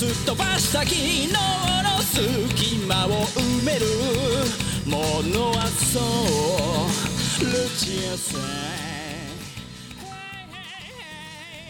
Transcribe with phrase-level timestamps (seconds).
[0.00, 1.36] すっ飛ばした昨日の
[2.00, 3.84] 隙間を埋める
[4.86, 8.40] ものはそうルチアさん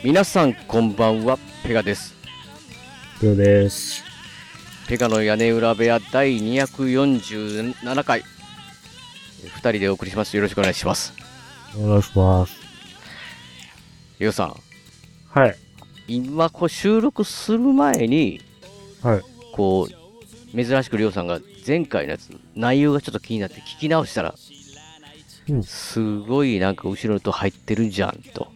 [0.05, 2.15] 皆さんこんばんは、ペガです。
[3.21, 4.05] 了です。
[4.87, 8.23] ペガの屋根裏部屋第247回。
[9.43, 10.37] 2人でお送りします。
[10.37, 11.13] よろしくお願いします。
[11.77, 12.57] お願いします。
[14.21, 14.55] リオさん、
[15.31, 15.70] はい。
[16.13, 18.41] 今こう収録する前に、
[19.03, 19.21] はい。
[19.53, 24.35] こう、珍しくリオさんが前回のやつ、内容がちょっと気になって聞き直したら、
[25.49, 28.49] うんすごいなんか後ろの音入ってるじゃんと。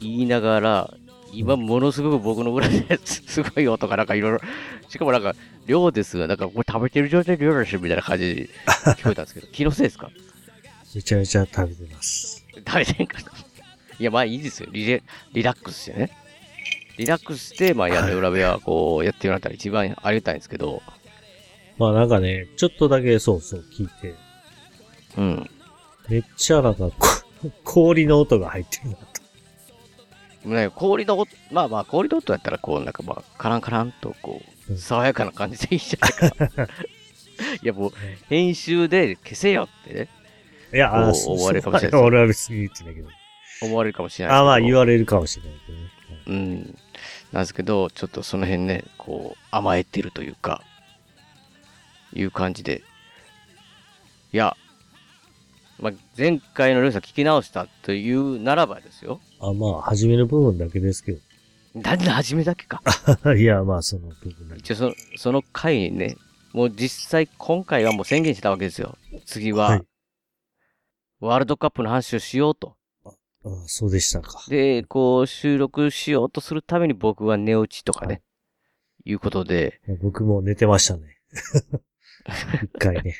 [0.00, 0.94] 言いながら、
[1.32, 4.40] 今ものすごく僕の裏です すごい音がなんかいろいろ、
[4.88, 5.34] しかもなんか、
[5.66, 8.48] 量ですが、なんかこれ食べてる状態で量ですみたいな感じで
[8.96, 10.10] 聞こえたんですけど、気のせいですか？
[10.94, 12.44] めちゃめちゃ食べてます。
[12.66, 13.30] 食べてんかな
[13.98, 14.68] いや、まあいいですよ。
[14.72, 16.10] リレリラックスしてね。
[16.96, 20.82] リラックスして、まあ屋根裏部屋こうやってもらったら一番ありがたいんですけど、
[21.78, 24.14] まあなんかね、ちょっとだけそうそう聞いて、
[25.16, 25.50] うん。
[26.08, 30.48] めっちゃなんかこ氷の音が入ってるなと。
[30.48, 36.68] ね、氷の音、まあまあ氷の音やったらこうなんかまあカランカランとこう、うん爽やかな感じでいいじゃないか。
[37.62, 37.92] いやもう
[38.28, 40.08] 編集で消せよってね、
[40.74, 43.08] いや、あこうそう思われるかもしれないそう俺は別に言ってないけど。
[43.62, 44.38] 思われるかもしれない。
[44.38, 45.88] あまあ言われるかもしれないけどね。
[46.26, 46.78] うん。
[47.32, 50.62] なんですけど、ちょっとその辺ね、こう、甘えてるというか、
[52.12, 52.82] いう感じで。
[54.32, 54.56] いや、
[55.78, 59.20] まあ、前回のルーさん聞き直したというならばですよ。
[59.40, 61.18] あまあ、初めの部分だけですけ
[61.74, 62.82] なんで初めだけか。
[63.24, 63.34] ど。
[63.36, 64.60] いや、まあ、その部分だけ。
[64.60, 66.16] 一応その、その回にね、
[66.52, 68.96] もう実際今回はもう宣言したわけですよ。
[69.26, 69.82] 次は、はい
[71.20, 72.76] ワールドカップの話をしようと。
[73.44, 74.44] あそうでしたか。
[74.48, 78.22] で、こう、収録しようとするために僕は寝落ちとかね、
[79.04, 81.18] い、うことで、僕も寝てましたね。
[82.62, 83.16] 一回ね。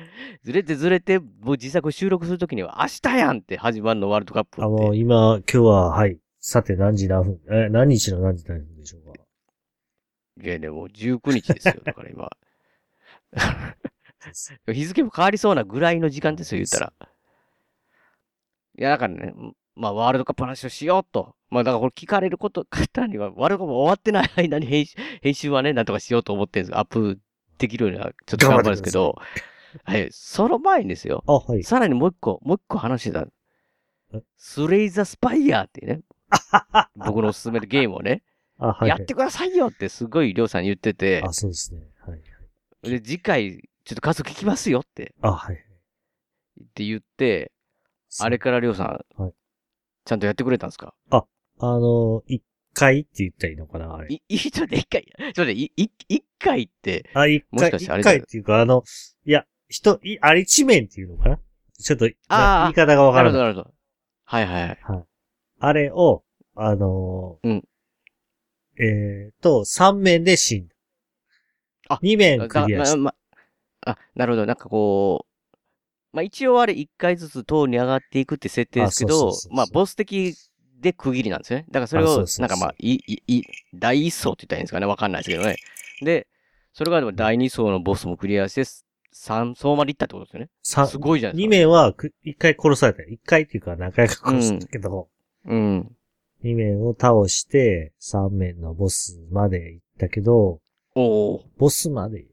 [0.42, 4.62] ずれてずれて、もう実際これ収録するときには明日やんって始まるのワールドカップ。
[4.62, 6.18] あ、もう今、今日は、はい。
[6.40, 9.12] さて何時何分、え、何日の何時何分でしょうか？
[10.42, 11.74] いや、でも19日ですよ。
[11.84, 12.30] だから今。
[14.72, 16.92] 日付も変わりそうなぐらいの時間ですよ、言ったら。
[18.78, 19.34] いや、だからね、
[19.74, 21.34] まあ、ワールドカップの話をしようと。
[21.50, 27.18] まあ、だからこれ聞かれること、 方には、ワールドカップ終わってない間に編集、編集はね、なんとかしようと思ってるんですアップ
[27.58, 29.16] できるようには、ちょっと頑張るんですけど、
[29.84, 31.22] はい、その前にですよ。
[31.26, 31.62] あ、はい。
[31.62, 33.26] さらにもう一個、もう一個話してた
[34.14, 34.22] え？
[34.36, 36.00] スレイザースパイヤーっていうね、
[36.96, 38.22] 僕のおすすめのゲームをね、
[38.58, 38.88] あ、はい。
[38.88, 41.82] やってくださいよってすごいりょうさんに言ってて、あ、そうですね。
[42.00, 42.20] はい。
[42.82, 45.56] で、次回、ちょっと数聞きますよってあ、はい。
[45.56, 45.58] っ
[46.74, 47.52] て言って、
[48.20, 48.84] あれからりょうさ
[49.18, 49.32] ん、はい
[50.04, 50.94] ちゃんとやってくれたんですか？
[51.10, 51.24] あ
[51.60, 52.42] の、一
[52.74, 54.06] 回って言ったらいいのかなあれ。
[54.14, 58.84] い、 い、ちょっと一回、ちょっと待って、い、い一回って、あ、一もし回、一回っていうか、あの、
[59.24, 61.40] いや、人、い、あれ一面っていうのかな？
[61.72, 63.56] ちょっと、あー言い方がわなるほど、からない。
[63.56, 63.74] なるほど。
[64.26, 65.04] はいはいはい。
[65.58, 66.24] あれを、
[66.54, 67.68] あのーうん
[68.78, 70.74] えーと、三面で死んだ。
[71.88, 72.96] あ二面クだリアした。
[72.96, 73.14] ま、ま、
[73.92, 74.46] あ、なるほど。
[74.46, 75.25] なんかこう、
[76.16, 80.34] まあ一応あれ一回ずつ塔に上がっていくって設定ですけどまあボス的
[80.80, 81.66] で区切りなんですよね。
[81.68, 83.42] だからそれをなんかまあ、い、い、い、
[83.74, 84.86] 第一層って言ったらいいんですかね。
[84.86, 85.56] わかんないですけどね。
[86.00, 86.26] で、
[86.72, 88.64] それがでも第二層のボスもクリアして、
[89.12, 90.50] 三層まで行ったってことですよね。
[90.62, 91.50] 三すごいじゃないです二か。
[91.50, 93.02] 面はく、一回殺された。
[93.02, 95.08] 一回っていうか何回か殺したけど、
[95.44, 95.96] うん。
[96.42, 100.60] 二面を倒して、三面のボスまで行ったけど、
[100.94, 101.42] おー。
[101.58, 102.24] ボスまで、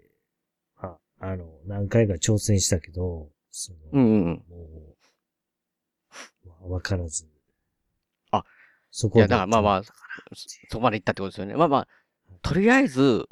[0.77, 4.44] あ、あの、何回か挑戦したけど、その、うんうんうん。
[4.50, 4.95] も
[6.44, 7.27] う、まあわからず。
[8.31, 8.44] あ、
[8.89, 9.94] そこいや、だからまあまあ、そ
[10.69, 11.55] そこまで行ったってことですよね。
[11.55, 11.88] まあまあ、
[12.41, 13.27] とりあえず、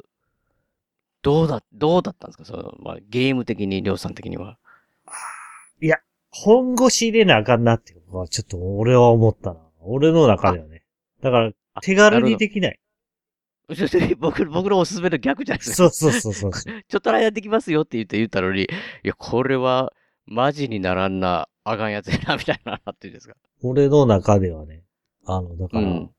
[1.22, 2.44] どうだ、どうだったんですか？
[2.44, 4.58] その、まあ、ゲーム的に、りょうさん的には。
[6.30, 9.60] 本腰入れなあかんなっていうのは、ちょっと俺は思ったな。
[9.80, 10.82] 俺の中ではね。
[11.20, 12.78] だから、あ手軽にできない。
[14.18, 15.76] 僕、僕のおすすめの逆じゃないですか。
[15.76, 16.52] そうそうそうそう。
[16.88, 18.66] ちょっとらやってきますよって言って言ったのに、い
[19.02, 19.92] や、これは、
[20.26, 23.34] マジにならんな、あかんやつやな、みたいな、なってるんですか？
[23.62, 24.82] 俺の中ではね。
[25.26, 26.10] あの、だから、うん。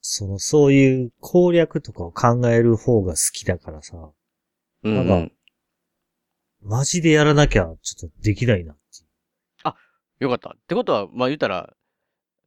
[0.00, 3.96] その、そういう攻略とかを考える方が好きだからさ、
[4.82, 5.32] うん、うなんん。
[6.62, 10.24] マジでやらなきゃちょっとできないなっていう。
[10.24, 10.50] よかった。
[10.50, 11.74] ってことは、まあ言ったら、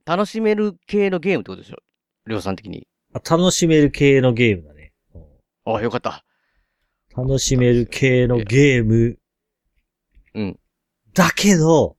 [0.06, 1.78] 楽しめる系のゲームってことでしょ？
[2.26, 2.88] 量産的に。
[3.14, 4.94] あ楽しめる系のゲームだね。
[5.14, 6.24] うんあ、よかった。
[7.16, 9.18] 楽しめる系のゲーム。
[10.36, 10.60] うん。
[11.14, 11.98] だけど、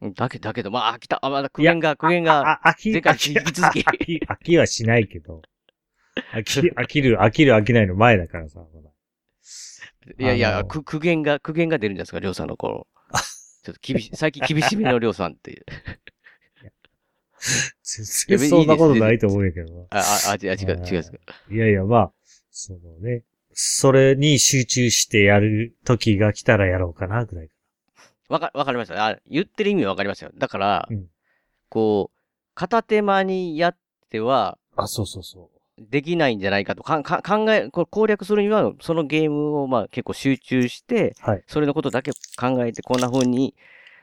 [0.00, 1.18] うんだけ、だけど、まあ、飽きた。
[1.22, 3.80] あ、まだ苦言が、苦言が、あ、飽き、飽き 飽き、
[4.26, 5.42] 飽きはしないけど。
[6.32, 8.60] 飽き、飽きる、飽きる、飽きないの前だからさ。
[8.60, 8.88] まだ
[10.18, 12.86] いやいや、あのく苦言が、苦言が出るんじゃないですか、量産の頃。
[13.64, 15.64] ちょっと厳しい、最近厳しめの量産っていう。
[17.82, 19.86] 全然そんなことないと思うんやけどな。
[19.90, 21.20] あ、あ、あ、違う、違う、違う。
[21.50, 22.12] いやいや、まあ、
[22.50, 23.24] そのね、
[23.60, 27.54] それに集中してやる時が来たらやろうかな、ぐらいか
[28.28, 29.04] わか、わかりました。
[29.04, 30.32] あ、言ってる意味はわかりましたよ。
[30.38, 31.06] だから、うん
[31.68, 32.18] こう、
[32.54, 33.76] 片手間にやっ
[34.10, 34.84] ては、な。
[34.84, 43.56] あ、そうそうそできないんじゃないかとかか考え、こう攻略するには、そのゲームをまあ結構集中して、はいそれのことだけ考えて、こんな風に、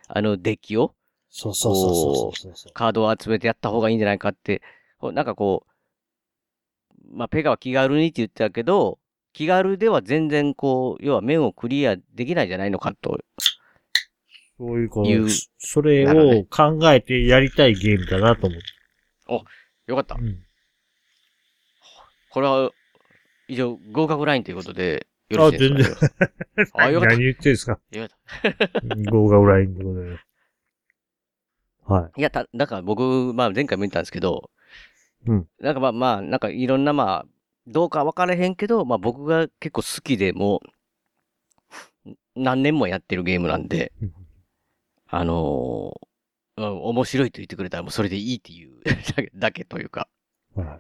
[0.10, 0.94] あの、デッキを、
[1.30, 2.74] そうそうそうそうそうそう。
[2.74, 4.62] カードを集めてやった方がいいんじゃないかって、
[5.02, 9.00] なんかこう、まあ、ペガは気軽にって言ってたけど、
[9.36, 13.20] 気軽では全然こう、要は面をクリアできないんじゃないのかと。
[14.58, 18.66] そういうこいうと、それを考えてやりたいゲームだなと思って。
[19.88, 20.24] よかったう。
[20.24, 20.42] ん。
[22.32, 22.72] これは、
[23.50, 27.16] 以上、合格ラインということで、よろしいですか、ね、あ、よかった。
[27.20, 27.78] 何言ってんすか？
[27.92, 28.96] よかった。
[29.12, 30.18] 動画ラインってことで。
[31.84, 34.50] はいや、た、だから僕、まあ前回も言ったんですけど、
[35.28, 35.48] うん。
[35.60, 37.35] なんかまあまあ、なんかいろんなまあ、
[37.68, 40.62] どうか分からへんけど、まあ僕が結構好きでも
[42.06, 44.14] う、何年もやってるゲームなんで、うん
[45.08, 46.08] あのー
[46.58, 50.08] うん面白いと言ってくれたらもうそれでいいっていうだけ だけというか。
[50.58, 50.60] い。
[50.62, 50.80] は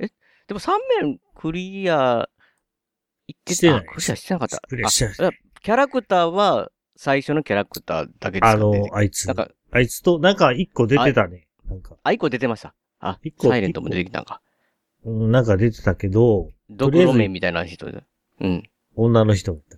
[0.00, 0.12] い。
[0.48, 0.72] でも3
[1.02, 2.28] 面クリア、
[3.28, 4.60] いってしてないあクリアしてなかった。
[4.68, 5.30] クリアしてな
[5.62, 8.80] キャラクターは最初のキャラクターだけですあかね。
[8.80, 9.36] の、あいつなん。
[9.36, 11.46] か、あいつと、なんか一個出てたね。
[11.66, 12.74] なんか、あ、一個出てました。
[12.98, 14.42] あ、一個サイレントも出てきたんか。
[15.04, 18.04] うんなんか出てたけど、ドクロメンみたいな人で。
[18.40, 18.70] うん。
[18.94, 19.76] 女の人だった。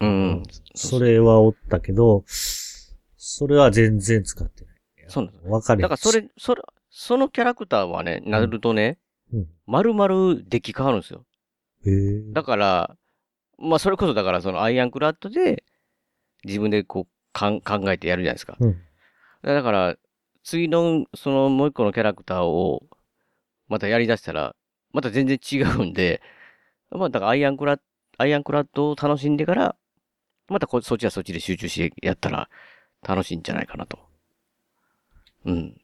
[0.00, 0.42] うん。
[0.74, 4.74] それはおったけど、それは全然使ってない。
[5.08, 5.82] そうなんですわかる。
[5.82, 8.98] だからそれ、それ、そのキャラクターはね、なるとね、
[9.32, 9.46] うん。
[9.66, 11.24] 丸々デッキ変わるんですよ。
[11.86, 12.32] へえ。
[12.32, 12.96] だから、
[13.58, 15.64] まあそれこそだからそのアイアンクラッドで
[16.44, 18.56] 自分でこうかん考えてやるじゃないですか。
[18.60, 18.78] うん。
[19.42, 19.96] だから、
[20.44, 22.84] 次のそのもう一個のキャラクターを
[23.68, 24.54] またやり出したら、
[24.92, 26.22] また全然違うんで、
[26.90, 27.80] まあだからアイアンクラッ
[28.18, 29.76] アイアンクラッドを楽しんでから、
[30.48, 32.48] またこそっちはそっちで集中してやったら
[33.06, 33.98] 楽しいんじゃないかなと。
[35.44, 35.80] うん。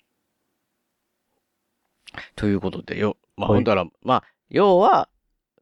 [2.35, 5.09] ということで、よ、まあ、はいほんだら、まあ、要は、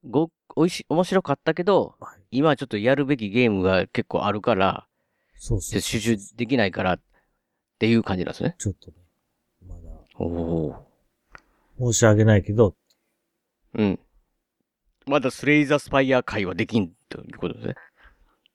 [0.09, 4.87] ご、おいし、面白かったけど、はい今はちょっとやるべきゲームが結構あるから、
[5.37, 6.01] そうそうそう。
[6.01, 7.01] 集中できないからっ
[7.79, 8.55] ていう感じなんですね。
[8.59, 8.97] ちょっとね、
[9.69, 9.81] まだ、
[10.19, 10.92] おお。
[11.83, 12.77] 申し訳ないけど、
[13.75, 13.99] うん。
[15.07, 17.75] まだスレイザースパイア会はできんということですね。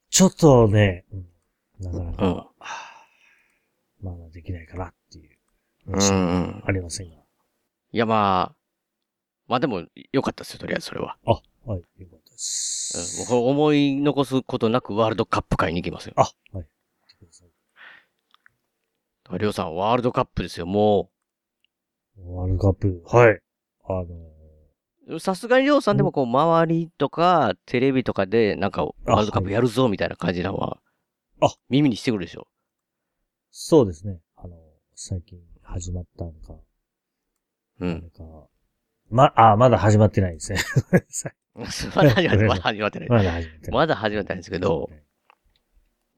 [0.10, 1.26] ちょっとね、うん
[1.80, 2.16] なかなうん。
[2.16, 2.52] か、
[4.02, 5.38] まだできないかなっていう。
[5.88, 6.64] うん、うん。
[6.66, 7.16] ありませんが。
[7.16, 7.18] い
[7.92, 8.56] や、まあ、
[9.48, 11.18] まあでも、良かったですよ、とりあえずそれは。
[11.26, 11.32] あ、
[11.66, 13.20] はい、よかったでうん、す。
[13.20, 16.14] 僕は思い残すことなくワールドカップ会に行きますよ。
[16.16, 16.68] あ、はい。
[19.38, 21.12] りょうさん、ワールドカップですよ、も
[22.26, 23.40] ワールドカップ、はい。
[23.88, 24.06] あの
[25.16, 25.20] う。
[25.20, 30.80] さすがにりょうさんでもこう、周りとか、テレビとかで、なんか、ワールドカップやるぞ、みたいな感じなのは、
[31.42, 32.48] あ耳にしてくるでしょ？
[33.52, 34.20] そうですね。
[34.36, 34.56] あの、
[34.96, 36.56] 最近始まったのか、
[37.80, 37.90] うん。
[37.90, 38.48] なんか、
[39.10, 40.60] ま、あ、まだ始まってないですね。
[41.96, 43.10] まだ始まって、 まだ始まってない。
[43.10, 43.72] まだ始まってない。
[43.72, 44.90] まだ始まってないんですけど、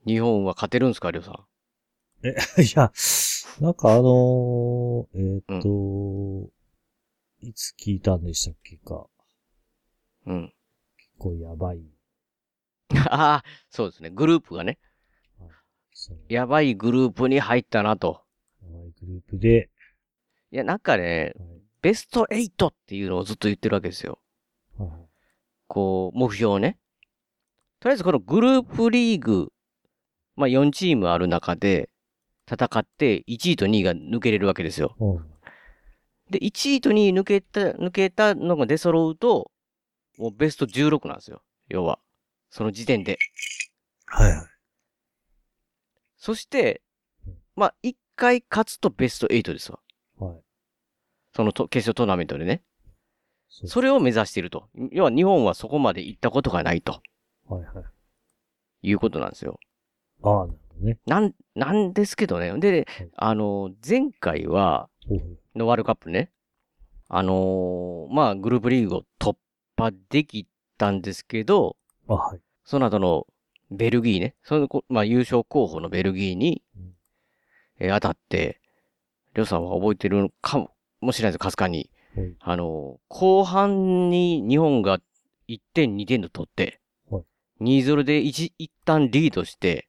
[0.08, 2.28] 日本は勝てるんですか、りょうさん？
[2.28, 2.32] え、
[2.64, 2.92] いや、
[3.60, 6.50] なんかあのー、えーっと、
[7.42, 9.08] いつ聞いたんでしたっけか。
[10.28, 10.54] うん。
[10.98, 11.82] 結構やばい。
[13.10, 14.12] ああ、そうですね。
[14.12, 14.80] グループがね、
[16.30, 18.22] やばいグループに入ったなと。
[18.64, 19.70] やばいグループで、
[20.52, 24.20] いや、なんかね、はいベスト8っていうのをずっと言ってるわけですよ。
[24.78, 24.90] はい
[25.68, 26.78] こう、目標をね。
[27.80, 29.54] とりあえずこのグループリーグ、
[30.36, 31.89] まあ4チームある中で
[32.50, 34.96] 戦って1位と2位が抜けれるわけですよ。
[35.00, 35.40] うん
[36.30, 39.52] で、1位と2位抜けた、抜けたのが出揃うと、
[40.18, 41.42] もうベスト16なんですよ。
[41.70, 42.00] 要は。
[42.50, 43.18] その時点で。
[44.06, 44.46] はいはい。
[46.18, 46.82] そして
[47.26, 49.80] うん、まあ1回勝つとベスト8ですわ。
[50.20, 50.38] はい。
[51.36, 52.62] そのと決勝トーナメントでね。
[53.50, 54.68] それを目指していると。
[54.92, 57.02] 要は日本はそこまで行ったことがないと
[57.48, 58.88] はいはい。
[58.90, 59.60] いうことなんですよ。
[60.24, 60.48] ああ、
[60.80, 60.98] ね。
[61.06, 62.58] なん、なんですけどね。
[62.60, 64.90] で、あの、前回は、
[65.56, 66.32] のワールドカップね。
[67.08, 69.36] あのーまあ、グループリーグを突
[69.76, 71.76] 破できたんですけど、
[72.08, 72.40] あ、はい。
[72.64, 73.26] その後の
[73.72, 74.36] ベルギーね。
[74.44, 76.94] そのこ、まあ、優勝候補のベルギーにうん、
[77.80, 78.62] えー当たって、
[79.34, 80.72] りょうさんは覚えてるかも
[81.02, 81.90] もしれないですかすかに。
[82.16, 85.00] はいあのー後半に日本が
[85.48, 87.24] 1点、2点と取って、はい
[87.62, 89.89] 2-0で一一旦リードして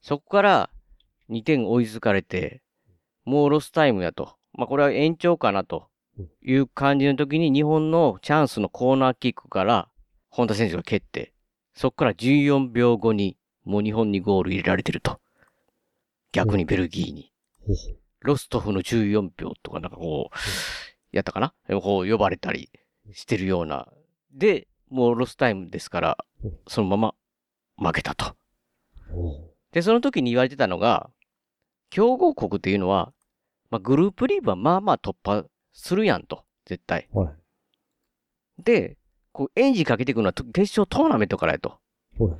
[0.00, 0.70] そこから
[1.30, 2.62] 2点追いつかれて、
[3.24, 4.36] もうロスタイムやと。
[4.54, 5.88] まあ、これは延長かなと
[6.42, 9.88] いう感じの時に日本のチャンスのコーナーキックから
[10.30, 11.32] 本田選手が蹴って、
[11.74, 15.20] そこから14秒後にもう日本にゴール入れられてると。
[16.32, 17.32] 逆にベルギーに。
[18.20, 20.36] ロストフの14秒とかなんかこう、
[21.12, 21.54] やったかな？
[21.80, 22.70] こう呼ばれたり
[23.12, 23.88] してるような。
[24.32, 27.14] で、もうロスタイムですからうん、そのま
[27.76, 28.36] ま負けたと。
[29.72, 31.10] で、その時に言われてたのが、
[31.90, 33.12] 強豪国っていうのは、
[33.70, 36.44] まあ、グループリーグはまあまあ突破するやんと。
[36.66, 37.08] 絶対。
[37.12, 38.62] はい。
[38.62, 38.96] で、
[39.32, 41.78] こう、エンジンかけていくのはと決勝トーナメントからやと。
[42.16, 42.38] ほう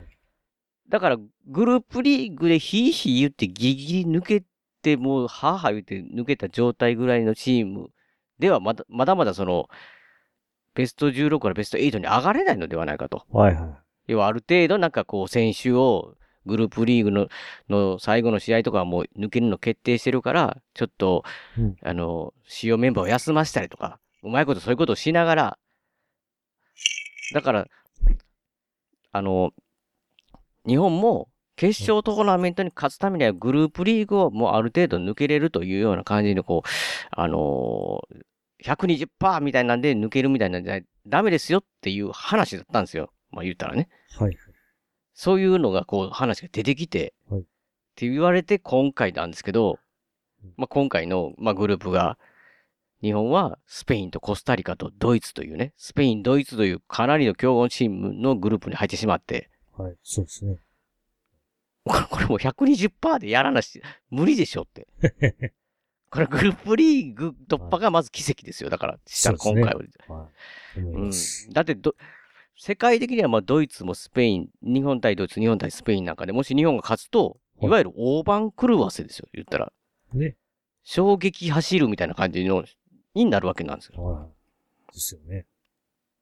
[0.89, 4.45] だから、グループリーグでヒーヒー言ってギリギリ抜け
[4.83, 7.91] て、もう、はぁはぁ言って抜けた状態ぐらいのチーム
[8.39, 9.69] ではまだ、まだまだその、
[10.75, 13.25] ベスト16からベスト8に上がれないのではないかと。
[13.31, 14.13] はいはい。
[14.13, 16.15] 要はある程度なんかこう、選手を、
[16.49, 17.29] グループリーグの、
[17.69, 21.23] の最後の試合とかはもう抜けるの決定してるから、ちょっと、
[21.57, 25.59] うんあの、主要メンバーを休ませたりとか、うまいことそういうことをしながら、
[27.35, 27.69] だから、
[29.13, 29.53] あの、
[30.67, 36.69] 日本も決勝トーナメントに勝つためにはグループリーグをもうある程度抜けれるというような感じのこう、
[37.11, 38.01] あの
[38.65, 43.11] 120%みたいなんで抜けるみたいなんじゃダメですよっていう話だったんですよ。
[43.31, 43.89] まあ言ったらね。
[44.19, 44.37] はい。
[45.19, 47.45] そういうのがこう話が出てきて、はいっ
[48.01, 49.81] て言われて今回なんですけど
[50.45, 52.17] うん、まあ今回の、まあ、グループが、
[53.03, 59.97] 日本はスペインとコスタリカとドイツというね、スペイン、ドイツというかなりの強豪チームのグループに入ってしまって、はい。
[60.05, 60.59] そうですね。
[61.85, 64.87] これもう120%でやらなし、無理でしょって。
[66.11, 68.71] これグループリーグ突破がまず奇跡ですよ。
[68.71, 69.71] だから、したら今回は。
[69.75, 70.29] は
[70.77, 70.81] い。
[70.81, 71.11] 思いうん。
[71.53, 71.97] だってど、
[72.59, 79.73] 世界的にはまあドイツもスペイン、日本対ドイツ、日本対スペインなんかで、もし日本が勝つと、はいいわゆる大番狂わせですよ、言ったら。
[80.13, 80.37] ね。
[80.85, 82.65] 衝撃走るみたいな感じの、
[83.15, 84.01] になるわけなんですよ。
[84.01, 84.93] はい。
[84.95, 85.47] ですよね。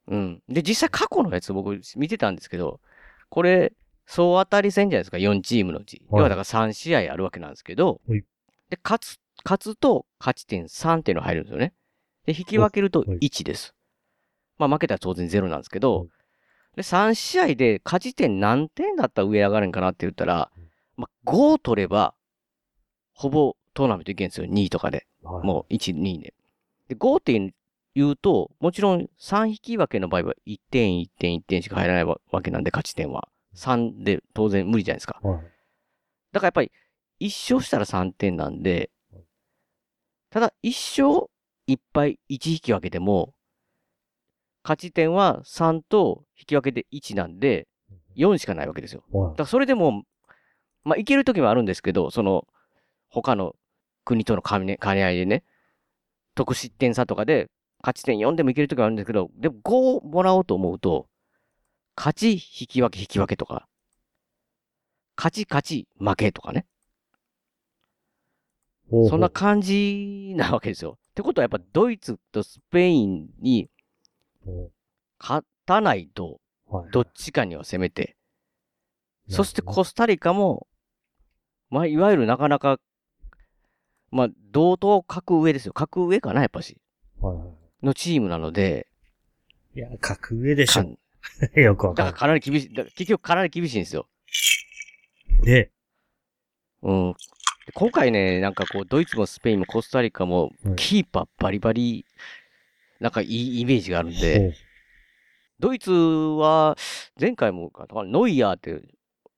[0.09, 0.43] うん。
[0.49, 2.81] で、実際過去のやつ僕見てたんですけど、
[3.29, 3.75] これ、
[4.07, 5.97] 総当たり戦じゃないですか、4チームのうち。
[5.97, 8.25] はい要はだから3試合あるわけなんですけどはい、
[8.71, 11.75] で、勝つ、勝つと勝ち点3っていうのが入るんですよね。
[12.25, 13.75] で、引き分けるとはい1です。
[14.59, 16.09] まあ負けたら当然0なんですけはいど、
[16.77, 20.65] で、3試合で勝ち点何点だったら上上がるんかなって言ったらうん、
[20.97, 22.15] まあ5取れば、
[23.15, 25.07] ほぼトーナメントいけるんですよ、2位とかで。
[25.23, 25.47] はい。
[25.47, 26.35] もう1、2で。
[26.89, 27.55] で、5点
[27.95, 33.29] 言うと、もちろん3引き分けの場合は1点、1点、1点しか入らないわけなんで、勝ち点は。
[33.55, 35.19] 3で当然無理じゃないですか。
[35.23, 35.41] はい。
[36.33, 36.73] だからやっぱり、
[37.21, 38.91] 1勝したら3点なんで、
[40.29, 41.31] ただ1勝
[41.67, 43.33] 1敗1引き分けでも、
[44.67, 47.69] 勝ち点は3と引き分けで1なんで、
[48.17, 49.05] 4しかないわけですよ。
[49.13, 50.03] はいだからそれでも、
[50.83, 52.49] まあ、いける時もあるんですけど、その、
[53.09, 53.55] 他の
[54.05, 55.45] 国との兼ね兼ね合いでね、
[56.35, 57.49] 得失点差とかで、
[57.81, 61.07] 勝ち点4でもいける時もあるんですけど、でも5もらおうと思うと、
[61.97, 63.69] 勝ち、引き分け、引き分けとか、
[65.17, 66.67] 勝ち、勝ち、負けとかね。
[69.09, 70.99] そんな感じなわけですよ。
[71.11, 73.76] ってことはやっぱドイツとスペインにほ
[75.19, 76.41] 勝たないと。
[76.93, 78.17] どっちかには攻めて、
[79.29, 80.67] そしてこコスタリカも、
[81.71, 82.79] まあ、いわゆるなかなか、
[84.11, 85.73] まあ、同等格上ですよ。
[85.73, 86.81] 格上かな、やっぱし。
[87.83, 88.89] のチームなので、
[89.75, 89.79] い。
[89.79, 90.83] いや、格上でしかょ。
[90.83, 90.99] ん
[91.61, 94.09] よくわかだからかなり厳しい、結局かなり厳しいんですよ。
[95.41, 95.45] る。
[95.45, 95.73] で、
[96.83, 97.13] うん。
[97.67, 102.07] で今回ね、なんかこう、ドイツもスペインもコスタリカもは、いキーパーバリバリ、
[103.01, 104.55] なんかいいイメージがあるんほで、う
[105.59, 106.77] ドイツは、
[107.19, 108.83] 前回もか、ノイヤーって、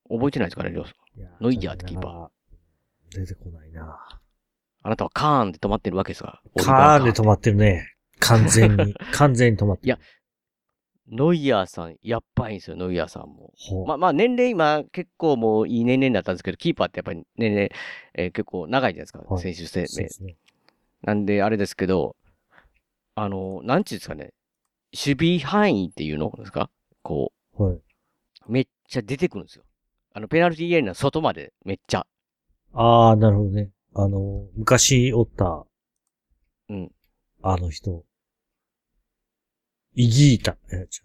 [0.09, 0.95] 覚えてないですかね、りょうさん
[1.41, 3.19] ノイヤーってキーパー。
[3.21, 3.99] 出てこないな。
[4.83, 6.41] あなたはカーンで止まってるわけですが。
[6.57, 7.95] カーンで止ままってるね。
[8.21, 8.95] 完全に。
[9.13, 9.87] 完全に止まってる。
[9.87, 9.99] いや
[11.11, 13.55] ノイヤーさん、やっばいんですよ、ノイヤーさんも。
[13.87, 17.73] まあまあ、年齢今、結構もういい年齢になったんですけど、キーパーってやっぱり年齢、
[18.15, 20.37] えー結構長いじゃないですか、はい選手生命ね。
[21.03, 22.15] なんで、あれですけど、
[23.21, 24.33] あの、なんちゅうんですかね。
[24.95, 26.71] 守備範囲っていうのですか？
[27.03, 27.75] こはい。
[27.75, 27.83] う、
[28.49, 29.65] めっちゃ出てくるんですよ。
[30.15, 32.07] あの、ペナルティーエリアの外までめっちゃ。
[32.75, 33.71] ああ、なるほどね。
[33.95, 35.67] あの、昔おった、
[36.69, 36.93] うん。
[37.43, 38.05] あの人。
[39.95, 40.57] イギータ。
[40.73, 41.03] え、ち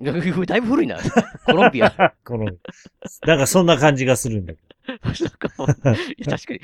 [0.00, 0.10] だ
[0.56, 0.98] いぶ古いな。
[1.44, 1.86] コロンビア。
[1.86, 2.46] ゃこの、
[3.26, 6.60] なんかそんな感じがするんだけなん かもういや確かに。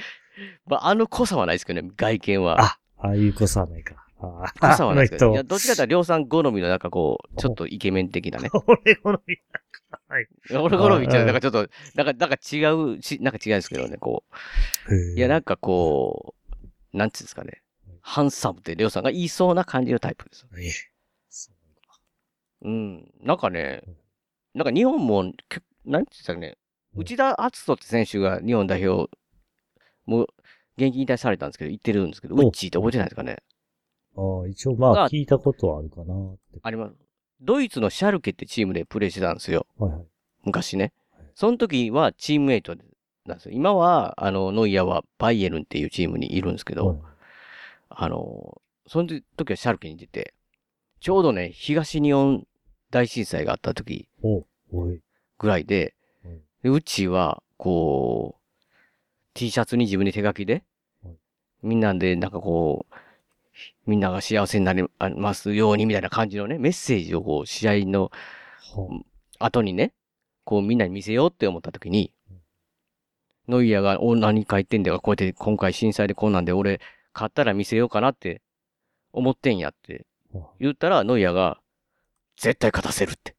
[0.66, 2.61] まあ、あの濃さはないですけどね、外見は。
[2.62, 4.06] あ、ああいう子さはないか。
[4.19, 5.33] あ濃さはないですけど。
[5.33, 5.43] いや。
[5.43, 8.49] どっちかというと、りょうさん好みのなんかこう、 ちょっとイケメン的なね。
[8.67, 10.01] 俺好みなんか。
[10.09, 10.29] はい。
[10.51, 12.65] 俺好みちゃなんかちょっと、なんか、なんか違
[12.97, 14.25] うし、なんか違うんですけどね、こ
[14.89, 14.95] う。
[15.17, 16.35] いや、なんかこ
[16.95, 17.63] う、なんつうんですかね。
[18.01, 20.47] ハンサムってりょうさんが言いそうな感じのタイプです。
[22.63, 23.13] ううん。
[23.21, 23.83] なんかね、
[24.55, 26.57] なんか日本も、けなんていうんですかね、うん
[26.99, 29.11] 内田篤人って選手が日本代表、
[30.07, 30.27] もう、
[30.79, 33.37] 現役引退されたんですけど、言ってるんですけど、ウおッチーって覚えてないですかね
[34.17, 36.61] ああ、一応まがあ聞いたことはあるかなって。
[36.63, 36.95] あります。
[37.41, 39.67] ドイツのシャルケってチームでプレーしてたんですよ。
[39.79, 40.05] はいはい。
[40.45, 41.27] 昔ねはい。
[41.35, 42.75] その時はチームメイト
[43.27, 43.53] なんですよ。
[43.55, 46.99] 今は、あの、ノイアーはバイエルンっていうチームにいるんですけど、はい
[47.89, 50.35] あの、その時はシャルケに出て、
[51.01, 52.47] ちょうどね、東日本
[52.91, 55.01] 大震災があった時お、おい。
[55.39, 55.95] ぐらいで、
[56.25, 58.53] はいでうちは、こう、
[59.35, 60.65] T シャツに自分で手書きで
[61.03, 61.17] はい、
[61.63, 62.95] みんなでなんかこう、
[63.87, 64.85] みんなが幸せになり
[65.17, 68.11] ますようにみたいな感じのね、メッセージをこう、試合の
[68.75, 68.89] は
[69.39, 69.93] 後にね、
[70.45, 72.13] こうみんなに見せようって思った時に、
[73.49, 75.01] ノイアーが、お、何書いてんだよ。
[75.01, 76.81] こうやって今回震災でこんなんで俺、
[77.13, 78.43] 買ったら見せようかなって
[79.13, 81.59] 思ってんやっては言ったら、ノイアーが、
[82.37, 83.35] 絶対勝たせるって。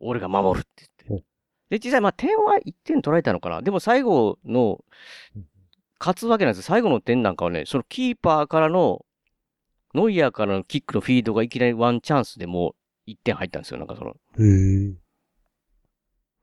[0.00, 1.26] 俺が守るって言って。
[1.70, 3.60] で、実際まあ点は1点取られたのかな。
[3.60, 4.82] でも最後の、
[6.00, 6.68] 勝つわけなんですよ。
[6.68, 9.04] 最後の点なんかはね、そのキーパーからの、
[9.94, 12.74] ノイアーからのキックのフィードがいきなりワンチャンスでも
[13.06, 13.78] う1点入ったんですよ。
[13.78, 14.16] なんかその。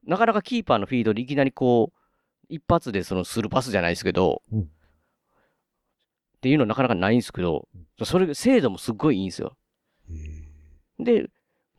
[0.05, 1.99] なかなかキーパーのフィードでいきなりこう、
[2.49, 4.69] 一発でそのスルーパスじゃないですけど、うん
[6.35, 7.67] っていうのはなかなかないんですけど、
[8.03, 9.57] それ、精度もすっごいいいんですよ。
[10.99, 11.27] で、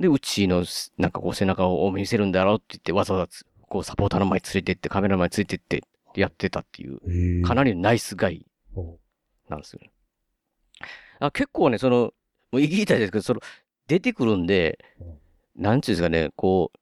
[0.00, 5.84] で、うちのす、なんかこう背中を見せるんだろうって言って、わざわざつ、こうサポーターの前に連れてって、カメラの前に連れてって、
[6.20, 7.46] やってたっていう。
[7.46, 8.98] かなりのナイスガイお
[9.48, 9.92] なんですよね。
[11.18, 12.12] あ結構ね、その、も
[12.52, 13.40] う言いたいですけど、その、
[13.86, 14.78] 出てくるんで、
[15.54, 16.78] なんちゅうんですかね、こう、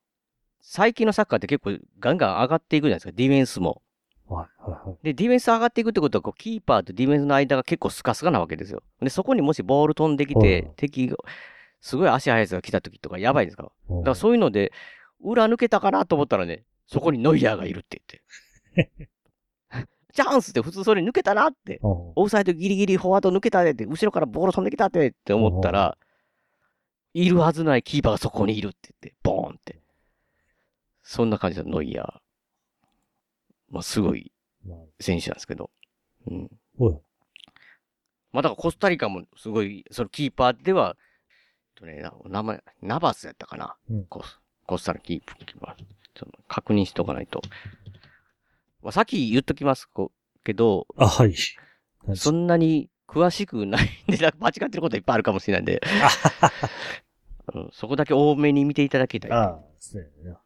[0.61, 3.83] 最近のサッカーって結構ガンガン上がっていくじゃないですか、ディフェンスも。
[4.27, 5.05] はいはいはい。
[5.05, 8.83] で、ディフェンス上がっていくってことは、こう、キーパーとディフェンスの間が結構スカスカなわけですよ。
[9.01, 11.17] で、そこにもしボール飛んできてはい、敵が、
[11.81, 13.69] すごい足速いやつが来た時とかやばいですから。
[13.91, 14.73] だだからそういうので、
[15.21, 18.01] 裏抜けたかなと思ったらね、そこにノイヤーがいるって
[18.75, 19.09] 言って。
[20.15, 21.81] チャンスって普通それ抜けたなって。
[21.83, 25.99] うんオフサイドギリギリフォワード抜けたでって、後ろからボール飛んできたってって思ったら、
[27.13, 29.81] いるはずないキーパーがそこにいるって言って、ボーンって。
[31.03, 32.21] そんな感じだ、ノイヤー。
[33.71, 34.33] まあ、すごい
[34.67, 35.71] まあ選手なんですけど。
[36.29, 36.51] うん。
[38.33, 40.97] まあ、だからコスタリカもすごい、そのキーパーでは、
[41.75, 43.77] とね、な名前、ナバスやったかな。
[43.91, 44.07] うん
[44.67, 45.85] コスタリカキーパー。
[46.49, 47.43] 確認しとかないと。
[48.85, 50.13] まあ、さっき言っときますこ
[50.45, 51.35] けど、あ、はい。
[52.15, 55.81] そんなに詳しくないんで、間違ってることいっぱいあるかもしれないんで、
[57.55, 59.33] うんそこだけ多めに見ていただきたい。
[59.33, 60.41] ああ、そうやな。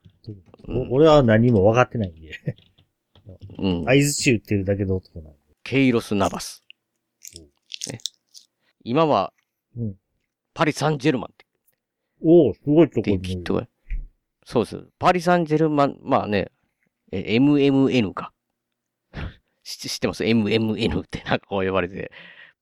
[0.68, 2.30] うんお俺は何も分かってないんで。
[3.58, 3.84] うん。
[3.88, 5.38] 合図中打ってるだけの男なんで。
[5.64, 6.62] ケイロス・ナバス。
[7.90, 7.98] ね、
[8.84, 9.32] 今は、
[9.76, 9.96] うん
[10.54, 11.46] パリ・サンジェルマンって
[12.20, 13.44] おおすごいとこに
[14.44, 14.84] そうです。
[14.98, 16.50] パリ・サンジェルマン、まあね、
[17.12, 18.32] え MMN か。
[19.62, 22.10] 知知ってます ?MMN ってなんかこう呼ばれて。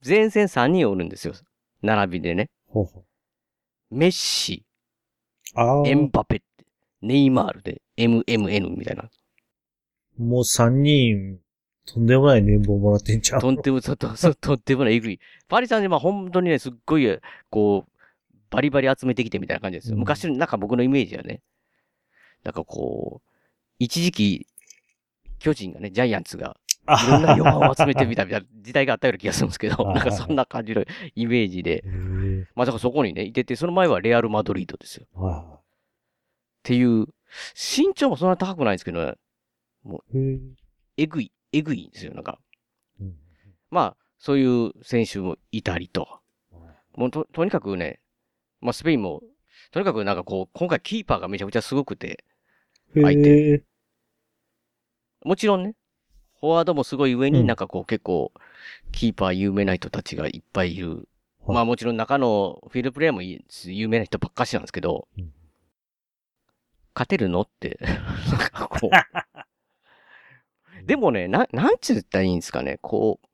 [0.06, 1.34] 前線3人おるんですよ。
[1.82, 2.50] 並びでね。
[2.68, 3.04] ほうほ
[3.90, 4.64] メッシ、
[5.54, 5.60] う。
[5.60, 5.88] ああ。
[5.88, 6.66] エンバペって、
[7.02, 9.08] ネイマールで MMN みたいな。
[10.18, 11.38] もう三人、
[11.86, 13.40] とんでもない年俸もらってんちゃう？
[13.40, 15.20] とんでも、とと ととんでもないえぐい。
[15.48, 17.18] パリ・サンジェルマン本当にね、すっごい、
[17.50, 17.92] こう、
[18.50, 19.94] バリバリ集めてきてみたいな感じですよ。
[19.94, 21.42] うん昔の、なんか僕のイメージはね、
[22.44, 23.35] なんかこう、
[23.78, 24.46] 一時期、
[25.38, 26.56] 巨人がね、ジャイアンツが、
[26.88, 30.84] いろんな4番を集めてみたみたいな時代があったような気がするんですけど、はいなんかそんな感じの
[31.14, 31.84] イメージで。
[32.54, 35.06] まあだからそこにね、いてて、その前はレアル・マドリードですよ。
[35.14, 35.60] っは
[36.62, 37.06] ていう、
[37.54, 39.14] 身長もそんなに高くないんですけどね、
[40.14, 40.18] い。
[40.18, 40.40] へえ。
[40.98, 42.38] えぐい、えぐいんですよ、なんか。
[43.00, 43.14] うん
[43.70, 46.20] まあ、そういう選手もいたりと。
[46.94, 48.00] もうと、とにかくね、
[48.60, 49.22] まあスペインも、
[49.70, 52.24] とにかくなんかこう、今回キーパーがめちゃくちゃすごくて、
[52.94, 53.62] 相へえ。
[55.24, 55.74] もちろんね、
[56.34, 58.32] フフォワードもすごい上にうんなんかこう結構、
[58.92, 60.90] キーパー有名な人たちがいっぱいいる。
[60.90, 65.32] はいまあもちろん中のフィールドプレイヤーもい有名な人ばっかしなんですけど、うん
[66.96, 70.86] 勝てるのって、 なんかこう。
[70.86, 73.26] でもね、な、なんちゅったらいいんですかね、こう、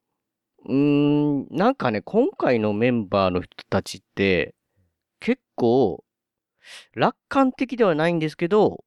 [0.68, 4.56] うーん、なんかね、今回のメンバーの人たちって、
[5.20, 6.04] 結構、
[6.94, 8.84] 楽観的ではないんですけど、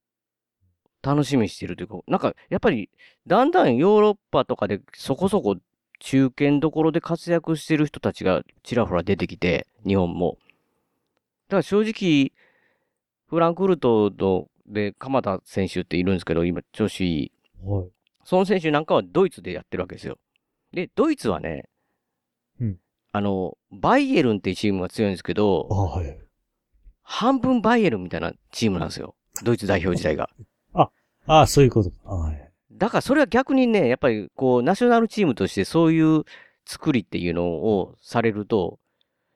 [1.05, 2.89] 楽しみにしてるというか、なんか、やっぱり、
[3.27, 5.57] だんだんヨーロッパとかでそこそこ
[5.99, 10.37] 中堅どころで活躍してる人たちがちらほら出てきて、日本も。
[11.47, 12.31] だから正直、
[13.27, 17.31] フランクフルトので鎌田選手っているんですけど、今調子いい。
[17.63, 17.89] はい。
[18.23, 20.17] その選手なんかはドイツでやってるわけですよ。
[20.73, 21.69] で、ドイツはね、
[22.59, 22.77] うん
[23.11, 26.19] あの、バイエルンっていうチームが強いんですけどあ、はい。
[27.01, 29.15] 半分バイエルンみたいなチームなんですよ。
[29.43, 30.29] ドイツ代表自体が。
[31.27, 31.95] ああ、そういうことか。
[32.05, 32.51] あはい。
[32.71, 36.23] だからそれは逆にね、やっぱりこう、ナショナルチームとしてそういう
[36.65, 38.79] 作りっていうのをされると、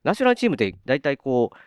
[0.04, 1.58] ナショナルチームって大体こう、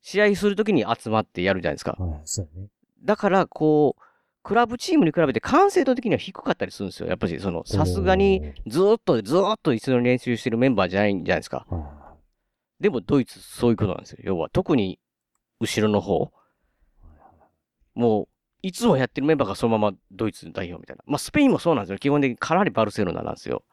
[0.00, 1.92] 試合するときに集まってやるじゃないですか。
[1.98, 2.68] はい、そうやね。
[3.04, 4.02] だからこう、
[4.42, 7.08] クラブチームに比べて完成度的には低かったりするんですよ。
[7.08, 11.66] やっぱりその、さすがにずーっとずーっと一緒に練習してるメンバーじゃないんじゃないですか。
[12.80, 14.18] でもドイツそういうことなんですよ。
[14.22, 14.98] 要は特に
[15.60, 16.32] 後ろの方。
[17.94, 18.28] もう、
[18.62, 21.02] いつもやってるメンバーがそのままドイツ代表みたいな。
[21.06, 21.98] まあスペインもそうなんですよ。
[21.98, 23.64] 基本的にかなりバルセロナなんですよ。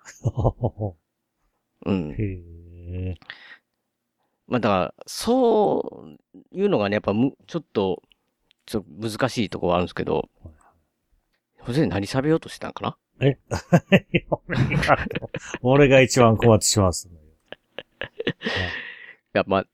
[1.85, 2.11] うん。
[2.11, 2.15] へ
[3.11, 3.15] え。
[4.47, 6.07] まあだから、そ
[6.51, 8.01] ういうのがね、やっぱむ、ちょっと、
[8.65, 10.27] ちょっと難しいところはあるんですけど、
[11.65, 12.97] それで何喋ろうとしてたんかな？
[15.61, 16.91] 俺が一番困ってしまう
[19.33, 19.65] や、まあ、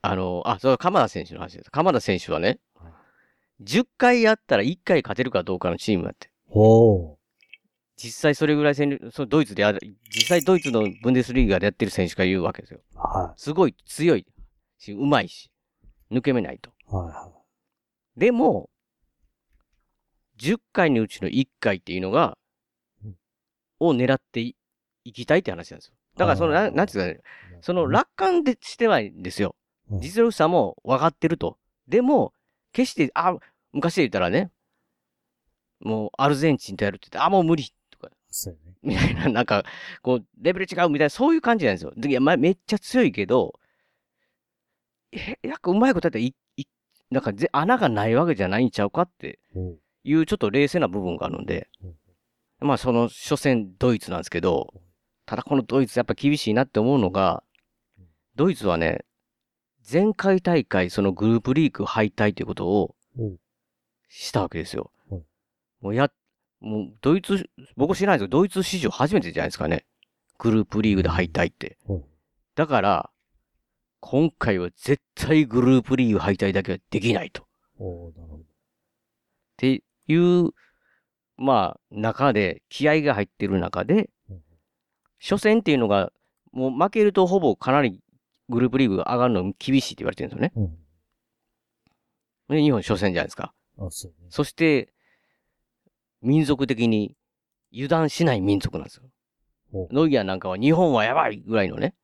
[0.00, 1.70] あの、あ、そう、鎌田選手の話です。
[1.70, 2.60] 鎌田選手はねはい、
[3.62, 6.30] 10回やったら1回勝てるかどうかのチームやって。
[6.48, 7.18] ほ
[7.96, 12.80] 実際それぐらい戦力、そうドイツでやる、実際ドイツのブンデスリーガでやってる選手が言うわけですよ。
[12.94, 12.98] う。
[12.98, 14.24] はすごい強い
[14.78, 15.50] し、うまいし、
[16.12, 16.70] 抜け目ないと。
[16.70, 16.94] い。
[16.94, 17.32] はいは
[18.16, 18.70] でも、
[20.38, 22.38] 10回のうちの1回っていうのが
[23.04, 23.16] うん、
[23.80, 24.54] を狙ってい
[25.02, 25.94] いきたいって話なんですよ。
[26.16, 27.58] だからその、ななんていうかね、い。
[27.62, 29.56] その楽観でしてはいんですよ。
[29.90, 31.56] うん実力差も分かってると。
[31.88, 32.34] でも、
[32.78, 33.36] 決して、あ、
[33.72, 34.52] 昔で言ったらね、
[35.80, 38.76] もうアルゼンチンとやるって言って、あ、もう無理とか、そうやね。
[38.82, 39.64] みたいな、なんか、
[40.00, 41.92] こう、レベル違うみたいな、そういう感じなんですよ。
[41.96, 43.58] でいや、まあ、めっちゃ強いけど、
[45.10, 46.64] え、なんかうまいことやったらい、い、
[47.10, 49.40] なんかぜ穴がないわけじゃないんちゃうかって
[50.04, 51.68] いうちょっと冷静な部分があるんで、
[52.60, 54.74] まあその初戦ドイツなんですけど、
[55.24, 57.42] ただこのドイツやっぱ厳しいなって思うのが、
[58.36, 59.06] ドイツはね、
[59.90, 62.94] 前回大会そのグループリーグ敗退ということを
[64.08, 65.22] したわけですよはい。
[65.80, 66.10] もうや、
[66.60, 69.86] もうドイツ、僕知らないですけど、ドイツ史上初めてじゃないですかね。
[70.38, 71.78] グループリーグで敗退って。
[72.54, 73.10] だから、
[74.00, 77.42] 今回は絶対グループリーグ敗退だけはできないと。
[77.42, 77.46] っ
[79.56, 80.50] ていう、
[81.36, 84.42] まあ、中で、気合が入ってる中でうん、
[85.20, 86.12] 初戦っていうのが、
[86.52, 88.00] もう負けるとほぼかなり
[88.48, 90.52] グループリーグが上がるの厳しいって言われてるんですよね。
[90.56, 92.56] うん。
[92.56, 93.54] で、日本初戦じゃないですか。
[93.78, 94.28] あ、そうやね。
[94.30, 94.92] そして、
[96.22, 97.16] 民族的に
[97.72, 99.02] 油断しない民族なんですよ。
[99.92, 101.94] ノイアーなんかは日本はやばいぐらいのね、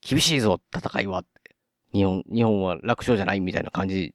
[0.00, 1.56] 厳しいぞ、戦いはって。
[1.92, 4.14] 日本、日本は楽勝じゃないみたいな感じ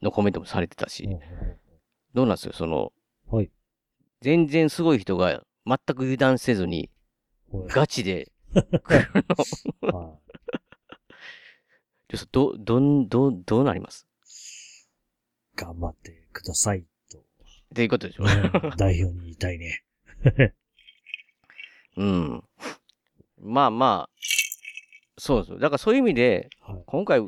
[0.00, 1.08] のコメントもされてたし。
[2.14, 2.92] どうなんですよ、その、
[3.30, 3.50] はい。
[4.20, 6.90] 全然すごい人が全く油断せずに、
[7.68, 8.31] ガチで。
[8.54, 10.18] は
[12.08, 14.06] ちょっと、ど、どん、どう、どうなります？
[15.56, 15.56] い。
[15.56, 17.18] 頑張ってくださいと。
[17.18, 17.22] っ
[17.74, 18.24] ていうことでしょ？
[18.24, 19.82] うん代表に言いたいね。
[21.96, 22.44] うん。
[23.40, 24.16] まあまあ、
[25.18, 25.58] そうですよ。
[25.58, 26.82] だからそういう意味で、はい。
[26.86, 27.20] 今回、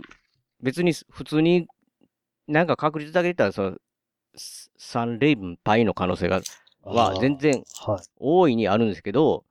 [0.62, 1.66] 別に普通に
[2.46, 3.76] なんか確率だけ言ったら、その、
[4.36, 6.40] 3連敗の可能性が、
[6.82, 8.06] は全然はい。
[8.18, 9.44] 大いにあるんですけど、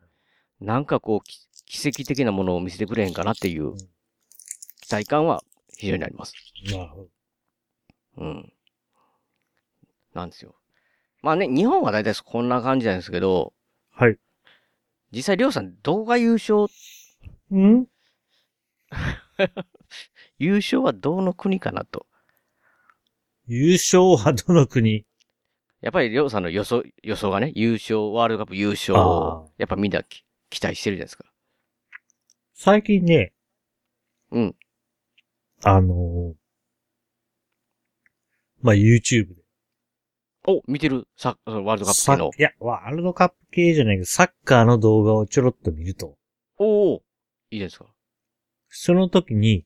[0.60, 3.78] なんかこう、き奇跡的なものを見せてくれへんかなっていううん
[4.82, 5.42] 期待感は
[5.78, 6.34] 非常にあります。
[6.66, 7.08] なるほど。
[8.18, 8.54] うん。
[10.14, 10.56] なんですよ。
[11.24, 13.54] まあね、日本は大体こんな感じなんですけど、
[13.92, 14.18] はい。
[15.12, 16.66] 実際、りょうさん、どこが優勝、
[17.56, 17.88] ん？
[20.38, 22.06] 優勝はどの国かなと。
[23.48, 25.06] 優勝はどの国？
[25.82, 31.26] やっぱりりょうさんの予想、予想がね、優勝、ワールドカップ優勝あを、やっぱみんなき期待してるじゃないですか。
[32.56, 33.34] 最近ね、
[34.32, 34.56] うん。
[35.63, 36.34] あのー
[38.62, 39.44] まあ、YouTube で、
[40.48, 41.08] お、見てる？
[41.18, 42.32] さ、そのワールドカップさ系の。
[42.38, 46.18] いや、ワールドカップ系じゃないけど、サッカーの動画をちょろっと見ると、
[46.58, 47.04] おお
[47.52, 47.86] いいですか？
[48.70, 49.66] その時に、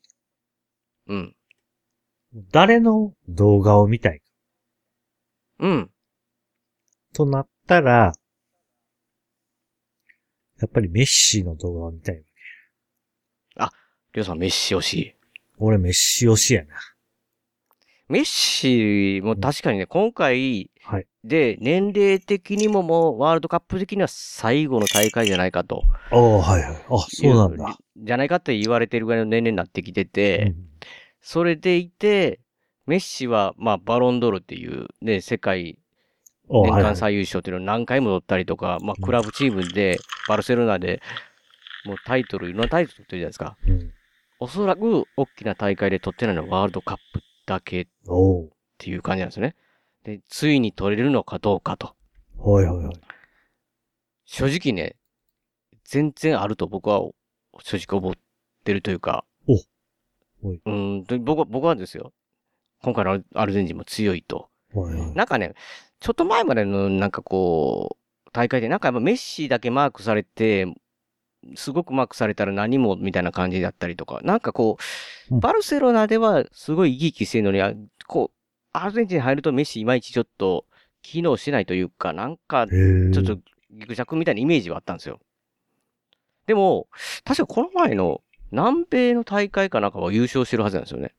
[1.08, 1.36] うん。
[2.52, 4.22] 誰の動画を見たい
[5.60, 5.92] うん。
[7.14, 8.14] となったら、
[10.60, 12.24] やっぱりメッシの動画を見たい。
[14.18, 15.16] りょうさん、メッシ推し。
[15.60, 16.70] 俺メッシ推しやな。
[18.10, 21.06] メッシも確かにね、今回はい。
[21.24, 25.84] で、年齢的にももう、ワールドカップ的には最後の大会じゃないかと。
[26.10, 26.76] ああ、はいはい。
[26.90, 27.78] あ、そうなんだ。
[27.96, 30.56] じゃないかって言われてるぐらいの年齢になってきてうて、ん
[31.22, 32.40] それでいて、
[32.88, 35.78] メッシは、まあ、バロンドールっていうね、世界
[36.50, 41.04] 年あはいはい間最優勝っていうのを何回も取ったりとか、まあ、うんクラブチームで、バルセロナで、
[41.86, 43.58] もうタイトル、いろんなタイトル取ってるじゃないですか。
[43.68, 43.94] うん
[44.40, 47.88] おそらく、大きな大会で取ってないのはワールドカップだけっ
[48.78, 49.56] ていう感じなんですよね。
[50.04, 51.96] で、ついに取れるのかどうかと。
[52.38, 52.96] はいはいはい。
[54.26, 54.96] 正直ね、
[55.84, 57.02] 全然あると僕は
[57.64, 58.14] 正直思っ
[58.64, 59.26] てるというか。
[59.48, 59.54] お
[60.48, 62.14] はいうん、で僕は、僕はですよ。
[62.84, 64.50] 今回のアルゼンチンも強いと。
[64.74, 65.14] はいはい。
[65.14, 65.56] なんかね、
[66.00, 67.98] ちょっと前までのなんかこ
[68.28, 70.68] う、大会でなんかやっぱメッシだけマークされて、
[71.56, 74.78] すごくマークされたら何もみたいな感じだったりとか、なんかこ
[75.30, 77.74] う、うんバルセロナではすごい生き生きしてるのに、あ
[78.08, 78.38] こう、
[78.72, 80.66] アルゼンチンに入るとメッシいまいちちょっと
[81.02, 82.68] 機能しないというか、なんか。
[82.68, 83.40] ちょっと
[83.72, 85.20] ギクジャクみたいなイメージはあったんですよ。
[86.46, 86.88] でも、
[87.26, 88.22] 確かこの前の
[88.52, 91.14] 南米の大会かなんかは優勝してるはずなんですよね。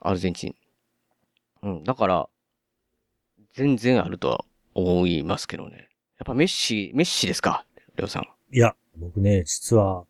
[0.00, 0.54] アルゼンチン。
[1.62, 1.84] うん。
[1.84, 2.28] だから、
[3.52, 5.88] 全然あるとは思いますけどね。
[6.18, 7.64] やっぱメッシ、メッシですか
[7.96, 8.28] レオさん。
[8.52, 10.04] いや、僕ね、実は、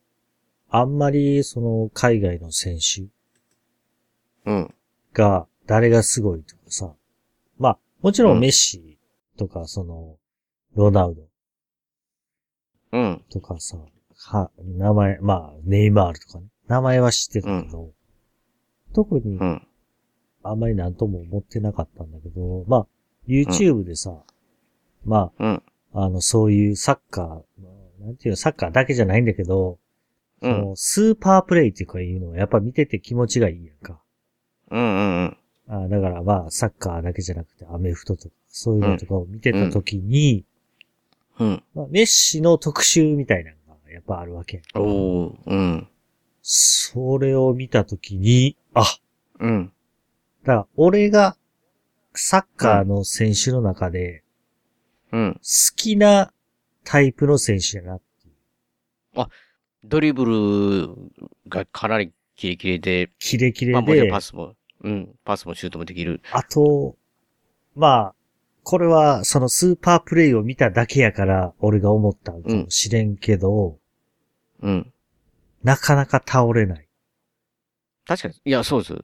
[0.70, 3.07] あんまり、その、海外の選手
[4.44, 4.74] うん。
[5.12, 6.94] が、誰がすごいとかさ。
[7.59, 8.98] まあ、もちろうんんメッシ
[9.37, 10.16] とか、その、
[10.74, 11.22] ロナウド
[12.92, 13.24] うん。
[13.31, 13.79] とかさ、
[14.16, 16.46] は、名前、まあ、ネイマールとかね。
[16.66, 17.92] 名前は知ってたけど、
[18.94, 19.66] 特にう、ん。
[20.42, 22.87] あんまりなんとも思ってなかったんだけど、まあ、
[23.27, 24.22] YouTube でさ、
[25.05, 25.62] まうん。
[25.92, 27.77] あ、あの、そういうサッカー、まあ
[28.09, 29.79] なんていうの、サッカーだけじゃないんだけど、
[30.40, 30.55] うん。
[30.55, 34.01] そのスーパープレイっていうかいうのはやっぱ見てて気持ちがいいやんか。
[34.71, 34.81] うん。
[34.81, 35.37] うん。
[35.68, 40.47] あだからまあ、サッカーだけじゃなくてアメフトとか、そういうのとかを見てたときに、
[41.38, 41.62] うん。
[41.75, 44.62] まあ、メッシの特集みたいなのがやっぱあるわけ。
[44.75, 45.35] おー。
[45.47, 45.88] うん。
[46.40, 48.85] それを見たときに、あ、
[49.38, 49.73] うん。
[50.44, 51.37] だから俺が
[52.14, 54.23] サッカーの選手の中で
[55.12, 55.35] うん。
[55.35, 55.40] 好
[55.77, 56.33] きな
[56.88, 59.27] タイプの選手やなっていう。
[59.85, 60.88] ドリブル
[61.46, 65.14] がかなりキレキレで、キレキレまあもちろんで、パスも、うん。
[65.22, 66.22] パスもシュートもできる。
[66.33, 66.96] あと、
[67.77, 68.14] まあ、
[68.62, 73.79] これはそのスーパープレイを見ただけやから俺が思ったかもしれんけど、
[74.62, 74.90] うん。
[75.62, 76.88] なかなか倒れない。
[78.07, 78.35] 確かに。
[78.46, 78.94] いや、そうです。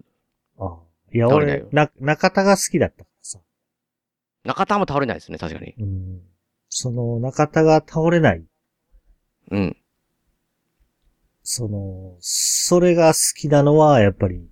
[0.58, 0.76] ああ
[1.12, 3.40] いや、俺な、中田が好きだったからさ。
[4.44, 5.74] 中田も倒れないですね、確かに。
[5.78, 6.22] うん。
[6.76, 8.44] その、中田が倒れない。
[9.52, 9.76] うん。
[11.44, 14.48] その、それが好きなのは、やっぱり、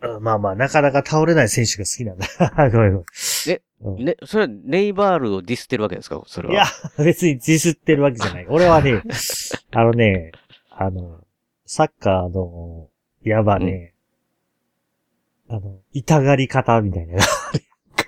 [0.00, 2.26] うんまあまあ、なかなか倒れない選手が好きなんだ。
[2.72, 3.04] ごめんごめん。
[3.50, 6.22] えうんね、それはネイバールをディスってるわけですか？
[6.26, 6.54] それは。
[6.54, 6.64] いや、
[7.04, 8.46] 別にディスってるわけじゃない。
[8.48, 9.02] 俺はね、
[9.72, 10.32] あのね、
[10.70, 11.22] あの、
[11.66, 12.88] サッカーの、
[13.22, 13.92] やばね、
[15.48, 17.18] あの、痛がり方みたいな。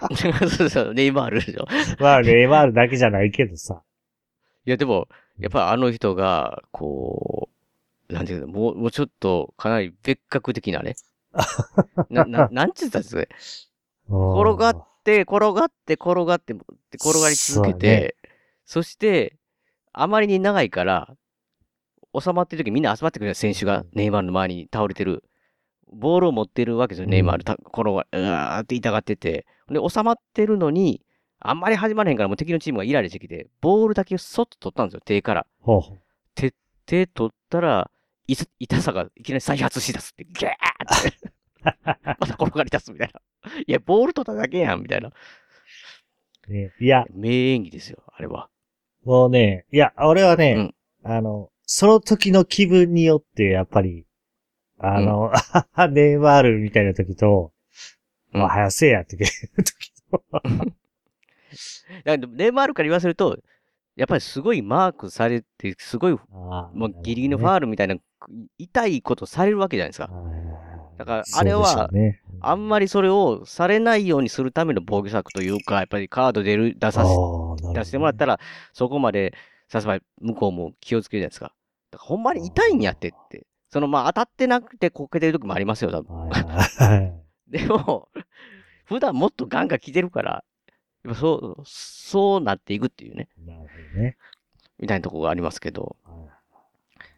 [0.48, 1.66] そうそう、ネイマールでしょ。
[1.98, 3.82] まあ、ネイマールだけじゃないけどさ。
[4.66, 7.48] いや、でも、やっぱあの人が、こ
[8.08, 10.94] う、なんていうの、もう、もうちょっと、かなり別格的なね。
[12.10, 13.28] な、な、なんて言ったんですかね。
[14.08, 16.54] 転がって、転がって、転がって、
[16.94, 18.16] 転がり続けて、
[18.64, 19.36] そして、
[19.92, 21.16] あまりに長いから、
[22.18, 25.24] 収まってる時みんな集まってくる選手がネイマールの周りに倒れてる。
[25.92, 27.44] ボールを持ってるわけですよ、うんネイマール。
[27.44, 29.46] た転が、うわーって痛がってて。
[29.70, 31.02] で、収まってるのに、
[31.40, 35.46] あんまり始まらへんからもう敵のチームがイライラしてきて、ボールだけそっと取ったんですよ、手から。
[35.60, 35.98] ほうほう。
[36.86, 37.90] 手取ったら、
[38.26, 41.32] いさ痛さがいきなり再発し出すって、ギャーって。
[42.20, 43.20] また転がり出すみたいな。
[43.66, 45.12] いや、ボール取っただけやん、みたいな。
[46.48, 48.48] ね、いや、名演技ですよ、あれは。
[49.04, 54.06] もうね、いや、俺はね、あの、その時の気分によって、やっぱり、
[54.78, 55.32] あの、
[55.90, 57.52] ネイマールみたいな時と、
[58.34, 60.72] うんまあ、早せえやって時と、 だか
[62.04, 63.38] らネイマールから言わせると、
[63.96, 67.96] やっぱりすごいマークされて、すごい、あもうギリギリのファールみたいな、
[68.58, 70.10] 痛いことされるわけじゃないですか。
[70.96, 71.90] だからあれは
[72.40, 78.40] あんまりそれをされないようにするための防御策というか、やっぱりカード出る、出させ、出してもらったら、ら、
[78.72, 79.34] そこまで
[79.68, 81.52] させば向こうも気をつけるじゃないですか。
[81.90, 83.46] だからほんまに痛いんやってって。
[83.70, 86.30] そのまあ当たってなくてこけてる時もありますよ、多分。
[87.54, 88.08] でも、
[88.84, 90.44] 普段もっとガンガン来てるから、
[91.04, 94.16] やっぱそう、そうなっていくっていうね、なるほどね。
[94.78, 96.34] みたいなところがありますけど、はい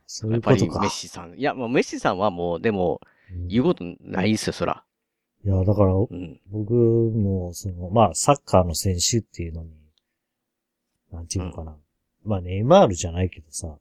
[0.06, 0.86] そういやっぱりメうことか。
[0.86, 1.34] ッシさん。
[1.36, 4.84] いや、もうメッシさんはもう、でも、うん言うことないですよ、そら。
[5.44, 6.40] いや、だから、うん。
[6.46, 9.70] 僕も、その、まあ、サッカーの選手っていうのに、
[11.10, 11.76] なんていうのかな。
[12.24, 13.78] まあ、ネイマールじゃないけどさ、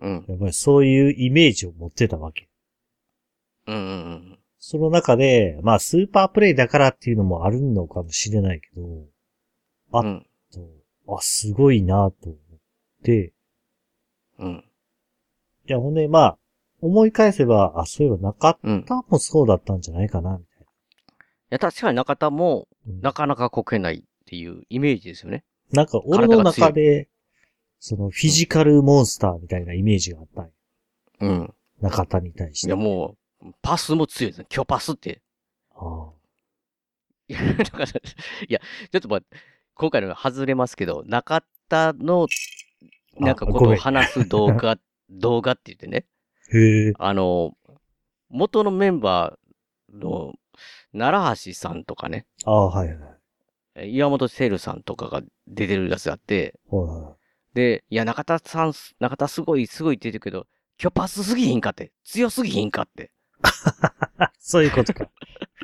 [0.00, 0.24] うん。
[0.28, 2.48] やっぱりそういうイメージを持ってたわけ。
[3.66, 3.84] うんうんう
[4.34, 4.37] ん。
[4.70, 9.06] その中で、まあ、スーパープレイだからっていうのもあるのかもしれないけど、
[9.92, 10.26] あうん。
[10.52, 10.60] と
[11.16, 12.36] あ、すごいなと思っ
[13.02, 13.32] て、
[14.38, 14.64] うん。
[15.66, 16.38] いや、ほんで、まあ、
[16.82, 18.78] 思い返せば、あ、そういえば中うん。
[18.80, 20.66] い田もそうだったんじゃないかな、みたい
[21.48, 22.92] や、確かに中田も、な。
[22.92, 25.44] うんなかなかこけないっていうイメージですよね。
[25.72, 27.08] なんか、俺の中で、
[27.78, 30.52] その、フィジカルモンスターみたいなイメージがあったんよ
[31.20, 31.54] うん。
[31.80, 32.66] 中田に対して。
[32.66, 33.27] いや、もう、
[33.62, 34.46] パスも強いですね。
[34.48, 35.22] 巨パスって。
[35.74, 36.10] あ
[37.28, 37.88] いや、 だから、い
[38.48, 39.20] や、ちょっとまあ、
[39.74, 42.26] 今回のは外れますけど、中田の、
[43.18, 44.78] なんかことを話す動画、
[45.10, 46.06] 動画って言ってね、
[46.52, 46.92] あへえ。
[46.98, 47.56] あの、
[48.28, 50.32] 元のメンバーの、
[50.92, 53.16] 奈良橋さんとかね、ああ、はいは
[53.82, 53.94] い。
[53.94, 57.16] 岩本セルさんとかが出てるやつがあって、は
[57.54, 60.46] で、いや、中田さん、中田すごい、すごいって言ってるけど、
[60.76, 63.10] 巨パスすぎひんかって、強すぎひんかって。
[63.42, 64.30] いはい。
[64.38, 65.10] そういうことか。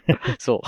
[0.39, 0.61] そう。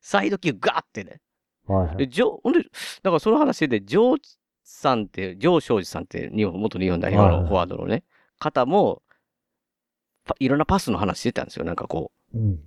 [0.00, 1.20] サイド級ガーってね。
[1.66, 2.08] で、はいはい。
[2.08, 4.22] ジョー、ほんで、だからその話で、ジョー
[4.64, 8.04] さんって、ジョー庄司さんって、日本、元日本代表はいはいのフォワードのね、
[8.38, 9.02] 方も、
[10.24, 11.64] パいろんなパスの話してたんですよ。
[11.64, 12.52] なんかこうん。
[12.52, 12.58] う、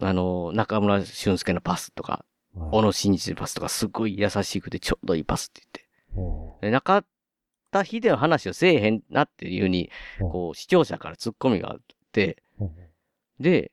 [0.00, 5.84] あの、中村俊介のパスとか、小野伸二のパスとか、すごい優しくてちょうどいいパスって言って。
[6.16, 7.04] おで中
[7.70, 9.90] 田秀の話をせえへんなっていうふうに、
[10.20, 11.78] うんこう、視聴者からツッコミがあっ
[12.12, 12.43] て、う
[13.40, 13.72] で、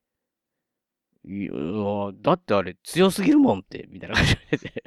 [1.24, 1.52] いや
[2.22, 4.84] だってあれ強すぎるもんって、みたいな感じで。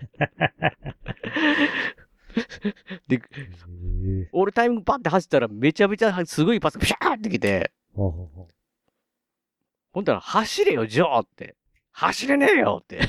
[3.18, 3.22] で。
[4.32, 7.72] 俺タイミングパッて走ったらめちゃめちゃすごいパスがピシャーってきて、
[9.92, 11.56] ほんだら走れよ、ジョーって。
[11.92, 13.00] 走れねえよって。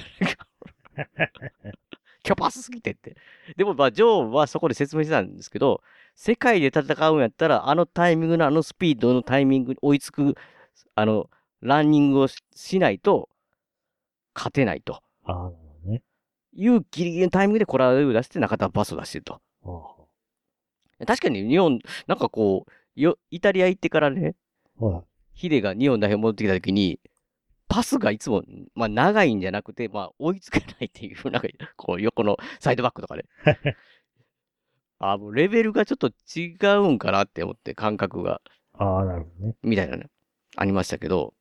[2.21, 3.15] キャパスすぎてって。
[3.57, 5.81] でもまあ、ジョーはそこで説明してたんですけど、
[6.15, 10.35] 世界で戦うんやったら、あのタイミングのあのスピードのタイミングに追いつく、
[10.95, 11.29] あの、
[11.61, 13.29] ランニングをししないと、
[14.33, 15.01] 勝てないと。
[15.27, 15.31] う。
[15.31, 15.51] あ
[15.85, 16.01] あ、ね。
[16.53, 19.41] いうギリギリのタイミングでコラーを出して中田パスを出してると。
[19.61, 20.07] ほ
[21.05, 24.35] 確かに日本、なんかこう、よ、イタリア行ってからね、
[24.79, 25.03] うはい。
[25.33, 26.99] ヒデが日本代表戻ってきた時に、
[27.67, 33.25] パスがいつも、まあ長いんじゃなくて、まあ追いつけないっていう、なんか、こう横のサイドバックとかで。
[34.99, 38.41] あ、もうレベルがちょっと違うんかなって思って、感覚が、
[38.73, 39.55] ああ、なるほどね。
[39.61, 40.09] みたいなね、
[40.55, 41.33] ありましたけど、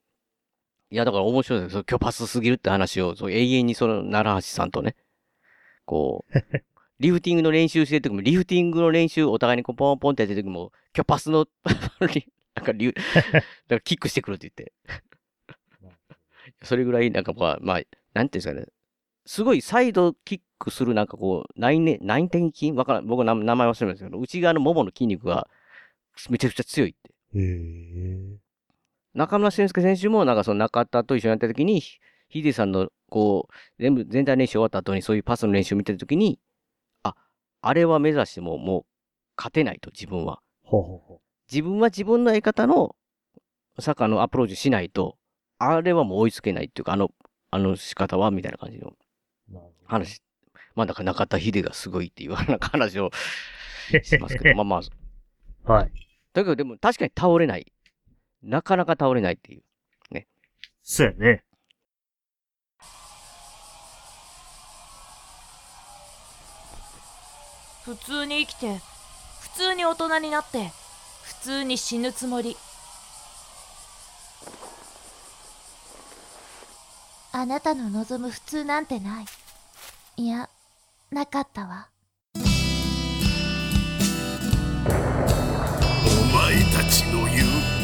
[0.90, 1.85] いや、だから面白いですよ。
[1.88, 4.96] 今日パスすぎるって話を、そう永遠にその、奈良橋さんとね、
[5.85, 6.33] こう、
[7.00, 11.46] リフティングの練習してる時も、リフティングの練習、お互いにこうポンポンってやってる時も、今日パスの、
[12.55, 12.94] なんかリュ、
[13.68, 14.72] なんかキックしてくるって言って。
[16.62, 18.66] それぐらい、なんかまあ、まあ、なんていうんですかね。
[19.27, 22.72] すごいサイドキックするなんかこう、内ね、内転筋？
[22.72, 25.48] わからん、僕の名前忘れましたけど、内側のももの筋肉が
[26.31, 27.11] めちゃくちゃ強いって。
[27.35, 28.44] へえ。
[29.14, 31.83] 中村俊輔選手もなんかその中田と一緒にやった時に、
[32.29, 36.40] ヒデさんのこう、全部全体練習終わった後にそういうパスの練習を見てる時に、
[37.03, 37.14] あ、
[37.61, 38.85] あれは目指してももう
[39.37, 40.40] 勝てないと自分は。
[40.64, 42.96] ほうほうほ自分は自分のやり方の
[43.79, 45.16] サッカーのアプローチしないと、
[45.59, 47.11] あれはもう追いつけないっていうか、あの、
[47.50, 48.92] あの仕方はみたいな感じの。
[49.87, 50.22] 話。
[50.74, 53.11] まあだから中田秀がすごいっていうな話を
[54.03, 54.83] しますけど、まあまあ、
[55.72, 55.92] はい。
[56.33, 57.73] だけどでも確かに倒れない。
[58.45, 59.63] なかなか倒れないっていう。
[60.87, 61.42] そうやね。
[67.85, 68.81] 普通に生きて
[69.40, 70.71] 普通に大人になって
[71.23, 72.57] 普通に死ぬつもり
[77.33, 79.25] あなたの望む普通なんてない。
[80.17, 80.49] いや、
[81.11, 81.88] なかったわ。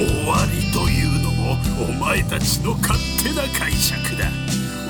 [0.01, 4.31] 終わりというのもお前たちの勝手な解釈だ。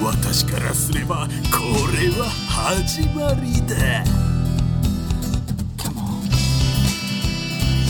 [0.01, 1.59] 私からすればこ
[2.01, 4.05] れは始まりだ。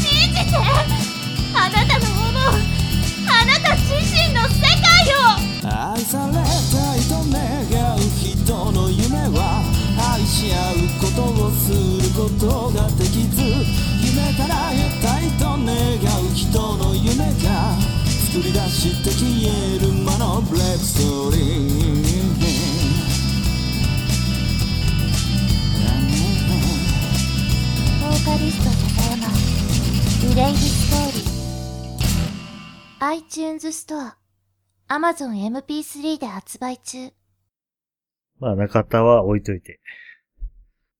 [0.01, 0.57] 信じて。
[1.55, 2.57] あなたの思う。
[3.29, 5.37] ああなた自身の世界を。
[5.93, 6.41] 愛された
[6.97, 9.63] いと願う人の夢は。
[10.15, 11.77] 愛し合うことをする
[12.17, 13.90] ことができず
[14.21, 17.81] 夢叶えたいと願う人の夢が
[18.31, 22.01] 作り出して消える魔のブレイクストーリー
[28.01, 29.29] ボーカリスト笹山
[30.29, 31.31] リレイブストーリー
[33.01, 34.19] iTunes ストア
[34.89, 37.11] Amazon MP3 で発売中
[38.39, 39.81] まあ、中田は置いといて。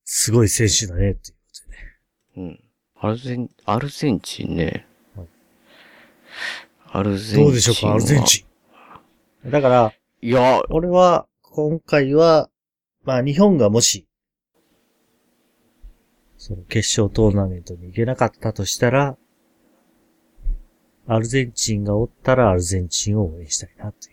[0.05, 1.99] すごい選手だね、っていうことでね。
[2.37, 2.70] うん。
[3.03, 4.85] アルゼン、アルゼンチンね
[5.15, 5.27] はい。
[6.91, 7.45] アルゼンチンは。
[7.45, 8.45] どうでしょうか、アルゼンチ
[9.43, 9.49] ン。
[9.49, 9.91] だから、
[10.21, 12.51] いや、俺は、今回は、
[13.03, 14.05] まあ、日本がもし、
[16.37, 19.17] その決勝トーナメントに行けなかったとしたら、
[21.07, 24.11] アルゼンチンがおったらアルゼンチンを応援したいな、とい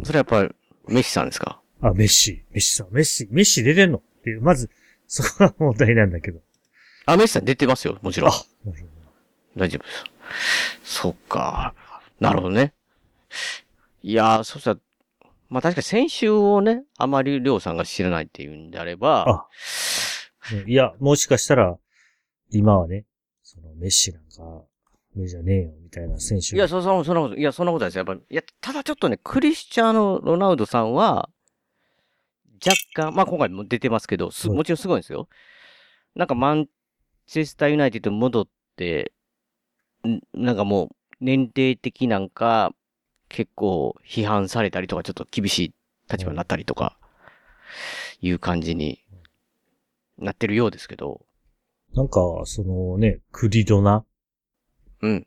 [0.00, 0.04] う。
[0.04, 0.50] それやっぱり、
[0.88, 1.62] メッシさんですか？
[1.82, 3.98] あ、メッシ、メッシさん、メッシ、メッシ出てんの？
[3.98, 4.70] っていう、まず、
[5.06, 6.40] そこが問題なんだけど。
[7.12, 8.30] あ、メッシさん出てますよ、もちろん。
[9.56, 9.88] 大丈夫で
[10.84, 11.00] す。
[11.00, 11.74] そっか。
[12.20, 12.72] なるほどね。
[14.02, 14.80] いやー、そしたら、
[15.48, 19.48] まあ確かに先週をね、あまりりょうさんが知らないっていうんであれば、
[20.66, 21.76] いや、もしかしたら、
[22.50, 23.04] 今はね、
[23.42, 24.64] そのメッシなんか、
[25.16, 28.00] 目じゃねえよ、みたいな選手いや、そ、そ、そんなこと、いや、そんなことないですよ。
[28.00, 31.28] やっぱり、いや、ただちょっとね、クリスチャーノ・ロナウドさんは、
[32.64, 35.28] 若干、まあ今回も出てますけど、すはいもちろんすごいんですよ。
[36.14, 36.66] なんかマン
[37.30, 39.12] チェスターユナイテッドに戻って、
[40.04, 40.88] んなんかもう、
[41.20, 42.72] 年齢的なんか、
[43.28, 45.74] 結構批判されたりとか、ちょっと厳しい
[46.10, 46.98] 立場になったりとか、
[48.20, 49.04] いう感じに
[50.18, 51.24] なってるようですけど、
[51.94, 54.04] なんか、そのね、クリドナ、
[55.00, 55.26] うん。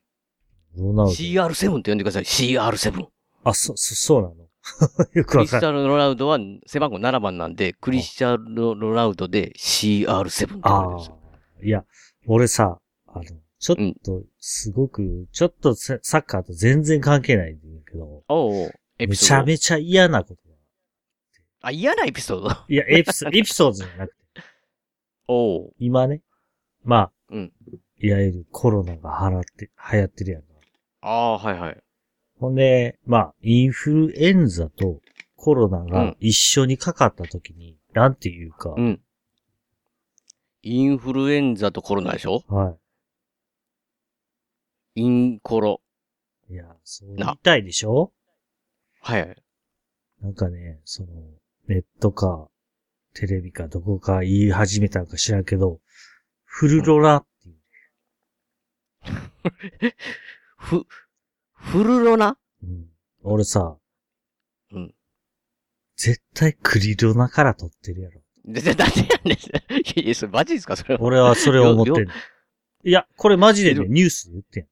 [0.76, 1.12] ロナウド。
[1.14, 2.24] CR7 って呼んでください。
[2.26, 3.08] CR7。
[3.45, 4.36] あ、そ、そ、そうなの？
[5.14, 5.80] よくクリスチわかんない。
[5.80, 6.38] ャーノ・ロナウドは
[6.68, 11.22] 背番号7番なんで、クリスチャーノ・ロナウドで CR7 って言われるんですよ。
[11.64, 11.86] いや、
[12.28, 13.24] 俺さ、あの、
[13.59, 19.41] ちょっと、すごく、ちょっとササッカーと全然関係ないんだけど、おうエめピソード。
[19.41, 20.55] ちゃめちゃ嫌なことが。
[21.61, 22.49] あ、嫌なエピソード？
[22.68, 24.41] いや、エピソ、 エピソードじゃなくて、
[25.28, 26.22] おう今ね、
[26.84, 27.53] まあ、うん。
[27.99, 30.47] いわゆるコロナが払って、流行ってるやんか。
[31.01, 31.84] ああ、はいはい。
[32.39, 34.99] ほんで、まあ、インフルエンザと
[35.38, 39.01] コロナがうん一緒にかかった時に、なんていうか、うん。
[40.64, 42.43] インフルエンザとコロナでしょ？
[42.47, 42.78] は
[44.95, 45.82] インコロ。
[46.49, 46.53] い。
[46.53, 48.14] いや、そう言いたいでしょ？
[49.01, 49.43] はいはい。
[50.22, 51.09] なんかね、その、
[51.68, 52.49] ネットか、
[53.14, 55.82] テレビかどこか言い始めたのか知らんけど、
[56.45, 57.55] フルロラっていう、
[60.57, 60.88] ふ、
[61.53, 62.89] フルロナうん、
[63.24, 63.78] 俺さ、
[64.72, 64.95] うん。
[65.97, 68.22] 絶対クリロナから撮ってるやろ。
[68.46, 69.38] で、で、なんでやねん。
[69.80, 70.76] いやいや、それマジですか？
[70.76, 71.02] それは。
[71.02, 72.12] 俺はそれを思ってんよの。
[72.86, 74.68] いや、これマジでね、ニュースで言ってん。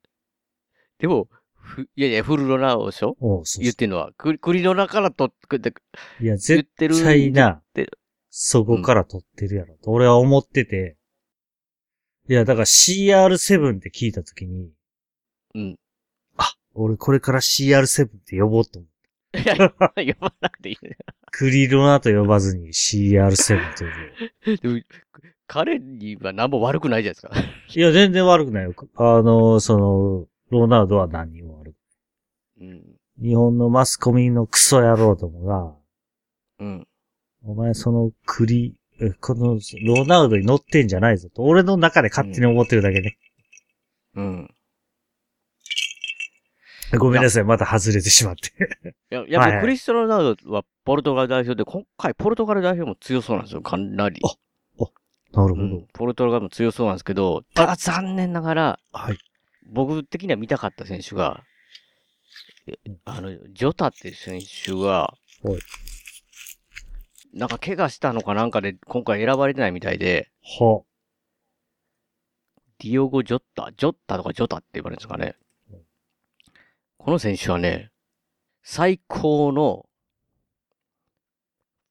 [0.99, 3.15] でも、ふいやいや、フルロナでしょ？
[3.21, 5.69] おうそうそ言ってんのは、クリクリロナからと、くで
[6.19, 6.23] う。
[6.23, 6.95] いや、絶てる。
[7.01, 7.61] 対な
[8.29, 9.77] そこから撮ってるやろ。
[9.83, 10.97] と俺は思ってて。
[12.29, 14.71] いや、だから CR7 って聞いたときに、
[15.55, 15.79] うん。
[16.37, 18.90] あ、俺これから CR7 って呼ぼうと思う。
[19.33, 19.75] いや、呼
[20.19, 20.97] ばなくていいね。
[21.31, 24.57] クリロナと呼ばずに CR7 と呼ぶ。
[24.61, 24.85] でも
[25.47, 27.33] 彼には何も悪くないじゃないですか。
[27.75, 28.73] いや、全然悪くないよ。
[28.95, 31.75] あの、その、ロナウドは何にも悪く
[32.61, 32.83] うん。
[33.21, 35.75] 日本のマスコミのクソ野郎どもが、
[36.59, 36.87] うん。
[37.43, 43.17] お前そのクリ、えこのロナウドに乗ってんじゃないぞと、俺の中で勝手に思ってるだけね。
[44.15, 44.55] うん。
[46.99, 48.51] ごめんなさい、また外れてしまって。
[49.11, 54.21] いや、やっぱりクリストロナウドはポルトガル代表で、今回ポルトガル代表も強そうなんですよ、かなり。
[55.33, 55.63] なるほど。
[55.63, 59.17] うん、ポルトガルも強そうなんですけど、ただ残念ながら、はい。
[59.71, 61.43] 僕的には見たかった選手が、
[62.67, 62.73] え
[63.05, 65.13] あの、ジョタっていう選手が
[65.43, 65.59] はい、
[67.33, 70.83] なんか怪我したのかなんかで今回選ばれてないみたいで、は、
[72.79, 75.35] ディオゴ・ジョッタ、ジョッタとかジョタって言われるんですかね。
[77.03, 77.89] この選手はね、
[78.61, 79.87] 最高の、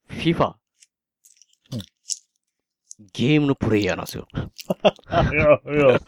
[0.08, 1.80] FIFA、うん
[3.14, 4.28] ゲームのプレイヤーなんですよ。
[4.32, 5.98] いや、いや、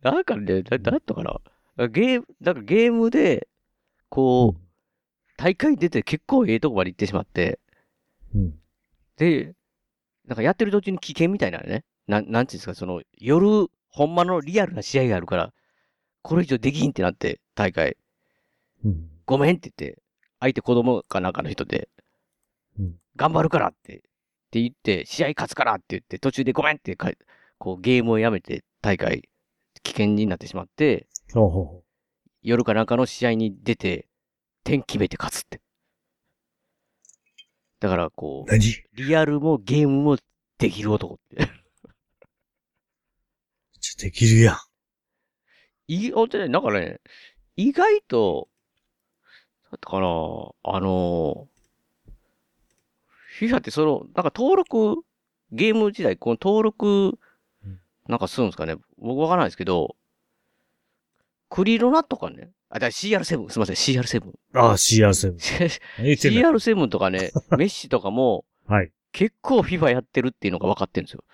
[0.00, 1.22] なんかね、だ、だったか
[1.76, 1.88] な？
[1.88, 3.48] ゲーム、なんかゲームで、
[4.08, 4.60] こう、
[5.36, 7.58] 大会出て結構ええとこまで行ってしまって、
[8.32, 8.54] うん。
[9.16, 9.54] で、
[10.24, 11.84] なんかやってる途中に危険みたいなね。
[12.06, 15.52] なん、なんていうんですか、その、夜、ほんまのリアルな試合があるから、
[16.22, 17.96] これ以上できんってなって、大会。
[18.84, 19.10] うん。
[19.26, 20.02] ごめんって言って、
[20.40, 21.88] 相手子供かなんかの人で、
[22.78, 24.00] うん頑張るからって、っ
[24.50, 26.96] て言って、試合勝つからって言って、途中でごめんって
[27.58, 29.28] こうゲームをやめて大会、
[29.82, 31.06] 危険になってしまって、
[32.42, 34.08] 夜かなんかの試合に出て、
[34.64, 35.60] 点決めて勝つって。
[37.80, 38.50] だから、こう。
[38.94, 40.16] リアルもゲームも
[40.58, 41.48] できる男って。
[43.80, 44.56] ちょ、できるやん。
[45.88, 47.00] いい、ほんとね、なんかね、
[47.56, 48.48] 意外と、
[49.70, 51.48] だったかな、あの、
[53.40, 55.02] FIFA ってその、なんか登録、
[55.50, 57.18] ゲーム時代、この登録、
[58.08, 59.96] なんかするんですかね僕わからないですけど、
[61.48, 64.32] クリロナとかね、あ、だ CR7、すみません、CR7。
[64.54, 65.36] ああ、CR7。
[65.98, 68.90] 何 言ってんだ CR7 とかね、 メッシとかも、はい。
[69.12, 71.24] 結構 FIFA やってるっていうのが分かってるんですよ。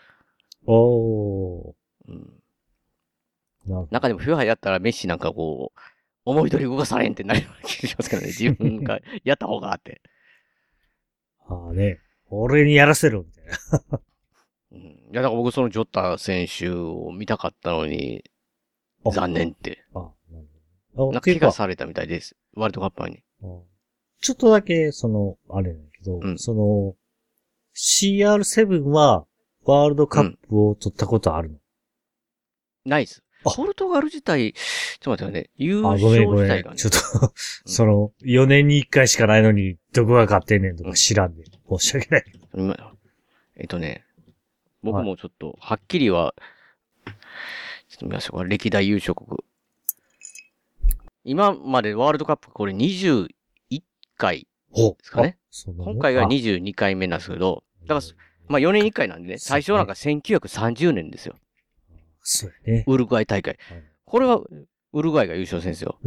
[0.67, 1.75] おー。
[2.09, 2.38] うん。
[3.91, 5.81] 中でも FIFA やったらメッシなんかこう、
[6.25, 8.29] 思い通り動かされんってなるような気がしますけどね。
[8.29, 10.03] 自分が やった方があって。
[11.47, 12.01] ああね。
[12.31, 13.45] 俺にやらせろ、みたい
[13.91, 14.01] な。
[14.73, 14.81] うん。
[14.81, 18.25] いや、だから僕そのジョッタ選手を見たかったのに、
[19.05, 19.85] あ残念って。
[19.95, 20.47] あ、なる
[20.95, 21.13] ほど。
[21.13, 22.37] なんか怪我されたみたいです。
[22.55, 23.23] ワールドカップ前に。
[23.43, 23.63] うん
[24.21, 26.97] ちょっとだけ、その、あれなんだけど、うんその、
[27.75, 29.27] CR7 は、
[29.65, 31.59] ワールドカップを取ったことあるの、
[32.85, 33.28] ナイスあ。
[33.57, 35.51] ポルトガル自体、ちょっと待ってね。
[35.57, 36.27] 優あ、勝。
[36.27, 37.33] 自体がねちょっと、
[37.67, 41.45] その、4年に1回しかないのに、どこが勝ってんねんとか知らんで。
[41.45, 42.25] 申し訳ない。
[42.55, 42.95] 今
[43.57, 44.05] えっとね、
[44.83, 46.35] 僕もちょっと、はっきりは、
[47.07, 47.13] ちょ
[47.97, 48.45] っと見ましょうか。
[48.45, 49.27] 歴代優勝国。
[51.25, 53.29] 今までワールドカップこれ21
[54.17, 55.39] 回おですかね。
[55.77, 58.07] 今回があ22回目なんですけど、だから、
[58.49, 61.35] まあ4年に1回なんでね、最初はなんか1930年ですよ。
[62.31, 62.85] そうやね。
[62.87, 63.59] ウルグアイ大会。
[63.71, 64.41] はいこれは、
[64.95, 65.99] ウルグアイが優勝戦ですよ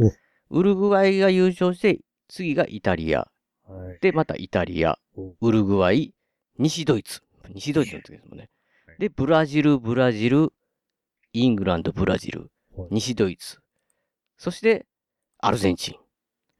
[0.50, 0.58] お。
[0.58, 3.30] ウルグアイが優勝して、次がイタリア。
[3.68, 3.98] はい。
[4.00, 6.12] で、またイタリアお、ウルグアイ、
[6.58, 7.22] 西ドイツ。
[7.54, 8.50] 西ドイツの時ですもんね
[8.86, 8.96] はい。
[8.98, 10.52] で、ブラジル、ブラジル、
[11.32, 13.60] イングランド、ブラジル、はい西ドイツ。
[14.36, 14.86] そして、
[15.38, 15.94] アルゼンチン。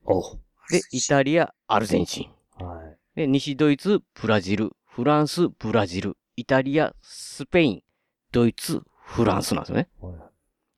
[0.04, 0.36] お
[0.70, 2.64] で、イタリア、アルゼンチン。
[2.64, 2.96] はい。
[3.16, 7.82] で、西ドイツ、ブラジル、フランス、ブラジル、イタリア、スペイン、
[8.30, 8.82] ドイツ、
[9.12, 9.88] フランスなんですよね。
[10.00, 10.14] はい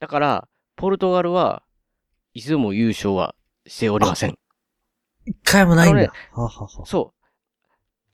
[0.00, 1.62] だから、ポルトガルは、
[2.34, 3.34] 一度も優勝は
[3.66, 4.38] しておりません。
[5.24, 6.12] 一回もないんだ。
[6.32, 6.84] ははは。
[6.84, 7.24] そう。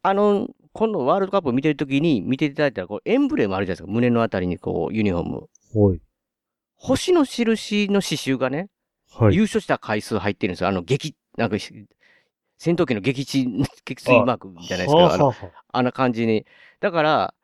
[0.03, 3.93] あの、今度ワールドカップを見てるときに見ていただいたら、こう、エンブレムあるじゃないですか。
[3.93, 5.49] 胸のあたりにこう、ユニフォーム。
[5.73, 6.01] ほい。
[6.77, 8.69] 星の印の刺繍がね、
[9.11, 9.35] はい。
[9.35, 10.69] 優勝した回数入ってるんですよ。
[10.69, 11.57] あの、激、なんか、
[12.57, 15.15] 戦闘機の撃墜、撃墜マークじゃないですか。
[15.15, 16.47] あのはははあんな感じに。
[16.79, 17.35] だから、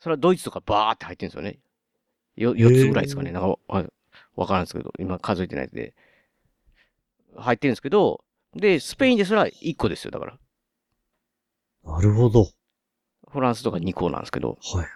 [0.00, 1.60] それはドイツとかバーって入ってるんですよね。
[2.36, 3.32] よ、4つぐらいですかね。
[3.32, 3.84] なんか、わ
[4.36, 5.94] わからんですけど、今数えてないで。
[7.36, 8.24] 入ってるんですけど、
[8.54, 10.10] で、スペインですら1個ですよ。
[10.10, 10.38] だから。
[11.84, 12.48] なるほど。
[13.28, 14.58] フランスとか2個なんですけど。
[14.62, 14.86] はい。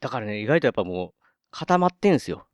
[0.00, 1.12] だからね、意外とやっぱもう
[1.50, 2.46] 固まってんすよ。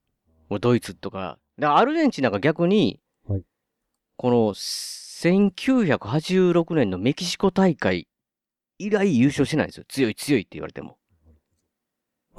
[0.48, 1.38] もうドイツとか。
[1.58, 3.42] で、アルゼンチンなんか逆に、はい
[4.20, 8.06] この1986年のメキシコ大会
[8.78, 9.84] 以来優勝してないんですよ。
[9.88, 10.98] 強い強いって言われても。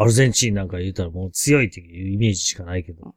[0.01, 3.13] アルゼンチンなんか言うたらもう強いっていうイメージしかないけど。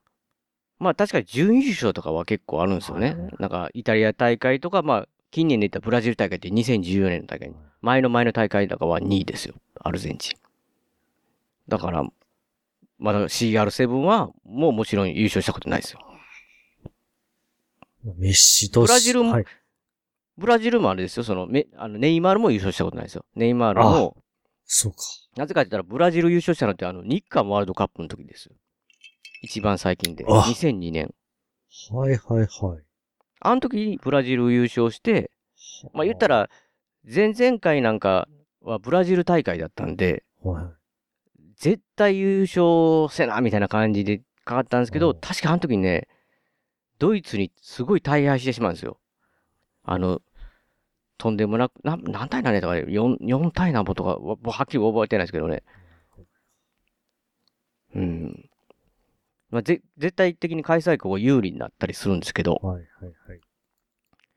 [0.78, 3.10] まあ確かに準優勝とかは結構あるんですよね。
[3.10, 9.54] はいはいなんかイタリア大会とか、まあ近年で言ったらブラジル大会って2014年の大会に、前の前の大会とかは2位ですよ。
[9.80, 10.38] アルゼンチン。
[11.68, 12.04] だから、
[12.98, 16.00] まだ CR7 はもうもちろん優勝したことないですよ。
[18.18, 19.44] メッシと、ブラジルもはい。
[20.36, 23.24] ブラジルもあれですよ、その、めあのネイマールも優勝したことないですよ。
[23.34, 24.16] ネイマールも、
[24.64, 24.98] そうか。
[25.36, 28.54] なぜかって言ったらブラジル優勝したのってあの日韓ワールドカップの時ですよ。
[29.42, 30.24] 一番最近で。
[30.26, 31.14] あ2002年。
[31.90, 32.82] はいはいはい。
[33.40, 35.30] あの時にブラジル優勝して、
[35.92, 36.48] まあ言ったら、
[37.04, 38.26] 前々回なんか
[38.62, 40.64] はブラジル大会だったんで、はい。
[41.56, 46.08] 絶対優勝せな、みたいな感じでかかったんですけど、うん確かあの時にね、
[46.98, 48.98] ドイツにすごい大敗してしまうんですよ。
[49.82, 50.20] あの、
[51.18, 55.62] とんでもなく、な何対何とかね、4、4対何歩とか、わはっきり覚えてないですけどね。
[57.94, 58.50] うん。
[59.50, 62.84] まあ、ぜ絶対的に開催国が有利になったりするんですけど、はいはい
[63.28, 63.40] はい。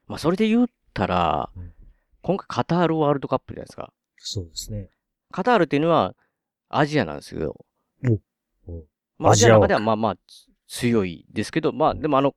[0.07, 1.73] まあ、それで言ったらうん、
[2.21, 3.91] 今回カタールワールドカップじゃないですか。
[4.17, 4.89] そうですね。
[5.32, 6.13] カタールっていうのは
[6.69, 7.55] アジアなんですよ。
[8.67, 8.84] おお
[9.17, 12.36] まあ、アアジアの中ではまあまあつ強いですけど、まあでもあの、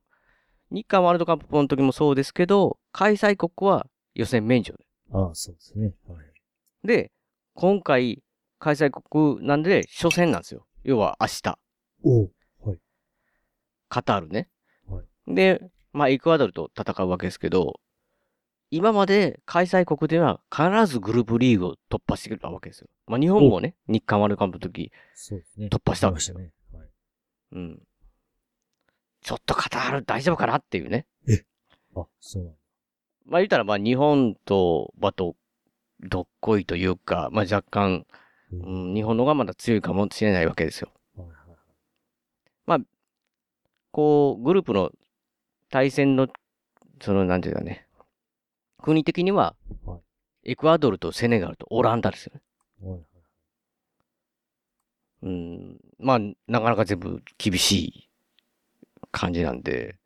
[0.71, 4.75] 日韓ワールドカップの時もそうですけど、開催国は予選免除
[5.11, 5.93] ああ、そうですね。
[6.07, 6.87] はい。
[6.87, 6.95] で。
[7.03, 7.11] で、
[7.53, 8.23] 今回
[8.59, 10.65] 開催国なんで初戦なんですよ。
[10.83, 11.59] 要は明日、
[12.03, 12.31] おう
[12.63, 12.79] はい。
[13.89, 14.49] カタールね。
[14.87, 15.61] はで、
[15.93, 17.79] まあ、エクアドルと戦うわけですけど、
[18.69, 22.87] 今まで開催国では必ずグループリーグを突破してくるわけですよ。
[23.05, 25.67] まあ、日本もね、日韓ワールドカップの時、そうですね。
[25.67, 26.39] 突破したわけですよ。
[26.39, 26.53] ね。
[26.71, 26.87] はい。
[27.51, 27.81] うん。
[29.21, 31.05] ちょっとカタール大丈夫かなっていうね。
[31.95, 32.60] あ、そうなんだ。
[33.25, 35.35] まあ言ったら、まあ日本と、まと、
[36.01, 38.05] どっこいというか、まあ若干、
[38.51, 40.89] ううんん、日本の方がまだ強いかもしれないわけですよ。
[41.15, 41.33] はいは
[42.77, 42.85] い。
[43.91, 44.91] こう、グループの
[45.69, 46.27] 対戦の、
[47.01, 47.87] その、なんていうかね、
[48.81, 49.55] 国的には
[49.85, 49.99] は、
[50.43, 52.41] エクアドルとセネガルとオランダですよね。
[55.23, 58.09] うん、まあ、なかなか全部厳しい
[59.11, 59.97] 感じなんで、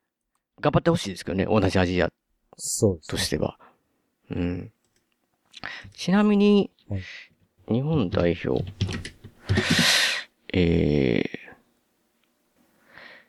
[0.59, 2.11] 頑張ってほしいですけどね、同じアジア
[2.57, 2.99] そう。
[3.07, 3.57] としては。
[4.29, 4.71] うん。
[5.93, 7.01] ちなみにはい、
[7.67, 8.63] 日本代表、
[10.53, 11.37] えー、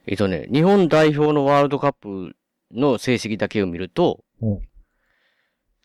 [0.07, 2.37] えっとね、日本代表のワールドカップ
[2.71, 4.61] の成績だけを見ると、うん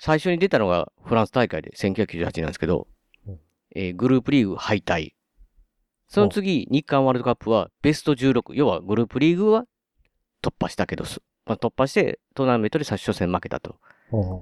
[0.03, 2.87] 最初に出たのがフランス大会で1998なんですけど、
[3.27, 3.39] うん
[3.75, 5.11] えーグループリーグ敗退。
[6.07, 9.65] その次、日韓ワールドカップはベスト16、要はグループリーグは
[10.41, 11.21] 突破したけど、す
[11.51, 13.75] まあ、突破してトーナメントで最初戦負けたと。
[14.09, 14.41] は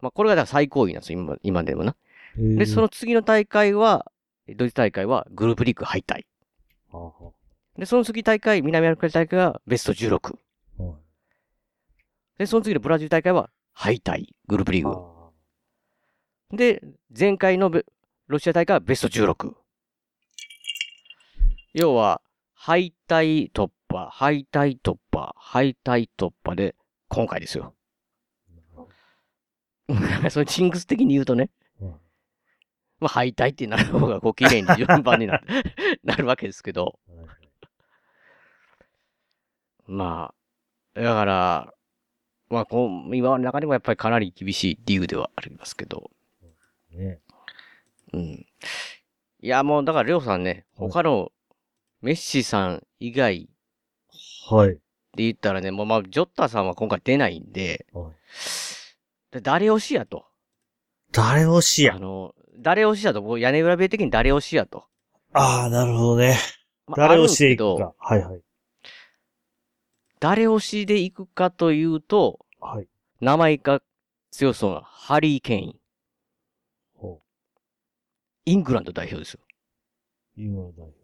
[0.00, 1.96] まあ、これがだから最高位なんですよ、今今でもな。
[2.36, 4.12] で、その次の大会は、
[4.56, 6.26] ドイツ大会はグループリーグ敗退。
[7.76, 10.36] で、その次大会、南アフリカ大会はベスト16。
[10.78, 10.94] あはい
[12.38, 14.90] で、その次のブラジル大会は敗退、グループリーグ。
[16.52, 16.82] あで、
[17.16, 17.84] 前回のベ
[18.26, 19.54] ロシア大会はベスト16。
[21.74, 22.20] 要は、
[22.54, 26.74] 敗退突破、敗退突破、敗退突破で、
[27.08, 27.74] 今回ですよ。
[30.30, 31.50] それジンクス的に言うとね。
[31.80, 31.94] うん
[33.00, 35.42] まあ、敗退ってなる方が、こう、綺麗に順番にな
[36.04, 36.98] なるわけですけど。
[39.86, 40.32] ま
[40.94, 41.74] あ、だから、
[42.48, 46.10] まあ、こう、今の中でもやっぱりかなり厳しい理由ではありますけど。
[46.92, 47.20] ね。
[48.12, 48.22] うん。
[48.22, 48.46] い
[49.40, 51.32] や、もう、だから、りょうさんね、はい他の、
[52.00, 53.48] メッシさん以外
[54.50, 54.70] はい。
[54.70, 54.80] で
[55.16, 58.12] 言ったらね、もう、まあ、ジョッタさんは今回出ないんで、はい
[59.30, 60.26] で誰推しやと。
[61.10, 61.96] 誰推しや？
[61.96, 61.98] あ。
[61.98, 64.84] の、誰推しやと、屋根裏部屋的に誰推しやと。
[65.32, 66.38] ああ、なるほどね。
[66.86, 67.94] まあ誰推しでいくか。
[67.98, 68.40] はいはい。
[70.20, 72.88] 誰推しで行くかというと、はい。
[73.20, 73.82] 名前が
[74.30, 75.80] 強そうなハリー・ケイン。
[76.96, 77.20] ほ
[78.44, 79.40] イングランド代表ですよ。
[79.42, 80.40] う。
[80.40, 81.03] 今の代表。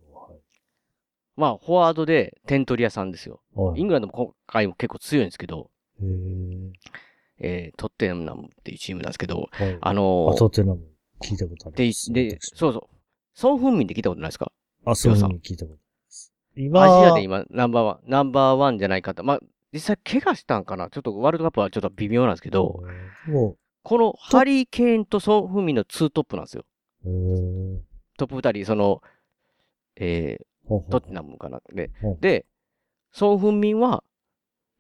[1.40, 3.40] まあ、フォワードで点取り屋さんですよ。
[3.74, 5.70] イングランドも今回も結構強いんですけど、
[7.38, 9.78] えー、トッテナムっていうチームなんですけど、はい。
[9.80, 10.82] あのあ、トッテナム
[11.22, 11.76] 聞いたことある。
[11.76, 12.82] で、で、そうそう。
[13.32, 14.52] ソン・フンミンって聞いたことないですか？
[14.84, 15.78] あ、そういうりょうさんふうに聞いたことあ
[16.56, 16.90] ります。
[16.90, 19.24] 今、アジアで今、ナンバーワン、ナンバーワンじゃないかと。
[19.24, 19.40] まあ、
[19.72, 20.90] 実際怪我したんかな？
[20.90, 22.82] ちょっとワールドカップはちょっと微妙なんですけど、
[23.26, 26.64] もこのハリー・ケインとソン・フンミンのツートップなんですよ。
[28.18, 29.00] トップ二人、その、
[29.96, 30.44] えー、
[30.90, 31.60] トッテナムかな。
[31.72, 31.90] で、
[32.20, 32.46] で、
[33.12, 34.04] ソン・フンミンは、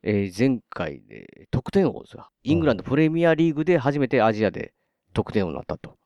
[0.02, 2.30] えー前回で得点王ですよ。
[2.42, 4.72] イングランドプレミアリーグで初めてアジアで
[5.12, 5.98] 得点王になったと。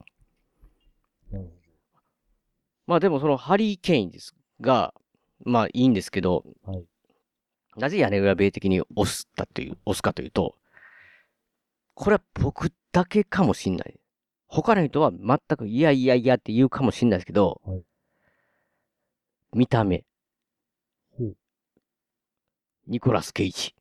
[2.86, 4.94] まあでもそのハリー・ケインですが、
[5.44, 6.84] まあいいんですけど、はい
[7.76, 10.54] なぜ屋根裏米的に押したという、押すかというと、
[11.94, 13.98] これは僕だけかもしんない。
[14.46, 17.82] 他の人は全くいやいやいやって言うかもしんないですけど、はい
[19.54, 20.04] 見た目
[21.16, 21.36] ほう。
[22.88, 23.74] ニコラス・ケイジ。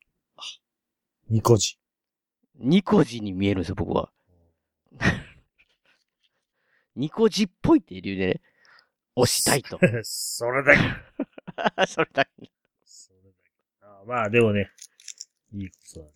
[1.28, 1.78] ニコジ。
[2.60, 4.12] ニコジに見えるんですよ、僕は。
[6.94, 8.40] ニコジっぽいっていう理由でね、
[9.16, 9.80] 押したいと。
[10.04, 10.80] それだけ。
[11.88, 12.30] それだけ。
[12.84, 13.36] それだけ。
[13.82, 14.70] あまあ、でもね、
[15.52, 16.12] いいことだね。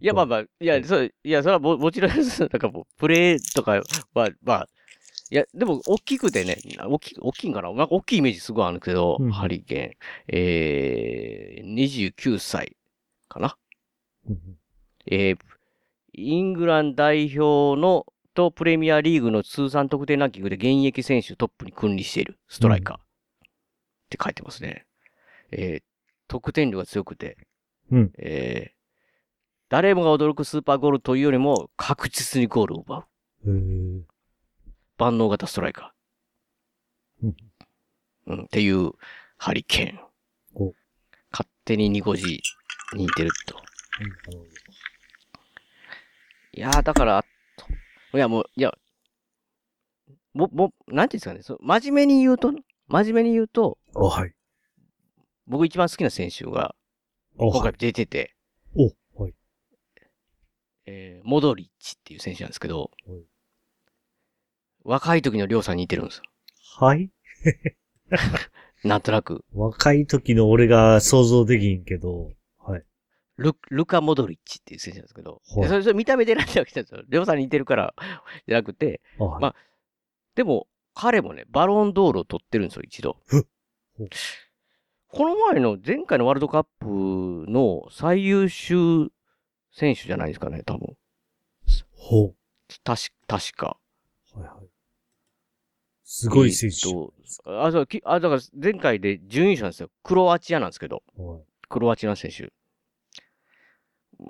[0.00, 2.16] いや、まあまあ、いや、そう、いや、それはももちろんな
[2.46, 3.82] んかもう、プレイとか
[4.14, 4.68] は、まあ、
[5.30, 6.56] いや、でも、大きくてね、
[6.86, 7.72] 大き、大きいんかな？
[7.72, 9.30] なんか大きいイメージすごいあるけど、うん。
[9.30, 10.36] ハリケーン。
[10.38, 12.76] えー、29歳
[13.28, 13.56] かな？
[14.28, 14.38] うん
[15.10, 15.38] えー、
[16.14, 22.38] イングランド代表の、とプレミアリーグの通算得点ランキングで現役選手トップに君臨している。
[22.48, 22.96] ストライカー。
[22.96, 23.00] っ
[24.10, 24.86] て書いてますね。
[25.50, 25.82] えー、
[26.28, 27.36] 得点力が強くて、
[27.90, 28.12] うん。
[28.18, 28.72] えー、
[29.68, 33.04] 誰もが驚くスーパーゴールというよりも確実にゴールを奪う。
[34.98, 37.26] 万能型ストライカー。
[37.26, 37.36] うん
[38.26, 38.92] うん、っていう
[39.38, 40.74] ハリケーンお。
[41.32, 42.42] 勝手にニコジ
[42.94, 43.56] に似てると。
[46.52, 47.24] いやー、だから、
[48.14, 48.72] いやもう、いや、
[50.34, 52.52] も、も、なんていうんですかね、そう真面目に言うと、
[52.88, 54.34] 真面目に言うと、お、はい。
[55.46, 56.74] 僕一番好きな選手が、
[57.38, 57.74] お、今回はい。
[57.78, 58.34] 出てて、
[58.74, 59.34] お、はい。
[60.86, 63.22] えー、モドリッチっていう選手なんですけどはい、
[64.88, 66.22] 若い時のりょうさんに似てるんですよ。
[66.78, 67.10] はい？
[68.84, 69.44] なんとなく。
[69.52, 72.84] 若い時の俺が想像できんけど、はい。
[73.36, 77.02] ル、ルカ・モドリッチっていう選手なんですけど、はいでそれ、それ見た目で選んだわけじゃないですよ。
[77.06, 77.94] りょうさんに似てるから、
[78.48, 79.42] じゃなくて、あはい。
[79.42, 79.54] ま
[80.34, 83.18] でも、彼もね、バロンドールを取ってるんですよ、一度。
[85.08, 86.86] この前の、前回のワールドカップ
[87.50, 89.10] の最優秀
[89.70, 90.96] 選手じゃないですかね、多分。
[91.92, 92.34] ほ
[92.84, 93.78] 確か、確か。
[94.34, 94.40] う。
[94.40, 94.77] はいはい。
[96.10, 96.88] すごい選手。
[96.88, 99.90] えーあ、そう、きあ、だから前回で準優勝なんですよ。
[100.02, 102.50] クロアチアなんですけど、はいクロアチアの選手。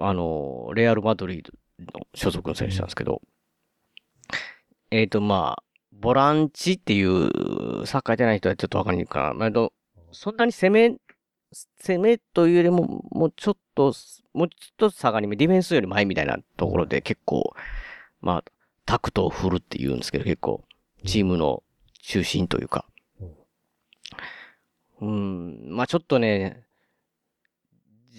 [0.00, 1.52] あの、レアル・マドリード
[2.00, 3.22] の所属の選手なんですけど、
[4.90, 5.62] えっ、と、まあ、
[5.92, 9.34] ボランチっていう、サッカーやってない人はちょっとわかりにくいかな。
[9.34, 9.72] まあ、と
[10.10, 10.96] そんなに攻め、
[11.80, 13.94] 攻めというよりも、もうちょっと、
[14.34, 17.54] もうちょっと下がり目、ディフェンスより前みたいなところで結構、
[18.20, 18.44] まあ、
[18.84, 20.64] タクトを振るって言うんですけど、結構、
[21.06, 21.62] チームの
[22.08, 22.86] 中心というか。
[25.02, 26.64] うん、まあちょっとね、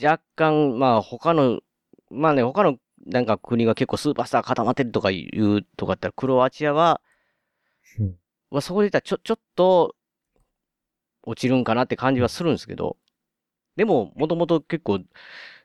[0.01, 1.61] 若干、まあ他の、
[2.11, 2.77] まあね、他の
[3.07, 7.01] なんか国が結構スーパースター固まってるとか言うとかだったら、クロアチアは、
[7.97, 8.15] うん。
[8.51, 9.95] まあそこで言ったらちょ、ちょっと、
[11.23, 12.95] 落ちるんかなって感じはするんですけど、
[13.75, 14.99] でも、もともと結構、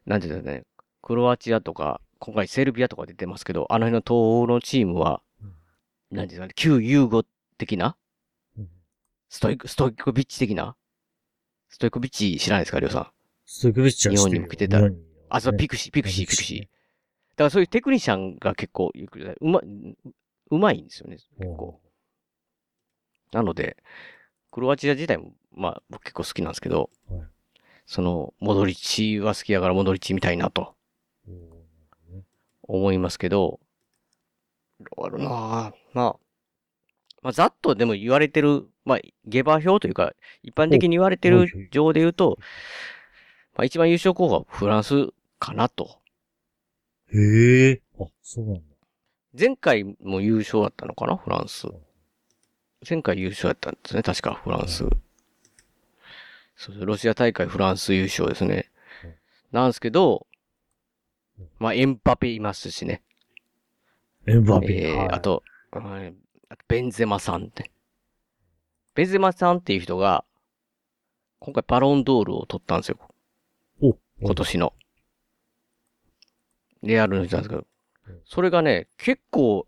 [0.07, 0.65] なんていうんですかね、
[1.03, 5.21] クロアチアとか、今回セルビアとか出てますけど、あの辺の東欧のチームは、
[6.11, 7.25] なんていうんですかね、旧ユーゴ
[7.59, 8.04] 的なうん
[9.29, 10.77] ストイク、ストイコビッチ的な？
[11.69, 13.07] ストイコビッチ知らないですか、りょうさん？
[13.47, 14.39] ストイコビッチは知ってるよ。
[14.39, 15.03] 日本にも来てた日本に。
[15.29, 16.61] あ、そう、ねピクシー、ピクシー、ピクシー。
[16.61, 16.71] だか
[17.45, 19.61] らそういうテクニシャンが結構、うま、
[20.51, 21.81] うまいんですよね、結構。
[23.33, 23.77] なので、
[24.53, 27.23] クロアチア自体も、まあ、僕結構好きなんですけど、はい。
[27.87, 30.77] その、モドリッチは好きやからモドリッチみたいなと。
[32.63, 33.61] 思いますけど、
[34.81, 35.29] どうやろうな
[35.93, 36.17] まあ、
[37.21, 40.13] まあ、ざっとでも言われてる、まあ、下馬評というか、
[40.43, 42.39] 一般的に言われてる上で言うと、
[43.57, 45.09] まあ、一番優勝候補はフランス
[45.39, 45.99] かなと。
[47.13, 47.83] へえ。
[48.01, 48.61] あ、そうなんだ。
[49.39, 51.69] 前回も優勝だったのかなフランス。
[52.89, 54.85] 前回優勝だったんですね、確か、フランス。
[56.57, 58.71] そうそうロシア大会フランス優勝ですね
[59.05, 59.15] うん。
[59.53, 60.27] なんですけど、
[61.59, 63.03] まあ、エンパペいますしね。
[64.27, 64.67] エンバペ。
[64.67, 66.15] はいえー、あ、と、はい
[66.49, 67.71] あとベンゼマさんって。
[68.95, 70.25] ベンゼマさんっていう人が、
[71.41, 72.99] 今回バロンドールを取ったんですよ。
[73.83, 74.73] お、今年の。
[76.83, 77.67] レアルの人なんですけど
[78.09, 78.21] うん。
[78.25, 79.67] それがね、結構、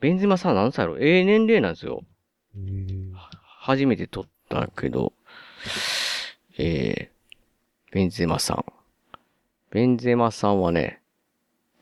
[0.00, 0.98] ベンゼマさん何歳やろ？
[0.98, 2.02] ええ年齢なんですよ。
[3.44, 5.12] 初めて取ったけど、
[6.58, 8.64] えー、ベンゼマさん。
[9.70, 11.00] ベンゼマさんはね、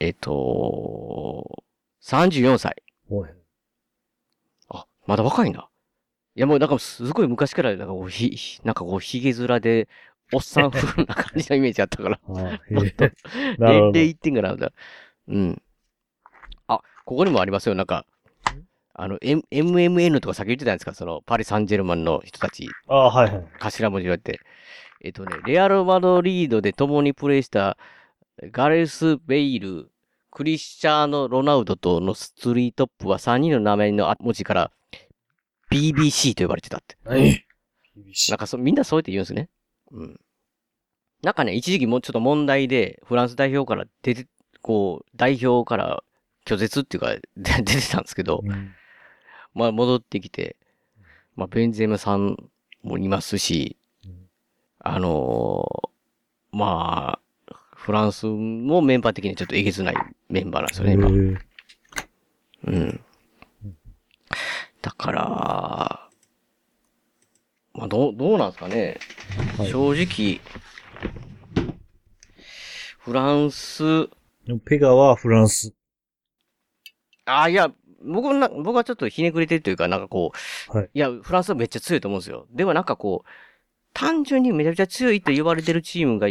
[0.01, 1.65] えっ、と、
[2.03, 2.83] 34歳。
[3.09, 3.29] おい。
[4.69, 5.68] あ、まだ若いんだ。
[6.39, 9.89] いやもうなんかすごい昔からなんかこうひ、ひなんかこう髭面で、
[10.33, 12.21] おっさん風 な感じのイメージあったから。
[12.71, 12.89] 年
[13.59, 14.73] 齢いってんか
[15.27, 15.61] うん。
[16.69, 18.07] あ、ここにもありますよ、なんか、
[18.95, 23.47] あの、M、MMN とか先言ってたんですか、その、パリ・サンジェルマンの人たち、あはいはい。
[23.59, 24.39] 頭文字言われて。
[25.01, 27.77] えっとね、レアル・マドリードで共にプレーした、
[28.53, 29.91] ガレス・ベイル、
[30.31, 34.71] クリスチャーノ・ロナウドとのストリートップは3人の名前の文字から
[35.71, 36.97] BBC と呼ばれてたって。
[38.29, 39.49] なんかそ、みんなそうやって言うんですね。
[39.91, 40.21] うん。
[41.23, 44.27] なんかね、一時期もうちょっと問題で、フランス代表から出て、
[44.63, 46.03] こう、代表から
[46.47, 47.23] 拒絶っていうか、で
[47.63, 48.73] 出てたんですけど、うん
[49.55, 50.57] まあ戻ってきて、
[51.35, 52.37] まあベンゼムさん
[52.83, 54.29] もいますし、うん
[54.79, 55.89] あのー
[56.53, 57.19] ま
[57.51, 59.97] あ、フランスもメンバー的にちょっとえげつない
[60.29, 61.09] メンバーなんですよね、今。
[62.67, 63.01] うん。
[64.89, 66.09] だから、
[67.75, 68.99] まあ、どう、どうなんですかね。
[69.59, 70.41] はい正直、
[72.99, 74.09] フランス、
[74.65, 75.75] ペガはフランス。
[77.27, 77.71] ああ、いや、
[78.03, 80.33] 僕な、僕はちょっとひねくれてるというか、なんかこ
[80.73, 82.47] う、はいや、フランスはめっちゃ強いと思うんですよ。
[82.51, 83.29] でもなんかこう、
[83.93, 86.29] 単純にめちゃくちゃ強いと言われてるチームが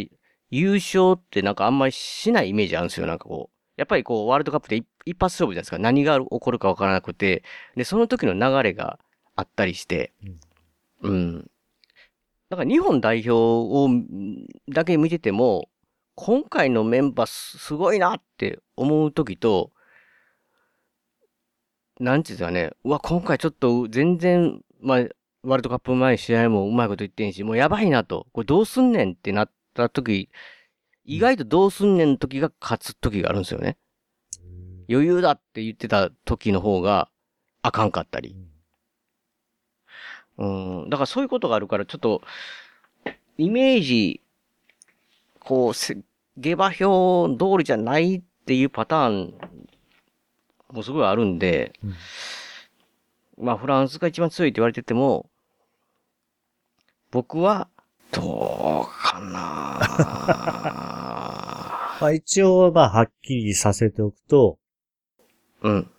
[0.49, 3.05] 優勝ってなんかあんまりしないイメージあるんですよ。
[3.05, 5.79] なんかこう、やっぱりこう、ワールドカップで一一発勝負じゃないですか。
[5.79, 7.43] 何が起こるかわからなくて、
[7.75, 8.99] で、その時の流れが
[9.35, 10.13] あったりして、
[11.01, 11.49] うん。
[12.49, 15.69] なんか日本代表を、んだけ見てても、
[16.15, 19.71] 今回のメンバーすすごいなって思う時と、
[21.99, 24.97] なんていうんですかね、うわ、今回ちょっと全然、まあ、
[25.43, 30.29] ワールドカップ前に試合もうまいこと言ってんし、もうやばいなと、これどうすんねんってなった時、
[31.07, 33.77] 意外とどうすんねんの時が勝つ時があるんですよね。
[34.89, 37.09] 余裕だって言ってた時の方が
[37.63, 38.35] あかんかったり。
[40.37, 40.89] うん。
[40.89, 42.21] だからそういうことがあるから、ちょっと、
[43.37, 44.21] イメージ、
[45.39, 45.97] こう、せ
[46.37, 49.33] 下馬評通りじゃないっていうパターン
[50.71, 51.95] もすごいあるんで、うん
[53.39, 55.29] まあフランスが一番強いって言われてても、
[57.11, 57.69] 僕は、
[58.11, 59.79] どうかな
[61.99, 64.57] まあ一応、まあはっきりさせておくと、
[65.61, 65.89] うん。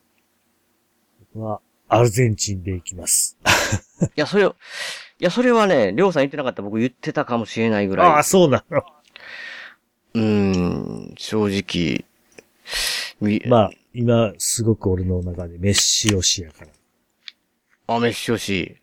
[1.35, 3.37] 僕はアルゼンチンで行きます。
[4.05, 4.55] いや、それを、
[5.21, 8.07] いや、それはね、りょうさん言ってなかったら僕言ってたかもしれないぐらい。
[8.07, 8.83] ああ、そうなの。
[10.15, 12.05] うーん、正直、
[13.21, 16.71] み、まあ、今、すごく俺の中でメッシ推しやから。
[17.89, 18.77] あ、メッシ推し。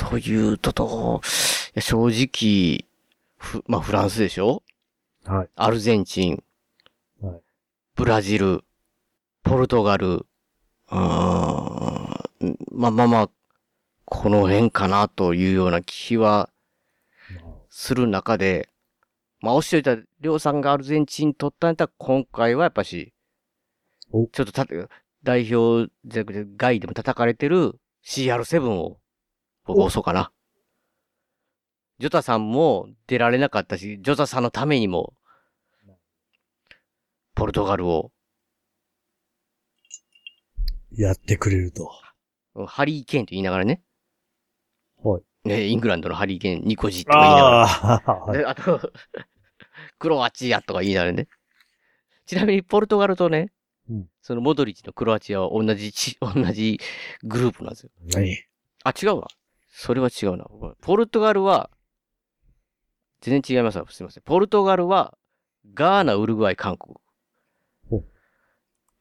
[0.00, 1.20] と言うとどう、い
[1.74, 2.86] や、正直、
[3.36, 4.62] ふ、まあ、フランスでしょ？
[5.26, 5.48] はい。
[5.56, 6.42] アルゼンチン、
[7.20, 7.40] はい。
[7.96, 8.64] ブラジル、
[9.42, 10.98] ポルトガル、うーん、
[12.72, 13.30] まあまあまあ、
[14.06, 16.48] この辺かなというような気は
[17.68, 18.70] する中で、
[19.40, 23.12] まあ、おっしゃった、りょうさんがアルゼンチン取ったんやったら、今回はやっぱし
[24.12, 24.66] お、ちょっとた、
[25.22, 28.99] 代表じゃなくて、外でも叩かれてる CR7 を、
[29.64, 30.32] 僕お押そうかな。
[31.98, 35.12] ジョタさんも出られなかったし、ジョタさんのためにも、
[37.34, 38.10] ポルトガルを、
[40.92, 41.90] やってくれると。
[42.66, 43.82] ハリー・ケーンと言いながらね。
[45.02, 45.48] はい。
[45.48, 48.46] ね、イングランドのハリー・ケーン、ニコジとか言いながら。
[48.46, 48.92] ああと、
[49.98, 51.28] クロアチアとか言いながらね。
[52.26, 53.52] ちなみに、ポルトガルとね、
[53.88, 56.78] うんそのモドリッチのクロアチアは同じち、 同じ
[57.24, 57.90] グループなんですよ。
[58.14, 58.38] 何？
[58.84, 59.28] あ、違うわ。
[59.70, 60.46] それは違うな。
[60.80, 61.70] ポルトガルは、
[63.20, 63.86] 全然違いますわ。
[63.88, 64.22] すいません。
[64.24, 65.16] ポルトガルは、
[65.74, 66.96] ガーナ、ウルグアイ、韓国
[67.88, 68.04] ほ。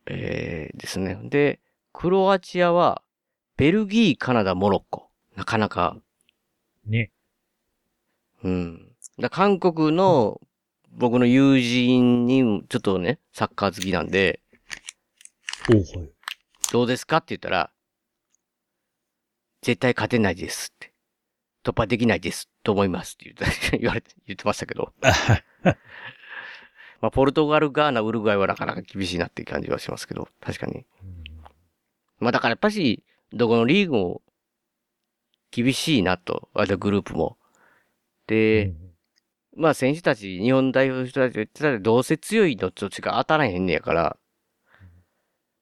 [0.06, 1.18] えー、ですね。
[1.24, 1.60] で、
[1.94, 3.02] クロアチアは、
[3.58, 5.10] ベルギー、カナダ、モロッコ。
[5.36, 5.98] なかなか、
[6.86, 7.12] ね。
[8.44, 8.92] うん。
[9.20, 10.40] だ韓国の、
[10.92, 14.42] 僕の友人に、ちょっとね、サッカー好きなんで。
[16.72, 17.18] どうですか？
[17.18, 17.72] って言ったら、
[19.62, 20.94] 絶対勝てないですって。
[21.64, 24.94] 突破できないですと思いますって言 われて、言ってましたけど。
[27.02, 30.86] まあ、ポルトガル、ガーナ、ウルグアイはなかなか厳しいなっていう感じはしますけど、確かに。
[32.20, 34.22] まあ、だからやっぱし、どこのリーグも
[35.52, 37.38] 厳しいなと、あとグループも。
[38.28, 38.74] で、
[39.56, 44.18] まあ選手たち、日本代表の人たちが言ってたら、どうせ強いのどっちか当たらへんねやから、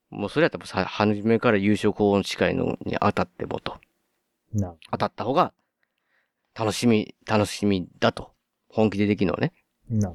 [0.09, 3.79] もうそれやったらさ、初めから優勝候補の近いのに当たってもと。
[4.57, 5.53] な、当たった方が、
[6.53, 8.33] 楽しみ、楽しみだと。
[8.69, 9.53] 本気でできるのはね。
[9.89, 10.13] な、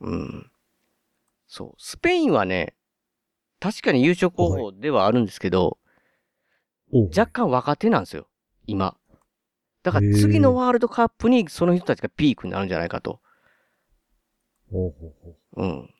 [0.00, 0.50] うん。
[1.46, 1.74] そう。
[1.78, 2.74] スペインはね、
[3.60, 5.78] 確かに優勝候補ではあるんですけど、
[6.92, 8.26] 若干若手なんですよ。
[8.66, 8.96] 今。
[9.82, 13.20] だから次のワールドカップにその人たちがピークになるんじゃないかと。
[14.72, 15.94] おうほうほううん。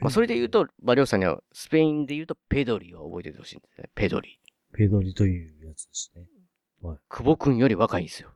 [0.00, 3.88] まあ、それで言うと、まあ、りょうさんには、スペインで言うと、ペドリを覚えててほしいんですね。
[3.94, 4.40] ペドリ。
[4.76, 6.24] ペドリというやつですね。
[7.08, 8.30] 久保くんより若いんですよ。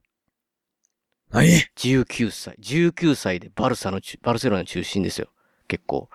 [1.30, 2.57] 何？19歳。
[2.61, 5.28] 19歳でバルサの中、バルセロナの中心ですよ。
[5.66, 6.09] 結構。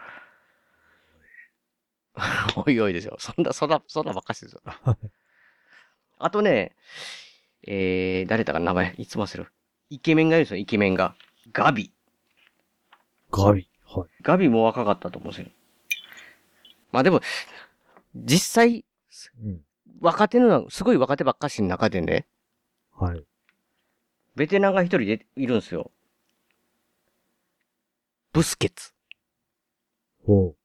[2.56, 3.18] おいおいですよ。
[3.20, 4.62] そんな、そんな、そんなばっかしですよ。
[6.18, 6.76] あとね、
[7.68, 9.52] えー、誰だかな名前、いつも忘れる。
[9.90, 11.16] イケメンがいるんですよ、イケメンが。
[11.52, 11.94] ガビ。
[13.30, 13.70] ガビ。
[13.86, 14.10] はい。
[14.22, 15.52] ガビも若かったと思うんですよ。
[16.92, 17.22] まあでも、
[18.16, 18.86] 実際、
[19.44, 19.66] うん。
[20.04, 22.28] 若手の、すごい若手ばっかしの中でね、
[22.92, 23.24] はい。
[24.36, 25.92] ベテランが一人でいるんですよ。
[28.34, 28.92] ブスケツ。
[30.26, 30.56] ほ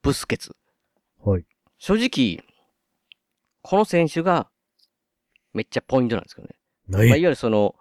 [0.00, 0.54] ブスケツ。
[1.24, 1.30] う。
[1.30, 1.44] はい。
[1.76, 2.44] 正直、
[3.62, 4.48] この選手が、
[5.52, 6.54] めっちゃポイントなんですけどね。
[6.86, 7.74] まあ、いわ何ゆるその、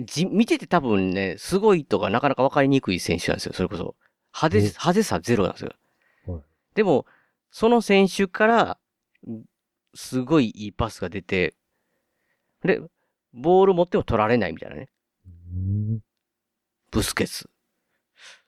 [0.00, 3.54] じ、見てて多分ね、すごいとかなかなかわかりにくい選手なんですよ。
[3.54, 3.96] それこそ。
[4.34, 5.72] 派手、お派手さゼロなんですよ。
[6.26, 6.42] はい
[6.74, 7.06] でも、
[7.50, 8.78] その選手から、
[9.94, 11.54] すごいいいパスが出て、
[12.62, 12.80] で、
[13.32, 14.88] ボール持っても取られないみたいなね。
[15.26, 16.00] うん
[16.90, 17.50] ブスケツ。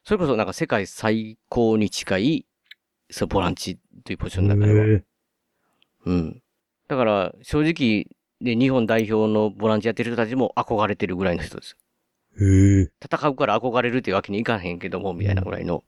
[0.04, 2.46] それこそなんか世界最高に近い、
[3.10, 5.00] そのボランチというポジションの中では。
[6.06, 6.42] うん。
[6.88, 8.06] だから、正直、
[8.40, 11.76] で、日本代表のボランチやってる人たちも憧れてるぐらいの人です。
[12.40, 12.90] へえ。
[13.04, 15.84] 戦うから憧れるっていうわけにいかへんけども、みたいなぐらいの。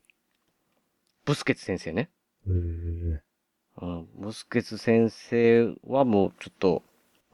[1.24, 2.10] ブスケツ先生ね。
[2.46, 3.31] へー
[3.80, 4.08] うん。
[4.16, 6.82] ブスケツ先生はもうちょっと、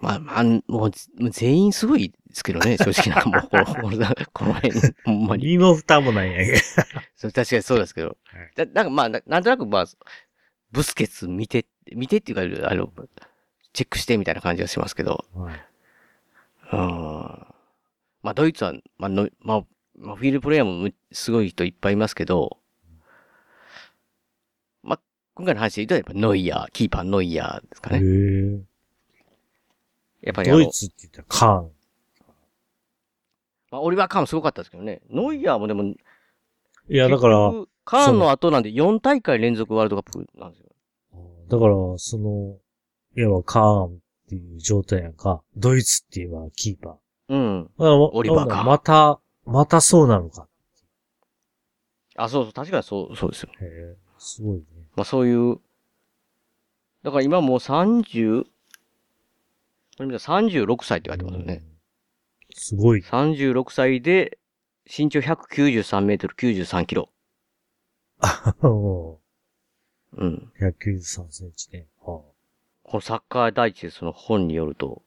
[0.01, 0.91] まあ、まあ、もう
[1.31, 4.73] 全員すごいですけどね、 正直なんかもう、こ のこの辺、
[5.05, 5.47] ほんまに。
[5.47, 6.59] 身も蓋もないんやけど。
[7.17, 8.09] そう確かにそうですけど。
[8.09, 9.87] はいだなんかまあな、なんとなくまあ、
[10.71, 12.93] ブスケツ見て、見てっていうか、あの、
[13.73, 15.25] チェックしてみたいな感じがしますけど。
[15.35, 15.69] はい
[16.73, 16.79] うん。
[18.23, 19.63] まあ、ドイツは、まあ、のまあ、
[19.97, 22.58] まあ、フィールドプレイヤーもむすごい人いっぱいいますけど、まあ、
[25.39, 28.07] 今回の話で言うと、やっぱノイヤー、キーパーノイヤーですかへね。
[28.07, 28.61] ー
[30.23, 31.71] やっぱりドイ、ツって言ったらカーン。
[33.71, 35.01] まあ、オリバー・カーンもすごかったですけどね。
[35.09, 35.97] ノイヤーもでも、い
[36.89, 37.53] や、だから、
[37.85, 40.67] カーンの後なんで4大会連続ワールドカップなんですよ。
[41.49, 42.57] だから、その、
[43.17, 45.45] いわばカーンっていう状態やんか。
[45.57, 46.97] ドイツって言えばキーパー。
[47.29, 47.71] うん。
[47.79, 50.49] オリバーカーンまた、またそうなのか。
[52.17, 53.51] あ、そうそう、確かにそう、そうですよ。
[53.61, 54.65] へえ、すごいね。
[54.99, 55.61] まあそういう、
[57.05, 58.49] だから今もう30、こ
[60.01, 61.63] れ見たら36歳って書いてますよね。
[62.53, 63.01] すごい。
[63.01, 64.39] 36歳で、
[64.85, 67.11] 身長193メートル93キロ。
[68.61, 69.21] も
[70.17, 70.35] うん。
[70.35, 71.87] う193センチね。
[72.01, 72.21] は
[72.83, 75.03] このサッカー第一でその本によると、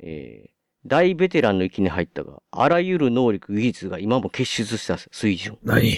[0.00, 0.50] えー、
[0.84, 5.56] 大ベテランの域に入ったが、あらゆる能力、技術が今も結出した水準。
[5.62, 5.96] 何？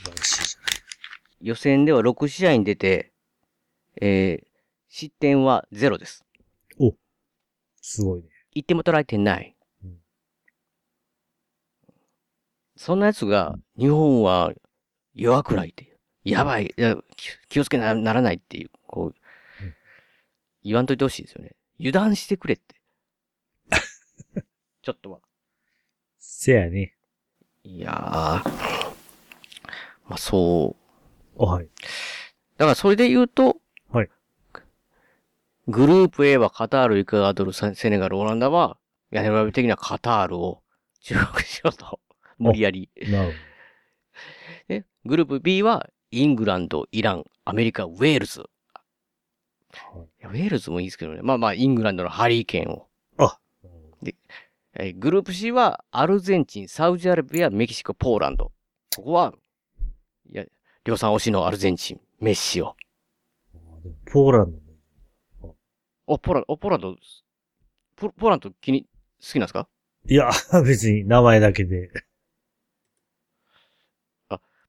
[0.00, 0.49] 素晴らしい。
[1.40, 3.12] 予選では6試合に出て、
[4.00, 4.46] えー、
[4.88, 6.24] 失点はゼロです。
[7.80, 8.28] すごいね。
[8.54, 9.56] 1点も取られてない。
[9.84, 9.96] うん
[12.76, 14.54] そんな奴が、日本は
[15.14, 15.98] 弱くないっていう。
[16.24, 16.74] やばい、
[17.14, 19.14] 気気をつけなならないっていう、こう、うん
[20.62, 21.56] 言わんといてほしいですよね。
[21.78, 22.74] 油断してくれって。
[24.82, 25.20] ちょっとは。
[26.18, 26.96] せやね。
[27.64, 28.50] いやー。
[30.06, 30.79] まあそう。
[31.46, 31.68] はい。
[32.58, 33.56] だからそれで言うと、
[33.90, 34.10] はい。
[35.68, 38.76] グループ A はカタール、エクアドル、セセネガル、オランダは、
[39.10, 40.62] 屋根裏的にはカタールを
[41.00, 42.00] 注目しようと。
[42.38, 42.90] 無理やり。
[43.08, 43.34] なる
[44.68, 48.44] で、グループ B は、イングランド、イラン、アメリカ、ウェールズ。
[49.78, 50.04] ほど。
[50.04, 51.20] いやウェールズもいいですけどね。
[51.22, 52.86] まあまあ、イングランドのハリーケーンを。
[53.16, 53.38] は
[54.04, 54.14] い。
[54.74, 58.52] えーグループ C は、アルゼンチン、サウジアラビア、メキシコ、ポーランド。
[58.96, 59.34] ここは、
[60.32, 60.44] いや、
[60.84, 62.74] 量産推しのアルゼンチン、メッシを。
[64.12, 64.52] ポーラン
[65.40, 65.56] ドも。
[66.06, 66.96] お、ポーランド、お、ポーランド、
[67.96, 68.84] ポポーランド気に、
[69.20, 69.68] 好きなんですか？
[70.06, 70.30] いや、
[70.64, 71.90] 別に名前だけで。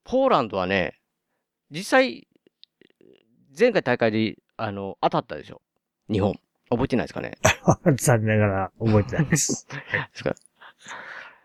[0.04, 1.00] ポーランドはね、
[1.70, 2.28] 実際、
[3.58, 5.62] 前回大会で、あの、当たったでしょ
[6.12, 6.34] 日本。
[6.70, 7.38] 覚えてないですかね？
[7.98, 9.68] 残念ながら覚えてないです。
[9.72, 9.78] で
[10.14, 10.36] すか？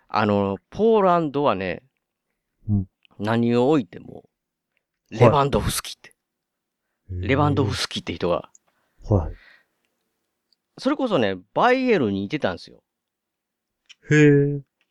[0.08, 1.82] あの、ポーランドはね、
[2.68, 2.88] うん
[3.18, 4.35] 何を置いても、い
[5.10, 6.14] レバンドフスキって、
[7.10, 8.50] レバンドフススキって人が、
[9.08, 9.34] はい。
[10.78, 12.82] それこそね、バイエルンにいてたんですよ。
[14.10, 14.16] へ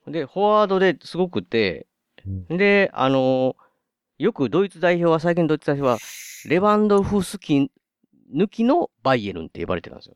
[0.08, 0.12] え。
[0.12, 1.88] で、フォワードですごくて、
[2.26, 3.56] うんで、あの
[4.18, 5.98] よくドイツ代表は、最近のドイツ代表は、
[6.46, 7.70] レバンドフスキ
[8.34, 10.16] 抜きのバイエルンって呼ばれてたんですよ。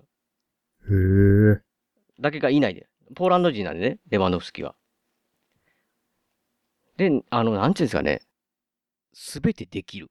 [0.89, 1.62] へえ。
[2.20, 2.88] だけがいないで。
[3.16, 4.76] ポーランド人なんでね、レバンドフスキは。
[6.95, 8.22] で、あの、なんていうんですかね。
[9.14, 10.10] すべてできる。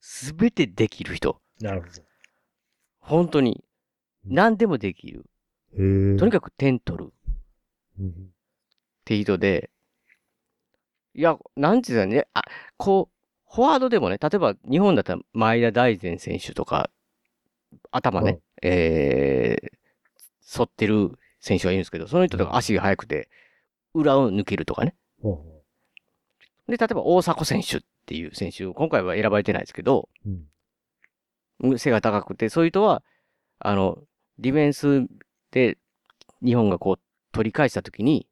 [0.00, 1.40] すべてできる人。
[1.60, 1.88] なるほ
[2.98, 3.64] 本当に。
[4.24, 5.24] 何でもできる。
[5.72, 5.80] と
[6.24, 7.12] にかく点取る。
[7.98, 8.12] うんっ
[9.06, 9.70] て人で、
[11.14, 12.42] いや、なんていうんね、あ、
[12.76, 16.90] こう、フォワードでもね、例えば日本だったら前田大然選手とか、
[17.92, 23.28] 頭ね、うんえー、反ってる選手がいるんですけど、その人とか足が速くて、
[23.94, 24.96] 裏を抜けるとかね。
[25.22, 25.55] ほうほ
[26.68, 30.30] で、例えば大迫選手っていう選手、今回は選ばれてないですけど、う
[31.60, 31.78] うん。
[31.78, 33.02] 背が高くて、そういう人は、
[33.58, 33.98] あの、
[34.38, 35.06] ディフェンス
[35.50, 35.78] で
[36.44, 37.00] 日本がこう
[37.32, 38.26] 取り返したときに、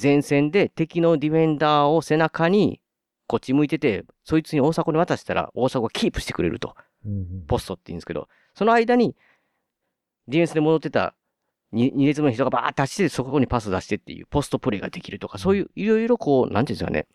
[0.00, 2.80] 前線で敵のディフェンダーを背中に
[3.26, 6.74] こっち向いてて、そいつに大迫に渡したら大迫がキープしてくれると。
[7.46, 9.16] ポストって言うんですけど、その間に
[10.26, 11.14] ディフェンスで戻ってた
[11.72, 17.06] 2, 二列目の人がバーッと走ってそこにパス出してっていうポストプレーができるとか、そういういろいろこう、なんていうんですかね。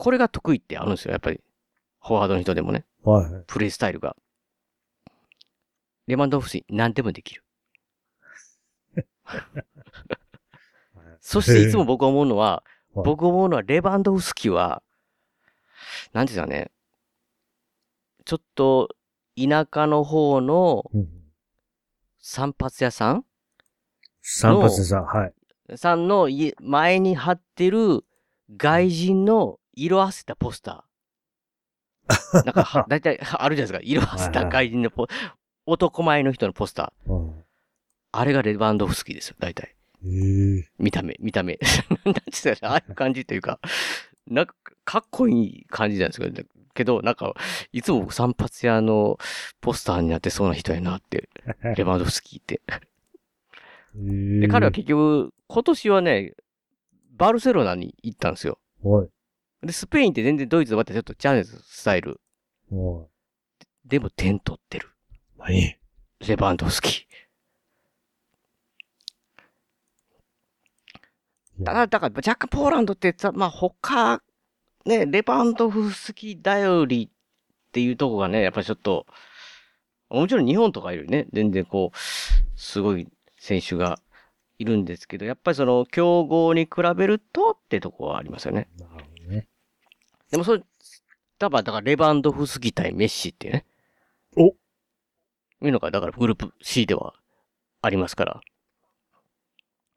[0.00, 1.42] これが得意ってあるんですよ、やっぱり。
[2.00, 2.86] フォワードの人でもね。
[3.04, 3.44] はいはい。
[3.46, 4.16] プレイスタイルが。
[6.06, 7.44] レマンドフスキ何でもできる。
[11.20, 14.82] そしていつも僕思うのは、はい僕思うのはレバンドフスキは、
[16.12, 16.72] なんですかね、
[18.24, 18.88] ちょっと
[19.36, 21.08] 田舎の方のうん。
[22.18, 23.24] 散髪屋さん？
[24.22, 25.78] 散髪さん、はい。
[25.78, 28.04] さんの家前に貼ってる
[28.56, 32.44] 外人の色あせたポスター。
[32.44, 33.80] なんかは、だいたいあるじゃないですか。
[33.82, 35.06] 色あせた外人のポ、
[35.66, 37.12] 男前の人のポスター。
[37.12, 37.44] うん
[38.12, 39.76] あれがレバンドフスキーですよ、大体。
[40.04, 41.58] ええ見た目、見た目。
[42.04, 43.60] なんて言ったら、ああいう感じというか、
[44.26, 44.54] なんか、
[44.84, 46.42] かっこいい感じなんですけど、
[46.74, 47.34] けど、なんか、
[47.72, 49.18] いつも散髪屋の
[49.60, 51.28] ポスターになってそうな人やなって、
[51.76, 52.62] レバンドフスキーって。
[53.94, 56.34] で、彼は結局、今年はね、
[57.12, 58.58] バルセロナに行ったんですよ。
[58.82, 59.08] おい、
[59.62, 62.20] で、スペインって全然ドイツとまたちょっとチャンネルスタイル。
[62.72, 63.06] おい、
[63.84, 64.88] でも点取ってる。
[65.38, 65.76] 何？
[66.26, 67.04] レバンドフスキー。
[71.64, 74.22] だから、だから若干ポーランドってさ、まあ他、
[74.86, 77.08] ね、レバンドフスキー頼りっ
[77.72, 79.06] ていうとこがね、やっぱりちょっと、
[80.08, 81.98] もちろん日本とかいるね、全然こう、
[82.58, 83.08] すごい
[83.38, 83.98] 選手が
[84.58, 88.68] いるんですけど、やっぱりその強豪に比べるとってとこはありますよね。
[88.78, 88.86] な。
[90.30, 90.62] でもそれ、
[91.38, 93.64] 多分だからレバンドフスキー対メッシっていうね。
[94.36, 97.14] おいうのが、だからグループ C では
[97.82, 98.40] ありますから。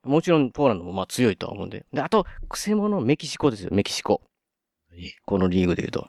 [0.03, 1.85] もちろんポーランドもまあ強いとは思うんで。
[1.93, 4.21] で、あと、クセモノメキシコですよ、メキシコ。
[5.25, 6.07] このリーグで言うと。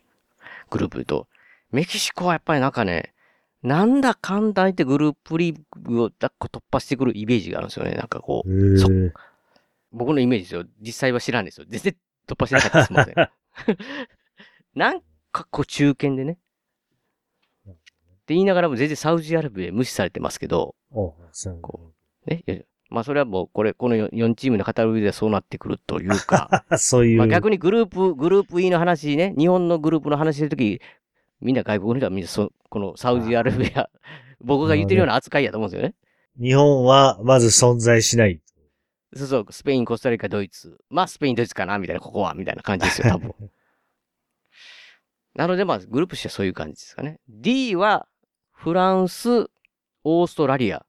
[0.71, 1.29] グループで言うと。
[1.71, 3.15] メキシコはやっぱりなんかね、
[3.63, 7.93] なんだかんだ言ってグループリーグをだっこ突破してくるイメージがあるんですよね。
[7.93, 9.13] なんかこう、
[9.93, 10.65] 僕のイメージですよ。
[10.81, 11.67] 実際は知らんですよ。
[11.69, 11.97] 全然
[12.27, 13.15] 突破しなかったですもんね。
[14.75, 15.01] なん
[15.33, 16.39] かこう中堅でね。
[17.67, 21.93] って言いながらも全然サウジアラビア無視されてますけど、おそうこ
[22.27, 22.65] ね。
[22.89, 27.19] まあそれはもうこれ、この4チームの語る上ではそうなってくるというか、 そういう。
[27.19, 30.81] まあ逆にグループ、グループ E の話ね、日本のグループの話してるとき、
[31.41, 33.91] みんな外国の人はみんなそ、このサウジアラビア、
[34.41, 35.95] 僕が言ってるような扱いやと思うんですよね。
[36.41, 38.41] 日本はまず存在しない。
[39.17, 40.79] そうそう、スペイン、コスタリカ、ドイツ。
[40.91, 43.35] まあスペイン、ドイツかな、みたいな、ここは、みたいな感じですよ、多分。
[45.35, 47.21] なのでまあグループとしてはそういう感じですかね。
[47.29, 48.07] D は、
[48.53, 49.51] フランス、
[50.05, 50.87] オーストラリア、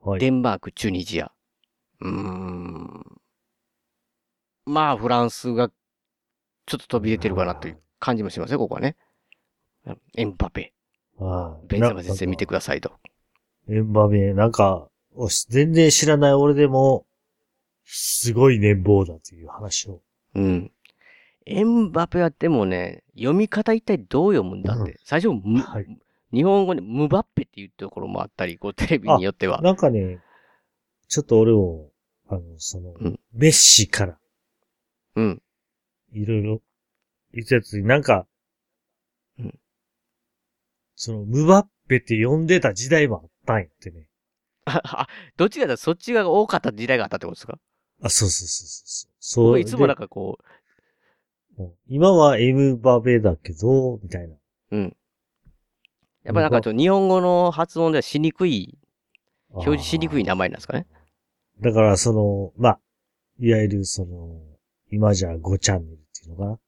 [0.00, 0.20] はい。
[0.20, 1.32] デンマーク、チュニジア。
[2.00, 3.20] うーん。
[4.66, 5.68] まあ、フランスが、
[6.66, 8.96] ちょっと飛び出てるかなという感じもしますよ、ここはね。
[10.16, 10.72] エンパペ、
[11.20, 12.92] ああベンゼマ先生見てくださいと。
[13.68, 14.88] エンバメ、なんか、
[15.48, 17.06] 全然知らない俺でも、
[17.86, 20.02] すごい年俸だという話を。
[20.34, 20.72] うん。
[21.46, 24.90] エンバペはでもね、読み方一体どう読むんだって。
[24.92, 25.86] うん最初、むはい
[26.32, 29.62] 日本語でムバッペっていうところもあったり、こう、テレビによっては。
[29.62, 30.18] なんかね、
[31.08, 31.92] ちょっと俺も、
[32.28, 34.18] あの、その、うんメッシから、
[35.14, 35.42] うん。
[36.12, 36.62] いろいろ、
[37.32, 38.26] 言ってたやつになんか、
[39.38, 39.54] うん
[40.96, 44.08] その、ムバッペって呼んでた時代もあったんやってね。
[44.64, 47.60] ああどっちかだとそっちが多かった時代があったってことですか？
[48.02, 49.12] あ、そうそうそうそう。
[49.20, 49.46] そう。
[49.46, 50.38] 僕いつもなんか、かこ
[51.56, 54.34] もう今はエムバペだけど、みたいな。
[54.34, 54.38] う、
[54.72, 54.96] うん。
[56.24, 58.78] やっぱなんかちょっと日本語の発音ではしにくい、
[59.50, 60.86] 表示しにくい名前なんですかね？
[61.62, 62.80] だから、その、まあ、
[63.40, 64.38] いわゆる、その、
[64.90, 66.58] 今じゃ5チャンネルっていうのかな？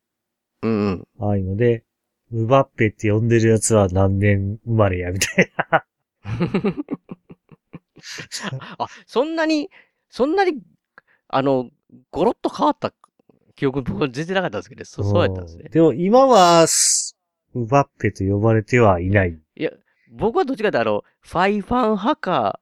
[0.62, 1.08] うんうん。
[1.20, 1.84] ああいうので、
[2.30, 5.84] ムバッペって呼んでるやつは何年生まれや、みたいな。
[8.78, 9.70] あ、そんなに、
[10.08, 10.60] そんなに、
[11.28, 11.70] あの、
[12.10, 12.92] ゴロッと変わった
[13.54, 15.70] 記憶僕は全然なかったんですけど、そそうやったんですねう。
[15.70, 17.16] でも今は、す
[17.54, 19.38] ムバッペと呼ばれてはいない。
[19.56, 19.70] いや、
[20.10, 22.60] 僕はどっちかというとあの、ファイファン派か、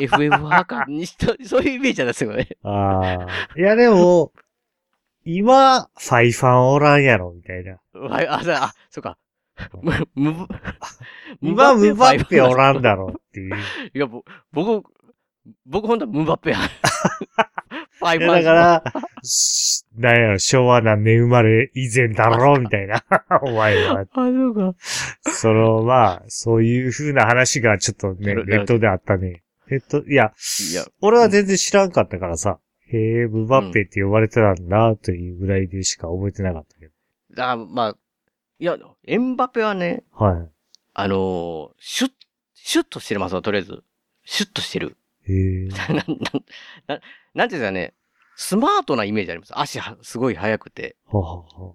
[0.00, 2.48] FF 派かにしと、そういうイメージなんですよね。
[2.62, 3.26] ああ。
[3.56, 4.32] いやでも、
[5.24, 7.78] 今、ファイファンおらんやろ、みたいな。
[7.92, 9.18] はいあ、そうあ、そうか。
[9.82, 10.48] む、む、
[11.42, 12.80] 今、ムバッペおらんだ。
[12.80, 13.56] だろっていう。
[13.94, 14.88] いや、ぼ僕、
[15.66, 16.58] 僕本当はムバッペや。
[18.00, 18.84] だから、
[19.22, 23.04] し なんやろ、昭和何年生まれ以前だろ、みたいな。
[23.42, 24.00] お前は。
[24.10, 24.74] あ、そうか。
[25.22, 29.42] その、まあ、そういう風な話がちょっとね、ネットであったね。
[29.68, 30.32] ネット、いや、
[30.70, 32.58] いや、俺は全然知らんかったからさ、
[32.92, 36.92] へえ、ムバッペって呼ばれてたんだ、というぐらいでしか覚えてなかったけど。
[37.34, 37.96] だから、まあ、
[38.58, 40.48] いや、エンバペはね、は
[40.92, 42.12] あのーシュッ、
[42.54, 43.82] シュッとしてますわ、とりあえず。
[44.24, 44.96] シュッとしてる。
[45.28, 45.32] い。
[45.32, 45.68] へえ。
[45.68, 46.06] なん、なん、
[46.86, 47.00] な
[47.34, 47.94] なんていうんですかね、
[48.36, 49.58] スマートなイメージあります。
[49.58, 50.96] 足は、すごい速くて。
[51.06, 51.74] ははは。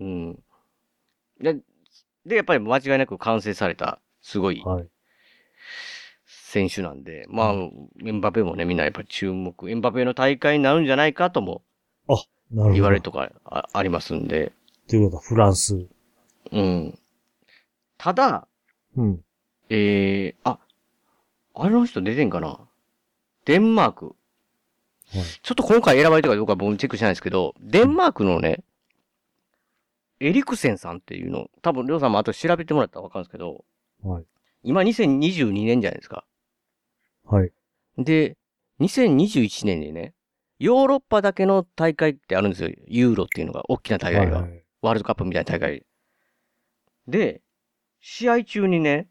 [0.00, 0.38] うん。
[1.40, 1.56] で、
[2.24, 4.88] で、やっぱり間違いなく完成された、すごいはい。
[6.26, 7.54] 選手なんで、まあ、
[8.04, 11.62] エンバペもね、みんなやっぱり注目、エンバペの大会になるんじゃないかとも
[12.50, 12.74] なるほど。
[12.74, 14.52] 言われるとかあありますんで、
[14.88, 15.86] ということは、フランス。
[16.50, 16.98] うん。
[17.98, 18.48] ただ、
[18.96, 19.20] うん。
[19.68, 20.58] えー、あ、
[21.60, 22.58] あの人出てんかな？
[23.44, 24.14] デンマーク。
[25.42, 28.62] ちょっと今回選ばれたかどうか僕もチェックしてないですけど、デンマークのね、
[30.20, 33.64] エリクセンさんっていうの、多分、りょうさんも後で調べてもらったらわかるんですけど、
[34.02, 34.24] はい。
[34.62, 36.24] 今2022年じゃないですか。
[37.24, 37.52] はい。
[37.96, 38.36] で、
[38.80, 40.14] 2021年にね、
[40.58, 42.70] ヨーロッパだけの大会ってあるんですよ。
[42.86, 44.40] ユーロっていうのが、大きな大会が。
[44.40, 45.84] はいはいワールドカップみたいな大会。
[47.06, 47.42] で、
[48.00, 49.08] 試合中にね、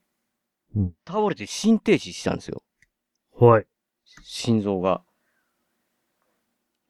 [0.77, 2.61] うん倒れて心停止したんですよ。
[3.39, 3.65] はい。
[4.23, 5.01] 心臓が。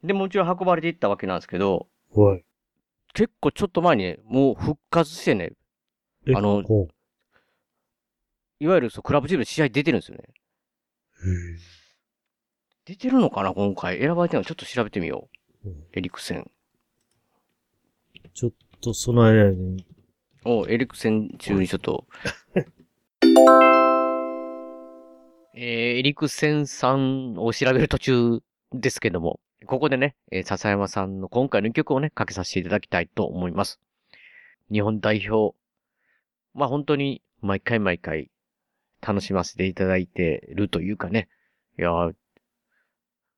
[0.03, 2.43] で、もちろん運ばれていったわけなんですけど、はい。
[3.13, 5.53] 結構ちょっと前にね、もう復活してね、
[6.27, 6.61] えあの
[8.59, 10.23] いわゆるそうクラブチームで試合出てるんですよね。
[12.85, 13.99] 出てるのかな今回。
[13.99, 15.29] 選ばれてるのちょっと調べてみよ
[15.65, 15.69] う。
[15.69, 16.49] うんエリクセン。
[18.33, 18.51] ちょっ
[18.81, 19.85] とその間に、
[20.45, 22.05] おエリクセン中にちょっと。
[25.59, 25.63] えー、
[25.97, 28.39] エリクセンさんを調べる途中
[28.73, 33.79] ですけども、ここでね、えー笹山さんの今回の曲をね、かけさせていただきたいと思います。
[34.71, 35.57] 日本代表。
[36.53, 38.29] まあ本当に毎回毎回
[39.01, 41.27] 楽しませていただいてるというかね。
[41.79, 41.89] いや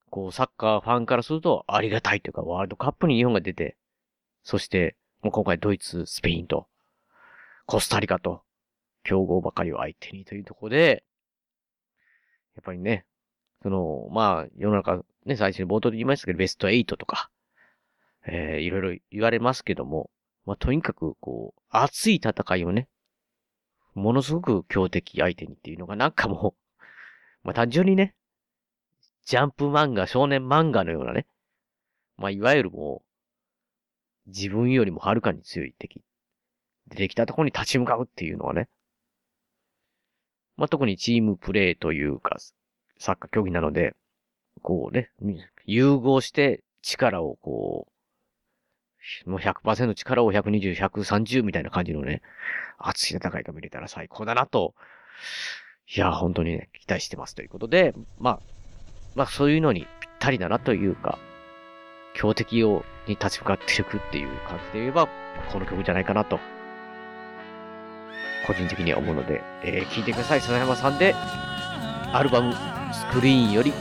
[0.09, 3.77] こうサッカーファンからするとありがたいというか、ワールドカップに日本が出て、
[4.43, 6.67] そして、もう今回ドイツ、スペインと、
[7.65, 8.41] コスタリカと、
[9.03, 11.05] 強豪ばかりを相手にというところで、
[12.59, 13.05] やっぱりね、
[13.63, 17.29] その、まあ、世の中、ね、最初に冒頭で言いましたけど、ベスト8とか、
[18.27, 20.09] えー、いろいろ言われますけども、
[20.45, 22.89] まあ、とにかく、こう、熱い戦いをね、
[23.95, 26.77] ものすごく強敵相手にっていうのがなんかもう、
[27.43, 28.13] まあ、単純にね、
[29.25, 31.27] ジャンプ漫画、少年漫画のようなね、
[32.17, 33.03] まあ、いわゆるも
[34.27, 36.01] う、自分よりもはるかに強い敵。
[36.89, 38.67] 出てきたところに立ち向かうっていうのはね。
[40.59, 42.37] まあ、特にチームプレーというか、
[42.97, 43.95] サッカー競技なので、
[44.61, 45.09] こうね、
[45.65, 47.87] 融合して力をこ
[49.25, 52.21] う、もう100%力を120、130みたいな感じのね、
[52.77, 54.75] 熱い戦いが見れたら最高だなと、
[55.95, 58.39] いや、本当にね、期待してますということで、まあ、
[59.15, 61.17] まあそういうのにぴったりだなというか、
[62.13, 65.07] 強敵を、に立ち向かっていくっていう感じで言えば、
[65.53, 66.37] この曲じゃないかなと、
[68.45, 70.41] 個人的には思うので、えー、聴いてください。
[70.41, 71.15] 笹山さんで、
[72.11, 72.53] アルバム、
[72.93, 73.73] スクリーンより、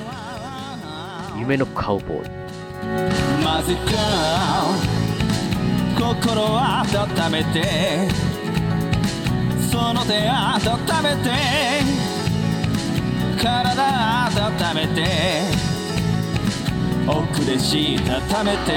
[1.38, 2.38] 夢のカウボーイ。
[3.44, 4.88] 混ぜた
[5.98, 8.08] 心温めて
[9.70, 10.68] その手温
[11.02, 11.30] めて
[13.42, 14.96] 体温めて
[17.06, 18.72] 奥でしたためて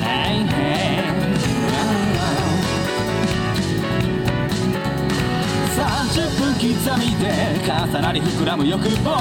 [0.00, 1.19] はい
[5.80, 6.60] 30分刻
[6.98, 7.24] みで
[7.64, 9.12] 重なり膨らむ欲望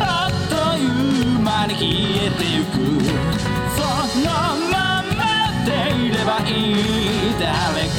[0.00, 2.74] あっという間に消えてゆく
[3.76, 3.82] そ
[4.18, 4.26] の
[4.68, 5.18] まま
[5.64, 7.46] でいればいい誰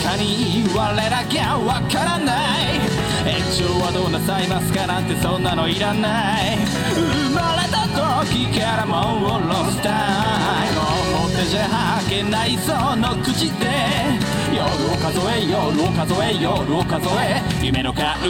[0.04, 2.80] かに我らきゃわからない。
[3.26, 6.58] 延長はどうなさいますかなんてそんなのいらない。
[6.94, 7.88] 生まれた
[8.26, 10.80] 時からもうロスタイム
[11.26, 14.29] 表じゃ吐けないその口で。
[14.56, 14.68] 夜を
[14.98, 18.30] 数え夜を数え夜を数え夢のカウボー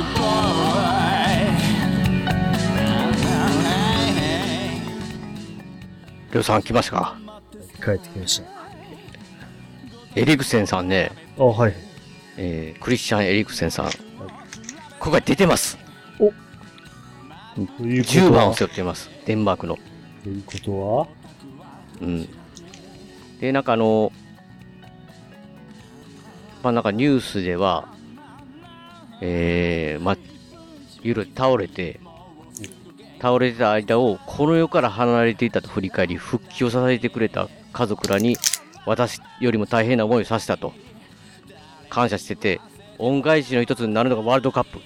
[1.45, 1.59] イ
[6.31, 7.17] りょうさん来ましたか？
[7.83, 8.43] 帰ってきまし
[10.15, 11.43] エリクセンさんね、た。
[11.43, 11.73] あ、はい。
[12.37, 13.89] えー、クリスチャン・エリクセンさん。
[14.99, 15.77] 今回出てます。
[16.17, 19.09] ということ10番をは背負っています。
[19.25, 19.77] デンマークの。
[20.23, 21.07] ということは？
[22.01, 22.29] うん。
[23.39, 24.11] で、なんかあの、
[26.61, 27.87] まあなんかニュースでは、
[29.21, 30.17] えー、まあ、
[31.01, 31.99] ゆる倒れて、
[33.21, 38.37] 倒れてた間をこの世から離れていたと振り返り、復帰を支えてくれた家族らに、
[38.85, 40.73] 私よりも大変な思いをさせたと、
[41.89, 42.61] 感謝してて、
[42.97, 44.79] 恩返しの一つになるのがワールドカップ。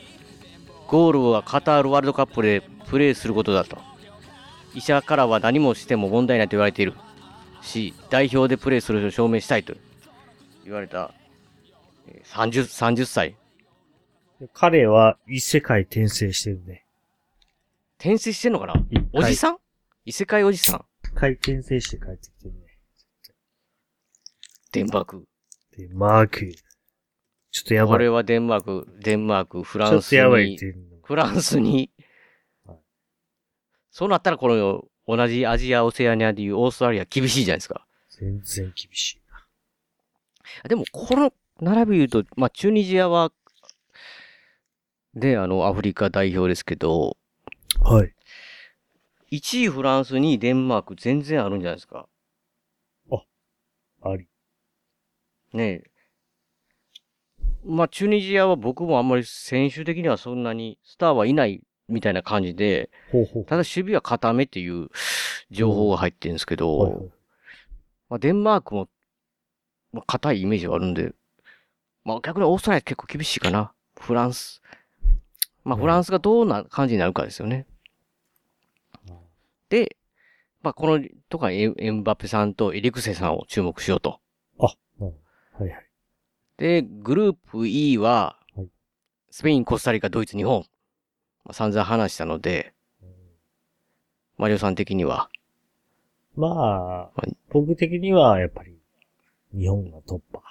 [0.87, 3.77] ゴールはカタールワールドカップでプレーすることだと。
[4.75, 6.93] 医者からは何もしても問題ないと言われている
[7.61, 9.73] し、代表でプレーすると証明したいと
[10.63, 11.11] 言われた、
[12.07, 13.37] 30、30歳。
[14.53, 16.85] 彼は異世界転生してるね。
[17.97, 18.73] 転生してんのかな？
[19.13, 19.57] おじさん？
[20.05, 20.85] 異世界おじさん？
[21.05, 22.59] 一回転生して帰ってきてるね。
[24.73, 25.27] デンマーク。
[25.77, 26.51] で、マーク。
[27.51, 27.93] ちょっとやばい。
[27.93, 30.57] これはデンマーク、デンマーク、フランスちょっとやばい。
[31.03, 31.91] フランスに
[32.65, 32.77] はい。
[33.91, 37.85] そうなったらこの同じアジア、オセアニアでいうオーストラリア厳しいじゃないですか。
[38.09, 39.21] 全然厳しい
[40.67, 41.31] でも、この
[41.61, 43.31] 並び言うと、まあ、チュニジアは、
[45.13, 47.17] で、あの、アフリカ代表ですけど、
[47.83, 47.89] な。
[47.89, 48.13] はい。
[49.31, 52.07] 1位フランス、2位デンマーク、全然あるんじゃないですか。
[54.03, 54.27] あり。
[55.53, 55.93] ねえ。
[57.65, 63.45] まあ、チュニジアは僕もあんまり選手的にはそんなにスターはいないみたいな感じで、ほうほう。
[63.45, 64.89] ただ守備は固めっていう
[65.49, 67.03] 情報が入ってるんですけど、はいはい
[68.09, 68.89] まあ、デンマークも、
[69.93, 71.13] まあ、硬いイメージはあるんで、
[72.05, 73.73] まあ、逆にオーストラリア結構厳しいかな。
[73.99, 74.61] フランス。
[75.63, 77.65] まあ、うんフランスがどうな感じになるかですよね。
[79.69, 79.97] で、
[80.61, 84.19] まあ、この、とかエンエンバペさんとエリクセさんを注目しようと。
[84.59, 85.13] あ、うんは
[85.59, 85.87] いはい。
[86.57, 88.67] で、グループ E ははい、
[89.31, 90.65] スペイン、コスタリカ、ドイツ、日本。
[91.43, 92.73] まあ、散々話したので、
[94.37, 95.29] マリオさん的には、
[96.35, 98.77] まあはい、僕的にはやっぱり、
[99.53, 100.42] 日本が突破。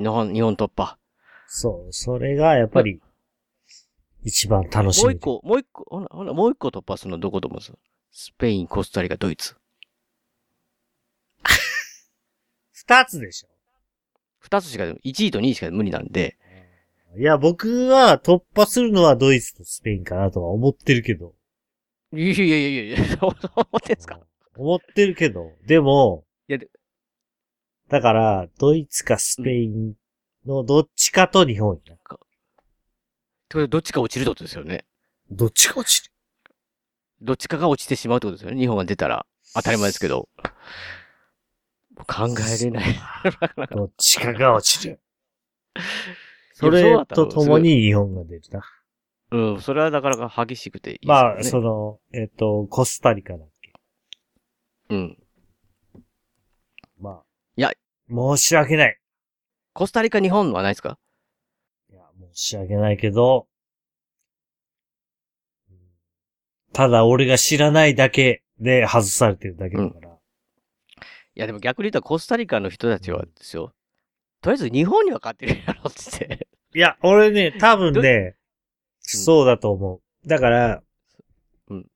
[0.00, 0.98] 日本、日本突破。
[1.46, 3.00] そう、それがやっぱり、
[4.22, 5.26] 一番楽しみで。
[5.26, 7.72] もう一個、もう一個、ほな、ほな、もう一個突破するのどこと思うんです？
[8.12, 9.56] スペイン、コスタリカ、ドイツ。
[12.72, 13.48] 二つでしょ。
[14.38, 16.36] 二つしか、1位と2位しか無理なんで、
[17.18, 21.34] いや、僕は突破するのはドイツとスペインかなとは思ってるけど。
[22.12, 24.20] いやいやいやいや 思ってんすか？
[24.56, 26.68] 思ってるけど、でも、いやで
[27.90, 29.94] だから、ドイツかスペイン
[30.46, 31.96] のどっちかと日本やな。
[31.96, 32.18] ってこ
[33.48, 34.84] とでどっちか落ちるってことですよね。
[35.30, 36.12] どっちか落ちる？
[37.22, 38.60] どっちかが落ちてしまうってことですよね。
[38.60, 39.26] 日本が出たら。
[39.54, 40.28] 当たり前ですけど。
[42.06, 42.84] 考えれない。
[43.72, 45.00] どっちかが落ちる。
[45.74, 45.78] い
[46.54, 48.62] それとともに日本が出るな。
[49.32, 51.42] うん、それはなかなか激しくていいですまあ。
[51.42, 53.72] その、えっ、と、コスタリカだっけ？
[54.90, 55.18] うん。
[58.10, 58.98] 申し訳ない。
[59.72, 60.98] コスタリカ、日本はないですか？
[61.90, 62.02] いや、
[62.34, 63.46] 申し訳ないけど、
[65.70, 65.76] うん
[66.72, 70.08] ただ俺が知らないだけで外されてるだけだから。
[70.08, 70.12] い
[71.34, 73.72] や、でも逆に言ったらコスタリカの人たちはですよ。
[74.40, 76.48] とりあえず日本には勝ってるやろって言って。
[76.74, 78.36] いや、俺ね、多分ね、
[79.00, 80.28] そうだと思う。
[80.28, 80.82] だから、
[81.68, 81.86] うん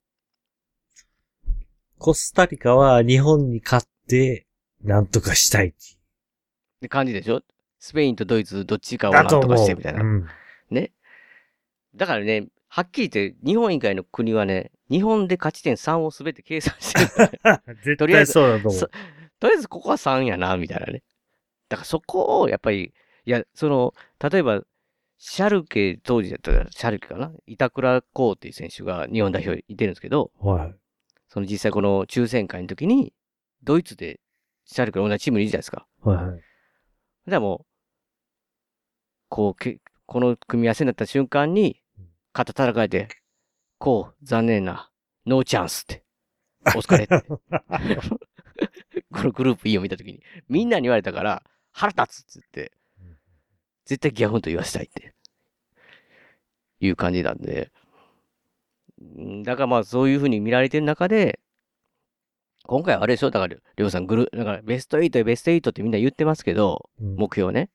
[1.98, 4.46] コスタリカは日本に勝って、
[4.82, 5.76] なんとかしたいって
[6.84, 7.40] って感じでしょ？
[7.78, 9.40] スペインとドイツどっちかをなんと。
[9.40, 10.02] かしてみたいな。
[10.02, 10.26] うん
[10.70, 10.92] ね？
[11.96, 17.30] だからね、はっきり言って、日本以外の国はね、日本で勝ち点3をすべて計算してる。
[17.84, 18.90] 絶とりあえず対そうだと思そう
[19.40, 21.02] とりあえずここは3やな、みたいなね。
[21.68, 22.92] だからそこを、やっぱり、
[23.24, 24.62] いや、その、例えば、
[25.18, 27.32] シャルケ、当時だったら、シャルケかな？
[27.46, 30.48] 板倉光っていう選手が日本代表いてるんですけど、う。
[30.48, 30.74] はい。
[31.28, 33.12] その実際この抽選会の時に、
[33.62, 34.20] ドイツで
[34.64, 35.86] シャルケの同じチームにいるじゃないですか。
[36.02, 36.40] はいはい。
[37.26, 37.66] じゃあもう、
[39.28, 41.80] こうけ、この組み合わせになった瞬間に、
[42.32, 43.08] 肩叩かれて、
[43.78, 44.90] こう、残念な、
[45.26, 46.04] ノーチャンスって、
[46.66, 47.22] お疲れって。
[49.10, 51.42] このグループ E を見たときに、みんなに言われたから、
[51.72, 52.72] 腹立つっつって、
[53.86, 55.14] 絶対ギャフンと言わせたいって、
[56.80, 57.72] いう感じなんで、
[59.00, 61.40] うんだからまあそういう風に見られてる中で、
[62.66, 63.30] 今回はあれでしょ？
[63.30, 67.68] だから、りょうさん、グル、だからベスト8、ベスト8ってみんな言ってますけど、うん目標ね。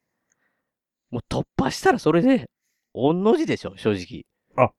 [1.11, 2.49] もう突破したらそれで、
[2.94, 4.26] 御の字でしょ、正直。
[4.56, 4.72] あ、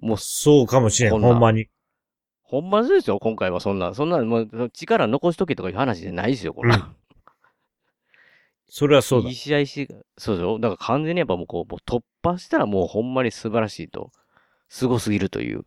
[0.00, 1.68] もう、そうかもしれん、こんなほんまに。
[2.42, 3.94] ほんまそうですよ、今回はそんな。
[3.94, 6.74] そんな、もう、力残しとけとかいう話じゃないですよ、これ。
[6.74, 6.94] うん
[8.70, 9.34] それはそうだいい。
[9.34, 9.88] 試合し、
[10.18, 14.12] そうでしょだから完全にやっぱもうこう、もう突破したらもうほんまに素晴らしいと、
[14.68, 15.62] 凄すぎるという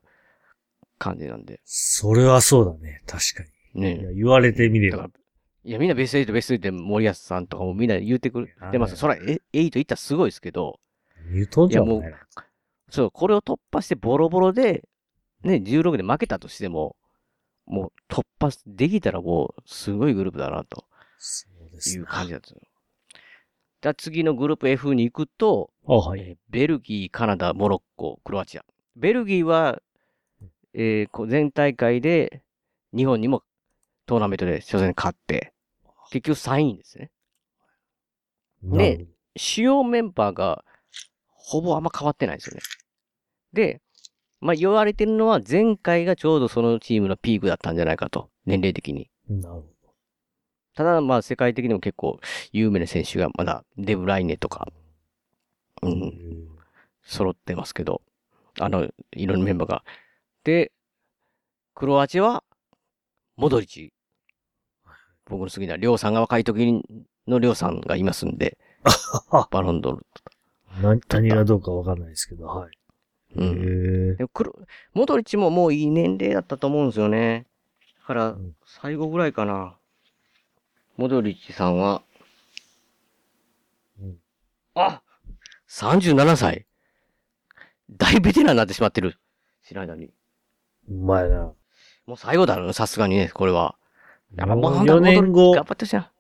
[1.00, 1.62] 感じなんで。
[1.66, 3.02] それはそうだね。
[3.08, 3.50] 確かに。
[3.76, 5.10] いねや言われてみれば
[5.64, 8.96] いや、みんなベスト8、ベスト8って森保さんとかもみんな言ってくれてます。
[8.96, 10.80] そら、え、8いったらすごいですけど、
[11.32, 12.04] 言うとんじゃん、いやもう
[12.90, 14.84] そう、これを突破してボロボロで、
[15.44, 16.96] ね、16で負けたとしても、
[17.68, 20.86] もう突破できたらもう、すごいグループだな、と
[21.96, 22.06] いう。
[22.06, 22.50] 感じだった。
[22.50, 26.22] じゃあ次のグループ F に行くと、あ、はい。
[26.22, 28.66] えーベルギー、カナダ、モロッコ、クロアチア。
[28.96, 29.82] ベルギーは、
[30.74, 32.42] えーこう全大会で
[32.96, 33.44] 日本にも
[34.12, 35.54] トーナメントで初戦勝って、
[36.12, 37.12] 結局3位ですね。
[38.62, 39.06] なるほど
[39.38, 40.66] 主要メンバーが
[41.30, 42.62] ほぼあんま変わってないんですよね。
[43.54, 43.82] で、
[44.42, 48.30] まあ言われてるのは前回がちょうどそのチームのピークだったんじゃないかと。
[48.46, 49.10] 年齢的に。
[49.30, 49.64] なるほ
[50.76, 52.20] ただまあ世界的にも結構
[52.52, 54.68] 有名な選手がまだデブライネとか、
[55.84, 55.96] うど。
[55.96, 56.14] ん、
[57.02, 58.02] 揃ってますけど、
[58.60, 59.86] あの、いろんなメンバーが。
[60.44, 60.74] で、
[61.76, 62.44] クロアチアは、
[63.38, 63.94] モドリッチ。
[65.32, 66.84] 僕の好きな、りょうさんが若い時
[67.26, 68.58] のりょうさんがいますんで、
[69.50, 70.06] バロンドール。
[70.82, 72.78] な何がどうかわかんないですけど、はい。
[73.36, 74.18] うん。
[74.18, 74.54] でもクロ、
[74.94, 77.48] モドリッチももういい年齢だったと思うんですよね。
[78.02, 79.78] だからん、最後ぐらいかな。
[80.98, 82.04] モドリッチさんは、
[84.02, 84.18] うん
[84.76, 85.02] あ
[85.70, 86.66] !37 歳
[87.90, 89.18] 大ベテランになってしまってる。
[89.64, 90.14] 知らない間に。
[90.90, 91.54] うまいな。
[92.06, 93.76] もう最後だろうさすがにね、これは。
[94.36, 96.12] やっぱもうもう本当4年後頑張ってほしいな。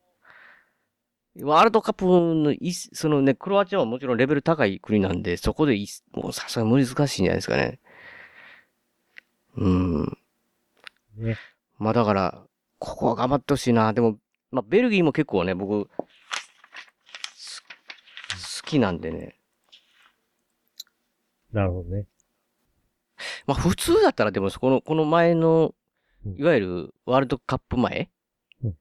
[1.40, 7.80] ワールドカップのい、そのね、クロアチアはもちろんレベル高い国なんで、そこでいもうさすがに難しいんじゃないですかね。
[9.56, 10.18] うん。
[11.18, 11.38] ね
[11.80, 12.44] まあだから、
[12.80, 13.94] ここは頑張ってほしいな。
[13.94, 14.18] でも、
[14.52, 15.90] まあベルギーも結構ね、僕、
[17.38, 17.64] す
[18.62, 19.38] 好きなんでね。
[21.54, 22.08] なるほどね。
[23.46, 25.74] まあ普通だったらでも、この、この前のうん、
[26.26, 28.10] いわゆるワールドカップ前、
[28.64, 28.76] うん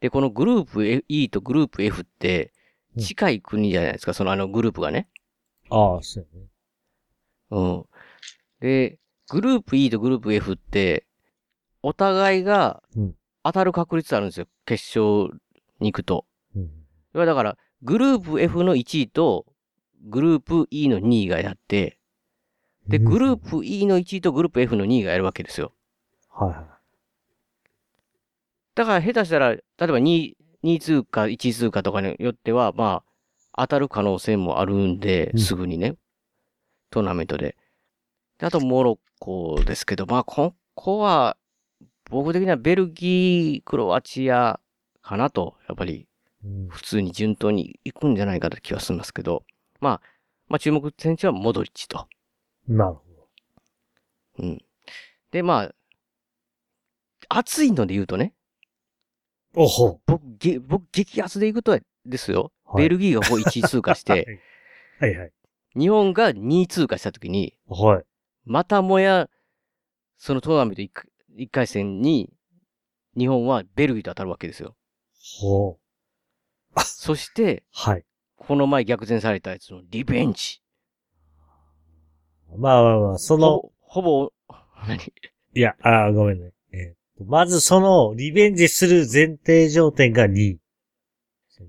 [0.00, 2.52] で、このグループ E とグループ F って
[2.96, 5.08] うん近い国じゃないですか、そのあのグループがね。
[5.70, 6.46] ああ、そうやね。
[7.50, 7.84] うん。
[8.60, 8.98] で、
[9.28, 11.06] グループ E とグループ F って、
[11.82, 13.14] お互いがうん
[13.46, 15.40] 当たる確率あるんですよ、決勝
[15.78, 16.26] に行くと。
[16.56, 16.70] うん。
[17.14, 19.46] だから、グループ F の1位と、
[20.08, 21.98] グループ E の2位がやって、
[22.88, 25.72] で、グループ E の1位とグループ F の2位がやるわけですよ。
[26.28, 26.64] はいはい。
[28.76, 33.02] だから下手したら、例えば2位、2位通過、1位通過とかによっては、ま
[33.54, 35.96] あ、当たる可能性もあるんでう、んすぐにね、
[36.90, 37.56] トーナメントで。
[38.38, 41.38] であと、モロッコですけど、まあ、ここは、
[42.10, 44.60] 僕的にはベルギー、クロアチア
[45.00, 46.06] かなと、やっぱり、
[46.44, 49.42] うん普通に順当に行くんじゃないかと気はしますけど、
[49.80, 50.00] まあ、
[50.48, 52.06] まあ、注目選手はモドリッチと。
[52.68, 53.00] なるほ
[54.40, 54.62] うん。
[55.32, 55.74] で、まあ、
[57.28, 58.45] 熱いので言うとね、ど。
[59.56, 60.00] おほ。
[60.06, 62.52] 僕、げ僕、激アツで行くとですよ。
[62.64, 64.40] はいベルギーがこう1位通過して、
[65.00, 65.32] はいはい。
[65.78, 68.04] 日本が2位通過したときに、はい。
[68.44, 69.30] またもや、
[70.18, 72.32] そのトーナメント 1, 回戦に、
[73.16, 74.76] 日本はベルギーと当たるわけですよ。
[75.40, 75.78] ほ
[76.76, 76.80] う。
[76.80, 78.04] そして、はい。
[78.36, 80.60] この前逆転されたやつのリベンジ。
[82.56, 84.32] まあまあまあ、その、ほぼ、ほぼ、
[84.86, 84.98] 何？
[85.54, 86.52] いや、あーごめんね。
[86.72, 90.58] えまずその、リベンジする前提条件が2位。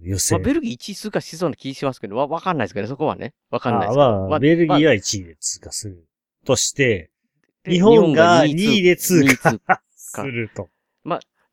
[0.01, 0.41] 予まあ、選。
[0.41, 3.33] ベルギー1位通過しそうな気しますけど、わ、わかんないですけどね、そこはね。
[3.49, 4.27] わかんないですあけど。
[4.27, 6.05] まあ、ベルギーは、は1位で通過する。
[6.45, 7.11] として、
[7.63, 9.57] で日本が2位で通過
[9.95, 10.69] すると。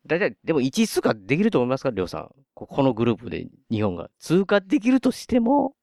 [0.07, 2.29] だいたい、でも1位通過できると思いますかりょうさん。
[2.53, 5.73] ここのグループで日本が通過できるとしても、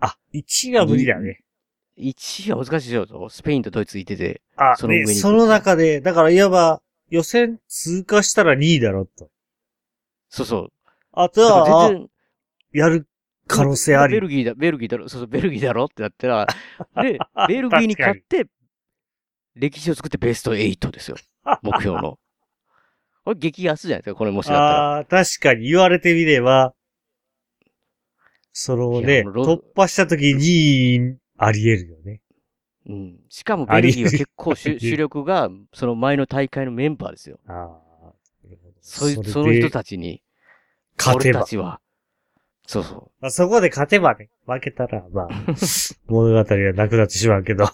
[0.00, 1.40] あ、1位は無理だね。
[1.98, 3.28] 1位は難しいでしょ。
[3.28, 4.42] スペインとドイツいてて。
[4.56, 6.82] あ、その上にね、その中で、だからいわば、
[7.14, 9.30] 予選通過したら2位だろ、と。
[10.28, 10.72] そうそう。
[11.12, 12.10] あとは、全然、
[12.72, 13.06] やる
[13.46, 14.14] 可能性あり。
[14.14, 16.46] ベルギーだ、ベルギーだろ、そうそう、ベルギーだろってなったら、
[17.02, 18.46] で、ベルギーに勝って、
[19.54, 21.16] 歴史を作ってベスト8ですよ。
[21.62, 22.18] 目標の。
[23.24, 24.96] これ激安じゃないですか、これもしだったら。
[24.96, 26.74] ああ、確かに言われてみれば、
[28.52, 32.23] そのね、突破した時にあり得るよね。
[32.86, 33.20] うん。
[33.28, 37.38] しかもベルギーは結構主 主力が、その前の大会のメンバーですよ。
[37.46, 38.12] ああ、
[38.80, 40.22] そいれでその人たちに、
[40.98, 41.46] 俺勝てばた。
[41.46, 41.80] ちは、
[42.66, 43.10] そうそう。
[43.20, 45.28] まあ、そこで勝てばね、負けたら、まあ、
[46.06, 46.44] 物語は
[46.74, 47.64] なくなってしまうけど。
[47.64, 47.68] い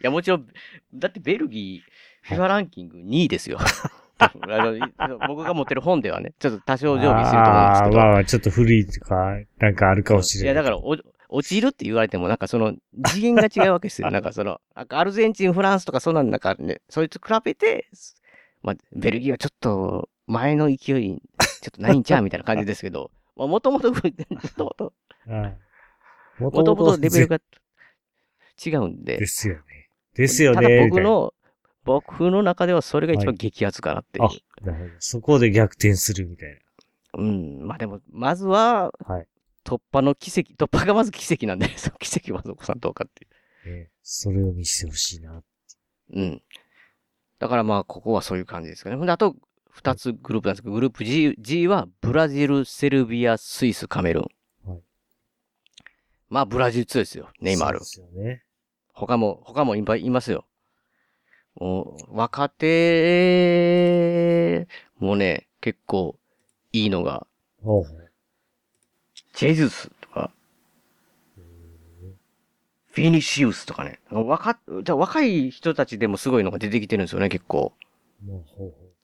[0.00, 0.46] や、もちろん、
[0.94, 3.58] だってベルギー、FIFA ランキング2位ですよ。
[4.18, 4.32] あ
[5.08, 8.00] の僕が持ってる本ではね、ちょっと多少常備してると思うんですけど。
[8.00, 10.54] あーまあ、ちょっと古いとか、なんかあるかもしれない。
[10.54, 10.96] いや、だから、お
[11.28, 12.74] 落ちるって言われても、なんかその、
[13.06, 14.10] 次元が違うわけですよ。
[14.12, 17.88] なんかその、アルゼンチン、フランスとかそんなんなんかね、そいつ比べて、
[18.62, 21.00] まあ、ベルギーはちょっと、前の勢い、ちょ
[21.68, 24.92] っとないんちゃうみたいな感じですけど、 まあ、もともと、もともと、
[25.26, 25.56] うん。
[26.38, 27.38] もともとレベルが
[28.64, 29.18] 違うんで。
[29.18, 29.62] ですよね。
[30.14, 30.56] ですよね。
[30.56, 31.34] ただ僕の、
[31.84, 34.26] 僕の中ではそれが一番はい激アツかなっていう。
[34.26, 34.90] あ、なるほど。
[34.98, 36.58] そこで逆転するみたい
[37.18, 37.66] うん。
[37.66, 39.14] まあでも、まずは、な。
[39.16, 39.28] はい。
[39.66, 43.76] 突破の奇跡、突破がまず奇跡なんで、 その奇跡をまず起こさんとうかっていう。
[43.78, 45.42] ね、それを見せてほしいな。
[46.12, 46.42] うん。
[47.40, 48.96] だからまあ、ここはそういう感じですかね。
[48.96, 49.34] ほんで、あと、
[49.68, 54.28] 二つグループなんですけど、グループ G, G は、ブラジル、セルビア、スイス、カメルーン。
[54.72, 54.82] はい
[56.28, 57.30] まあ、ブラジル強いですよ。
[57.40, 57.84] ネイマール。
[57.84, 58.44] そうですよね。
[58.94, 60.46] 他も、他もいっぱいいますよ。
[61.56, 62.66] もう、若手、
[64.98, 66.18] もうね、結構、
[66.72, 67.26] いいのが、
[67.62, 68.05] ほうほう。
[69.36, 70.30] ジェズスとか、
[72.90, 74.00] フィニシウスとかね。
[74.10, 77.74] 若、じゃあ若い人たちでもすごいのが出てきてるんですよね、結構。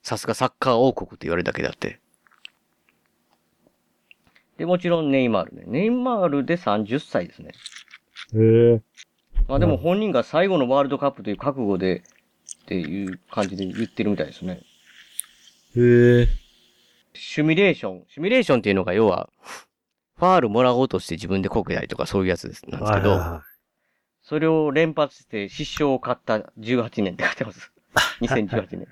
[0.03, 2.01] さすがサッカー王国って言われるだけであって。
[4.57, 5.65] で、もちろんネイマールね。
[5.67, 7.53] ネイマールで30歳ですね。
[8.33, 8.43] う。
[8.43, 8.81] へえ。
[9.49, 12.03] まあでも本人が最後のワールドカップという覚悟で、
[12.63, 14.63] っていう感じで言ってるみたいですね。
[15.77, 16.29] へえ。
[17.13, 18.05] シミュレーション。
[18.09, 19.29] シミュレーションっていうのが要は、
[20.17, 23.43] ファールもらおうとして自分でこけたりとかそういうやつですなんですけど、は
[24.23, 27.73] それを連発して失笑を買った18年って書いてます。
[28.21, 28.89] 2018年。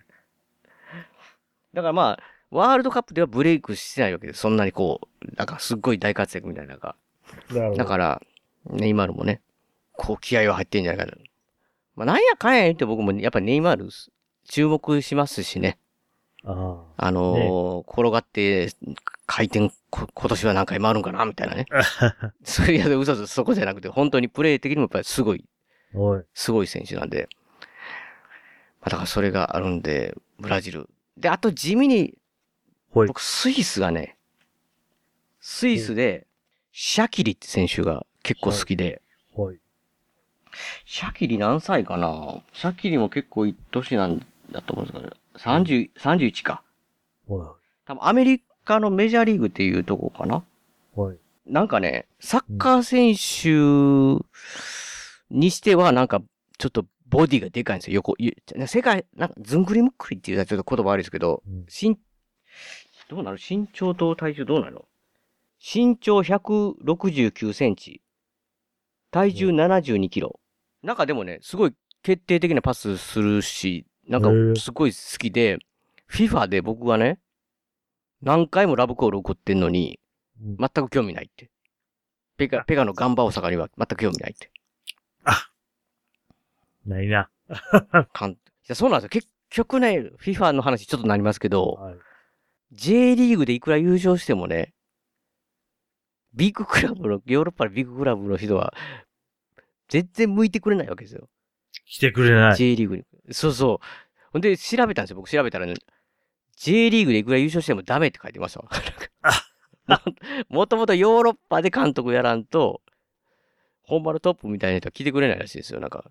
[1.72, 4.40] だからまあ、ワールドカップではブレイクしてないわけです。
[4.40, 6.96] そんなにこう、なんかすっごい大活躍みたいなのが。
[7.76, 8.22] だから、
[8.66, 9.40] ネイマールもね、
[9.92, 11.16] こう気合は入ってんじゃないかな。
[11.94, 13.88] まあなんやかんや言って僕もやっぱネイマール
[14.48, 15.78] 注目しますしね。
[16.44, 18.70] ああのー転がって
[19.26, 21.66] 回転こ今年は何回回るんかなみたいなね。
[21.70, 22.32] あ。
[22.44, 25.44] それいや、嘘嘘、そこじゃなくて、本当にプレー的にもやっぱりすごい、
[25.94, 26.22] おい。
[26.34, 27.28] すごい選手なんで。
[28.80, 30.88] まあだからそれがあるんで、ブラジル。
[31.16, 32.16] で、あと地味に。
[32.92, 34.16] 僕スイスがね、
[35.40, 36.26] スイスで、
[36.72, 39.02] シャキリって選手が結構好きで、
[39.32, 39.60] ほい。
[40.84, 42.42] シャキリ何歳かな？
[42.52, 46.62] シャキリも結構いい年なんだと思うんですけど、30、31か。
[47.26, 47.46] ほい。
[47.86, 50.44] 多分アメリカのメジャーリーグっていうとこかな
[50.92, 51.16] ほい。
[51.46, 54.24] なんかね、サッカー選手
[55.34, 56.22] にしてはなんか
[56.58, 57.94] ちょっとボディがでかいんですよ。
[57.94, 58.36] 横、ゆ
[58.66, 61.98] 世界、なんかずんぐりむっくりっていうのはちょっと言葉悪いですけど、うん身、
[63.08, 63.38] どうなる？
[63.38, 64.84] 身長と体重どうなの？
[65.58, 68.02] 身長169センチ。
[69.10, 70.38] 体重72キロ。
[70.84, 74.22] なんかでもね、すごい決定的なパスするし、なん
[74.54, 75.58] かすごい好きで、
[76.10, 77.20] FIFA で僕がね、
[78.22, 80.00] 何回もラブコール送ってんのに、
[80.42, 81.50] うん全く興味ないって。
[82.38, 84.50] ペガ、ペガのガンバ大阪には全く興味ないって。
[86.86, 87.28] ないな。
[88.12, 89.08] かんいや、そうなんですよ。
[89.10, 91.98] 結局ね、FIFA の話ちょっとなりますけど、はい。
[92.72, 94.72] J リーグでいくら優勝してもね、
[96.32, 98.72] ビッグクラブの、ヨーロッパのビッグクラブの人は、
[99.88, 101.28] 全然向いてくれないわけですよ。
[101.84, 102.56] 来てくれない。
[102.56, 103.04] J リーグに。
[103.30, 103.86] そうそう。
[104.32, 105.16] ほんで、調べたんですよ。
[105.16, 105.74] 僕調べたらね、
[106.56, 108.68] J リーグでいくら優勝してもダメって書いてましたわ。
[110.48, 112.82] ももともとヨーロッパで監督やらんと、
[113.82, 115.80] 本場のトップみたいな人は来てくれないらしいですよ。
[115.80, 116.10] なんか、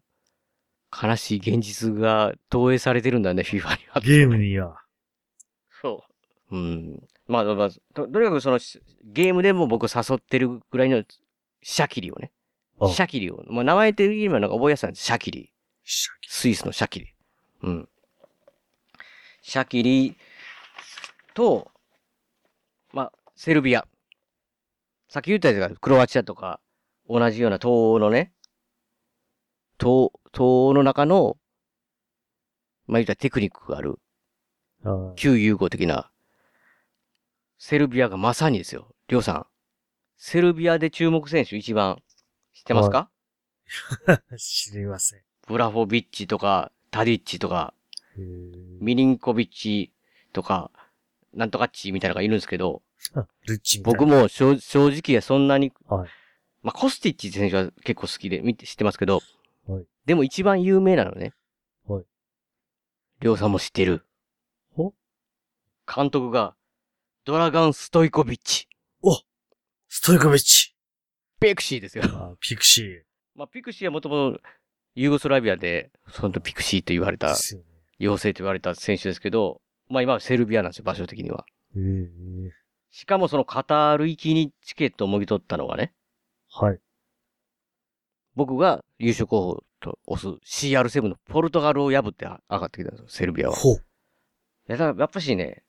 [0.91, 4.01] 悲しい現実が投影されてるんだね、FIFA には。
[4.01, 4.81] ゲームには。
[5.81, 6.03] そ
[6.51, 6.55] う。
[6.55, 7.07] うん。
[7.27, 11.03] まあ、まあ、ととにかくその、しゲームでも僕誘ってるぐらいの
[11.61, 12.31] シャキリをね。
[12.79, 13.43] あシャキリを。
[13.47, 15.03] まあ、名前的にもなんか覚えやすいんです。
[15.03, 15.53] シャキリ。
[16.27, 17.13] スイスのシャキリ。
[17.63, 17.89] うん。
[19.41, 20.15] シャキリ
[21.33, 21.71] と、
[22.93, 23.87] まあ、セルビア。
[25.07, 26.59] さっき言ったやつがクロアチアとか、
[27.09, 28.31] 同じような東欧のね、
[29.79, 31.37] 東、東欧の中の、
[32.85, 33.99] まあ言ったらテクニックがある、
[34.85, 36.11] あ旧融合的な、
[37.57, 38.93] セルビアがまさにですよ。
[39.07, 39.47] りょうさん。
[40.17, 42.03] セルビアで注目選手一番
[42.53, 43.09] 知ってますか？
[44.05, 44.21] あ。
[44.37, 45.28] 知りません。
[45.49, 47.73] ブラフォビッチとか、タディッチとか、
[48.79, 49.91] ミリンコビッチ
[50.31, 50.71] とか、
[51.33, 52.83] なんとかっちみたいなのがいるんですけど。
[53.83, 56.09] 僕も正正直はそんなに、はい
[56.61, 59.21] まあ、コスティッチ選手は結構好きで、見て、知ってますけど、
[59.67, 61.33] はいでも一番有名なのね。
[61.87, 62.05] はい。
[63.21, 64.07] りょうさんも知ってる。
[64.75, 64.91] お
[65.85, 66.55] 監督が、
[67.25, 68.67] ドラガン・ストイコビッチ。
[69.91, 70.75] ストイコビッチ。
[71.39, 72.03] ペクシーですよ。
[72.05, 73.01] あピクシー。
[73.35, 74.41] まあ、ピクシーはもともと、
[75.01, 77.33] ユーゴスラビアで、そのピクシーと言われた。
[78.01, 81.45] 妖精と言われた選手ですけど、まあ今はセルビアなんですよ、場所的には。
[82.91, 85.93] しかもそのカタール行きにチケットをもぎ取ったのがね、
[86.51, 86.79] はい。
[88.35, 93.55] 僕が優勝候補と押す CR7 のポルトガルを破って上がってきたんですよ、セルビアは。
[93.55, 93.83] いほう。
[94.67, 95.63] や、だからやっぱしね、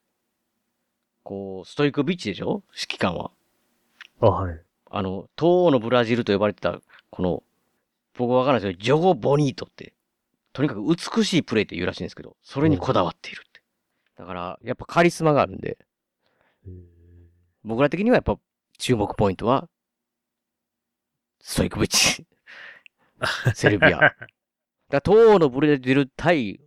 [1.23, 3.31] こう、ストイコビッチでしょ指揮官は。
[4.21, 4.61] あ、はい。
[4.91, 6.81] あの、東欧のブラジルと呼ばれてた、
[7.11, 7.43] この、
[8.21, 9.95] 僕わかんないですけど、ジョゴ・ボニートって、
[10.53, 13.63] とにかく美しいプレーって言うらしいんですけど、それにこだわっているって。
[14.17, 15.79] だから、やっぱカリスマがあるんで、
[17.65, 18.39] 僕ら的にはやっぱ
[18.77, 19.69] 注目ポイントは、
[21.41, 22.27] ストイコビッチ。
[23.55, 23.91] セルビア。
[23.91, 24.15] だか
[24.91, 26.61] ら東欧のブラジル対、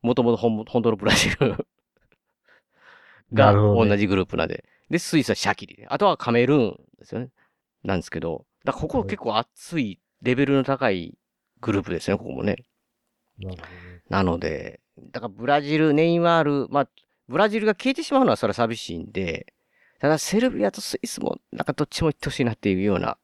[0.00, 1.66] もともと本本当のブラジル
[3.34, 4.64] が同じグループなんで。
[4.88, 5.86] で、スイスはシャキリで。
[5.88, 7.30] あとはカメルーンですよね。
[7.82, 11.16] なんですけど、だここ結構熱い、レベルの高い
[11.60, 12.56] グループですね、ここもね。
[13.38, 13.54] な。
[14.08, 16.88] なので、だからブラジル、ネイマール、まあ、
[17.28, 19.54] ブラジルが消えてしまうのはそれは寂しいんで、
[20.00, 23.18] ただセルビアとスイスもなんかどっちも行ってほしいなっていうような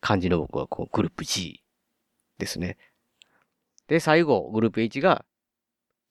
[0.00, 1.62] 感じの僕はこうグループ G
[2.38, 2.76] ですね。
[3.86, 5.24] で、最後、グループ H が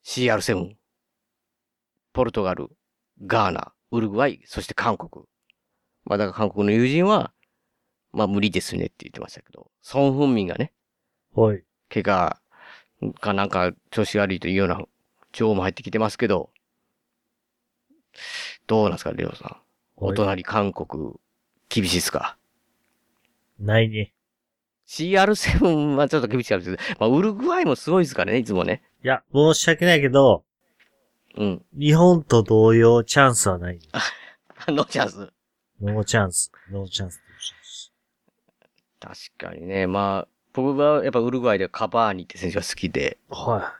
[0.04, 0.74] CR7。
[2.14, 2.70] ポルトガル、
[3.26, 5.26] ガーナ、ウルグアイ、そして韓国。
[6.06, 7.34] まあだから韓国の友人は、
[8.16, 10.72] まあ無理ですねって言ってましたけど、ソン・フンミンがね、
[11.34, 11.62] はい。
[11.90, 12.40] 怪我
[13.20, 14.80] かなんか調子悪いというような
[15.32, 16.50] 情報も入ってきてますけど、
[18.66, 19.56] どうなんですか、レオさん。
[19.98, 21.12] おはい隣韓国、
[21.68, 22.36] 厳しいですか？
[23.60, 24.12] ないね。
[24.88, 28.82] ?CR7 はちょっと厳しかったですけど、まあウルグアイもすごいですからね、いつもね。
[29.04, 30.44] いや、申し訳ないけど、
[31.36, 31.64] うん。
[31.78, 33.78] 日本と同様チャンスはない。
[34.68, 35.32] No chance。
[35.82, 37.20] No chance。No chance。
[39.00, 43.74] 確かにね、まあ、僕はやっぱウルグアイでカバーニって選手が好きで、は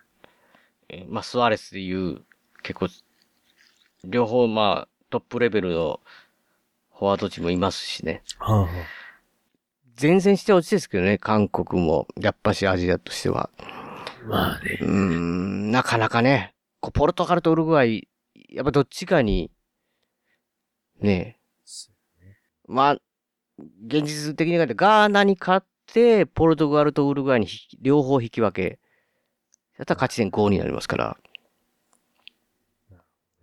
[0.88, 2.22] えーまあ、スアレスでいう、
[2.62, 2.88] 結構、
[4.04, 6.00] 両方まあ、トップレベルの
[6.98, 8.22] フォワードチームもいますしね。
[8.26, 8.34] い。
[8.38, 8.68] はあ、は
[10.00, 13.50] 前線して落ちですけどね、韓国も、やっぱしアジアとしては。
[13.58, 14.78] あ、まあね。
[14.82, 18.06] うーん、なかなかね、こうポルトガルとウルグアイ、
[18.50, 19.50] やっぱどっちかに、
[21.00, 21.38] ね
[22.68, 22.98] まあ、
[23.86, 27.48] 現実的に考えて、ガーナに勝って、ポルトガルとウルグアイに
[27.80, 28.78] 両方引き分け。
[29.78, 31.16] やったら勝ち点5になりますから。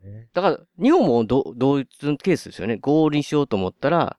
[0.03, 2.75] ねだから、日本もど同一ケースですよね。
[2.81, 4.17] 5にしようと思ったら、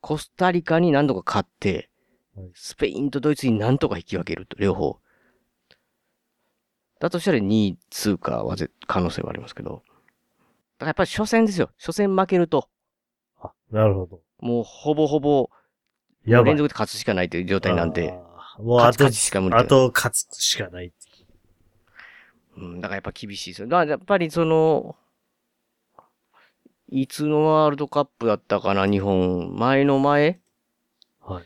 [0.00, 1.90] コスタリカに何度か勝って
[2.34, 4.98] はい、スペインとドイツに何とか引き分けると、両方。
[6.98, 9.70] だとしたら2位通過はぜ可能性はありますけど。
[9.70, 9.84] だか
[10.80, 11.70] らやっぱり初戦ですよ。
[11.78, 12.68] 初戦負けると、
[13.40, 14.20] あ、なるほど。
[14.42, 15.48] もうほぼほぼ。
[16.24, 18.12] 連続で勝つしかないという状態なんで。
[18.58, 20.92] もうあとしか無理だあと勝つしかない。
[22.58, 23.68] うん、だからやっぱ厳しいですよ。
[23.68, 24.96] だからやっぱりその、
[26.88, 29.56] いつのワールドカップだったかな、日本。
[29.56, 30.40] 前の前
[31.20, 31.44] はい。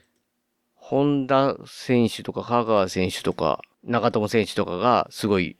[0.74, 5.56] 本田選手とか香川選手とか長友選手とかがすごい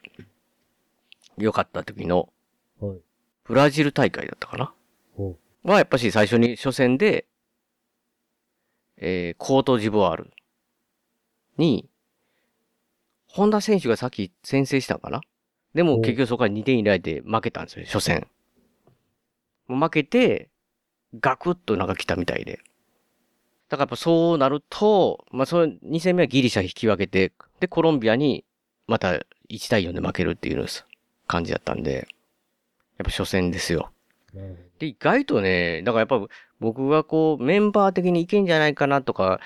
[1.37, 2.31] 良かった時の
[2.81, 2.99] はい。
[3.45, 4.73] ブラジル大会だったかなほ
[5.73, 7.27] はやっぱし最初に初戦で、
[8.99, 10.31] えー、コートジボワール
[11.59, 11.89] に、
[13.27, 15.21] 本田選手がさっき先制したのかな？
[15.75, 18.27] でもお結局そこから2点入れられて負けたんですよ、初戦。
[19.67, 20.49] もう負けて、
[21.21, 22.61] ガクッとなんか来たみたいで。
[23.69, 28.45] だからやっぱそうなると、まあその2戦目はギリシャ引き分けて、で、コロンビアに
[28.87, 29.11] また
[29.51, 30.67] 1対4で負けるっていう
[31.27, 31.95] 感じだったんで、
[32.99, 33.91] やっぱ初戦ですよ。
[34.33, 34.37] う。
[34.37, 39.41] なるほで、意外とね、だからやっぱ僕がこう、メンバー的にいけんじゃないかなとか、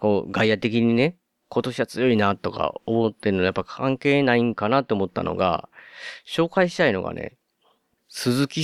[0.00, 1.16] こう、外野的にね、
[1.48, 5.68] 今年は強いなとか思ってるのやっぱ関係ないんかなと思ったのが、
[6.26, 7.36] 紹介したいのがね、
[8.08, 8.60] 鈴木、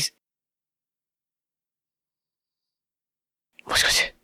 [3.67, 4.17] もしかして、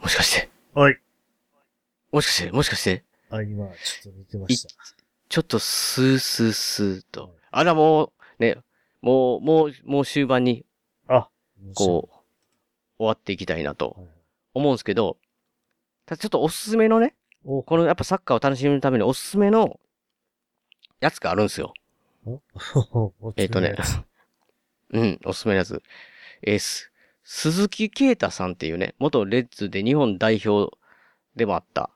[0.00, 0.80] もしかして、ど。
[0.80, 1.00] はい。
[2.12, 4.68] もしかして、もしかして、あ、今、ちょっと見てました。
[5.28, 7.34] ちょっとスースースーと。
[7.50, 8.58] あら、もう、ね、
[9.04, 10.64] もう、もう、もう終盤に、
[11.08, 11.28] あ、
[11.74, 12.16] こう、
[12.96, 14.08] 終わっていきたいなとはい
[14.54, 15.18] 思うんですけど、
[16.06, 17.14] ただちょっとおすすめのね、
[17.44, 19.78] お、このやっぱサッカーを楽しむためにおすすめの
[21.00, 21.74] やつがあるんですよ。
[22.24, 22.40] お
[23.36, 23.74] えっ、とね。
[24.90, 25.82] うん、おすすめのやつ。
[26.42, 26.90] えーす、
[27.24, 30.74] 鈴木啓太さんっていうね、元レッズで日本代表
[31.36, 31.90] でもあった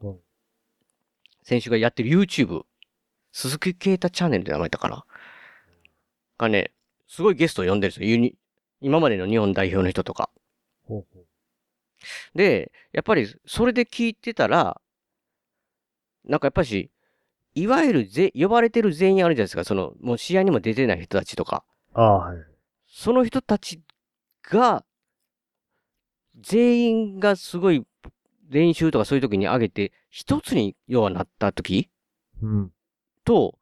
[0.00, 0.20] うん
[1.42, 2.64] 選手がやってる YouTube、
[3.32, 5.04] 鈴木啓太チャンネルで名前だったかな。
[6.42, 6.72] がね、
[7.08, 8.08] すごいゲストを呼んでるんですよ。
[8.08, 8.34] ユニ
[8.80, 10.28] 今までの日本代表の人とか。
[10.86, 11.26] ほうほう
[12.34, 14.80] で、やっぱりそれで聞いてたら、
[16.24, 16.90] なんかやっぱし、
[17.54, 19.64] いわゆるぜ呼ばれてる全員あるじゃないですか。
[19.64, 21.64] その、もう試合にも出てない人たちとか。
[21.94, 22.38] ああ、はい。
[22.88, 23.80] その人たち
[24.42, 24.84] が、
[26.40, 27.86] 全員がすごい
[28.48, 31.90] 練習とかそういう時に上げて、一つに要はなった時
[32.42, 32.72] うん。
[33.24, 33.58] と、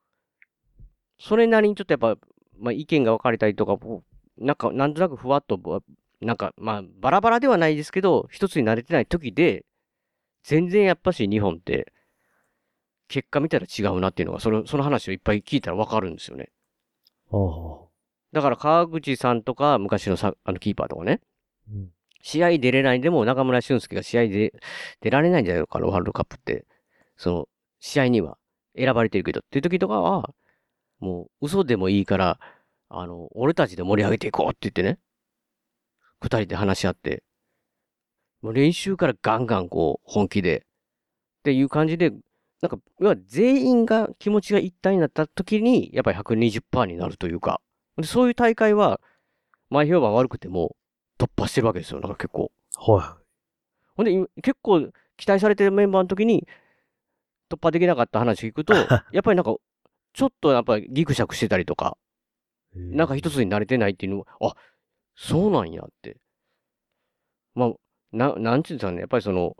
[1.18, 2.16] それなりにちょっとやっぱ、
[2.60, 3.76] まあ意見が分かれたりとか、
[4.38, 5.80] なんか、なんとなくふわっと、ぼ
[6.20, 9.64] なんか、まあ、バラバラではないですけど、一つになれてない時で、
[10.44, 11.92] 全然やっぱし日本って、
[13.08, 16.50] 結果見たら違うなっていうのが、その、その話をいっぱい聞いたら分かるんですよね。
[17.26, 17.88] ほ
[18.32, 21.20] だから川口さんとか、昔のさあのキーパーとかね、
[21.70, 21.90] ううん。
[22.22, 24.52] 試合出れないでも中村俊輔が試合で
[25.00, 26.66] 出られないんじゃないのかな、ワールドカップって。
[27.16, 27.48] その、
[27.80, 28.38] 試合には
[28.76, 30.32] 選ばれてるけどっていう時とかは、
[31.00, 32.38] もう嘘でもいいから、
[32.88, 34.98] あの、俺たちで盛り上げていこうって言ってね、
[36.20, 37.22] 二人で話し合って、
[38.42, 40.66] もう練習からガンガンこう、本気で、
[41.40, 42.10] っていう感じで、
[42.62, 47.60] なんか、要は全員が気持ちが一体になった時に、やっぱり120%になるというか、
[47.96, 49.00] でそういう大会は、
[49.70, 50.76] 前評判悪くても、
[51.18, 52.50] 突破してるわけですよ、なんか結構。
[52.76, 53.18] は
[53.96, 56.46] ほんで、い結構期待されてるメンバーの時に、
[57.50, 58.74] 突破できなかった話聞くと、
[59.12, 59.54] やっぱりなんか、
[60.12, 61.96] ちょっとやっぱりギクシャクしてたりとか、
[62.74, 62.78] い。
[62.78, 64.54] なんか一つになれてないっていうのは、あ、
[65.14, 66.16] そうなんやって。
[67.54, 67.72] まあ、
[68.12, 69.56] な、なんちゅうんですかね、やっぱりその、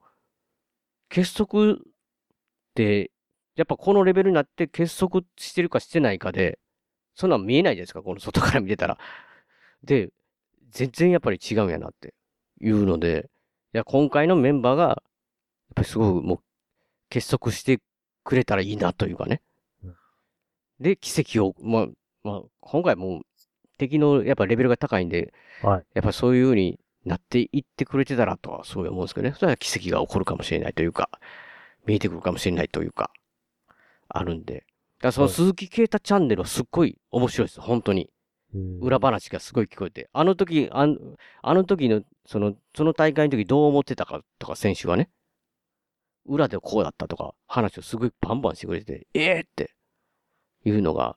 [1.08, 1.76] 結束っ
[2.74, 3.10] て、
[3.56, 6.58] やっぱこのレベルになって結束してるかしてないかで、
[7.14, 8.98] そんなん見えないじゃないですか、この外から見てたら。
[9.82, 10.10] で、
[10.70, 12.14] 全然やっぱり違うんやなって
[12.60, 13.28] いうので、
[13.74, 14.94] いや、今回のメンバーが、やっ
[15.74, 16.38] ぱりすごくもう、
[17.08, 17.80] 結束して
[18.24, 19.49] くれたらいいなというかねうん。
[20.80, 21.86] で、奇跡を、まあ、
[22.22, 23.20] まあ、今回もう、
[23.78, 25.32] 敵のやっぱレベルが高いんで、
[25.62, 25.84] はい。
[25.94, 29.34] やっぱそういう風になっていってくれてたらとはそう思うんですけどね。
[29.38, 31.10] それは奇跡が起こるかもしれないというか、
[31.86, 33.10] 見えてくるかもしれないというか、
[34.08, 34.54] あるんで。
[34.54, 34.66] だか
[35.08, 37.60] らそのはい鈴木啓太チャンネルはすっごい面白いです。
[37.60, 38.10] 本当に。
[38.80, 40.10] 裏話がすごい聞こえて。
[40.12, 40.98] あの時、あん
[41.40, 45.08] あの時の、その、その大会の時どう思ってたかとか選手がね、
[46.26, 49.74] 裏でこうだったとか話をすごいバンバンしてくれてて、ええって
[50.64, 51.16] いうのが、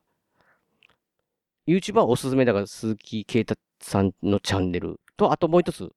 [1.67, 5.91] YouTuber はおすすめだから鈴木啓太さんのチャンネルと、あともう一つ、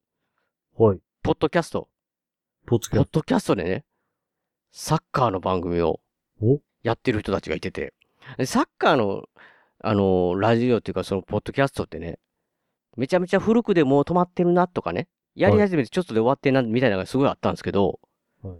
[0.77, 0.99] はい。
[1.23, 1.89] ポッドキャスト。
[2.65, 3.85] ポッドキャスポッドキャストでね、
[4.71, 5.99] サッカーの番組を
[6.41, 6.59] お？
[6.83, 7.93] やってる人たちがいてて、
[8.37, 9.23] でサッカーの、
[9.83, 12.19] あのラジオっていうかそのポッドキャストってね、
[12.95, 17.99] めちゃめちゃ古くでもう止まってるなとかね、やり始めてちょっとで終わってんなみたいなのがすごいあったんですけど、
[18.41, 18.47] ト。
[18.49, 18.57] はい。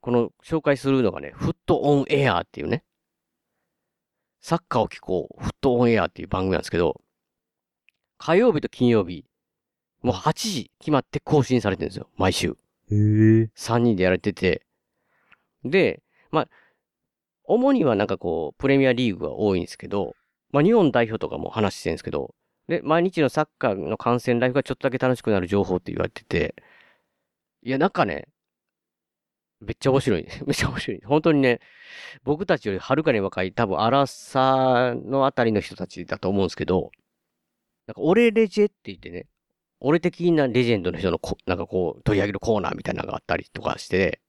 [0.00, 2.84] この紹介するのがね、フットオンエアっていうね、
[4.40, 7.00] サッカーを聞こう、フットオンエアっていう番組なんですけど、
[8.18, 9.24] 火曜日と金曜日、
[10.02, 12.56] もう8時決まって更新されてるんですよ、毎週。
[12.90, 13.50] へえ。
[13.56, 14.64] 3人でやられてて、
[15.64, 16.48] で、まあ、
[17.44, 20.14] 主にはなんかこう、プレミアリーグが多いんですけど、
[20.50, 22.34] まあ、日本代表とかも話してるんですけど、
[22.68, 26.54] で、毎日のサッカーの観戦ライフがちょっとだけ楽しくなる情報って言われてて、
[27.62, 28.28] いや、なんかね、
[29.60, 30.26] めっちゃ面白い。
[30.46, 31.00] めっちゃ面白い。
[31.04, 31.60] 本当にね、
[32.24, 36.90] 僕たちよりはるかに若い、多分、アラサーのあたりの人たちだと思うんですけど、
[37.86, 39.26] なんか、俺レジェって言ってね、
[39.80, 44.20] 俺的なレジェンドの人のこ、なんかこう、取り上げるコーナーみたいなのがあったりとかして、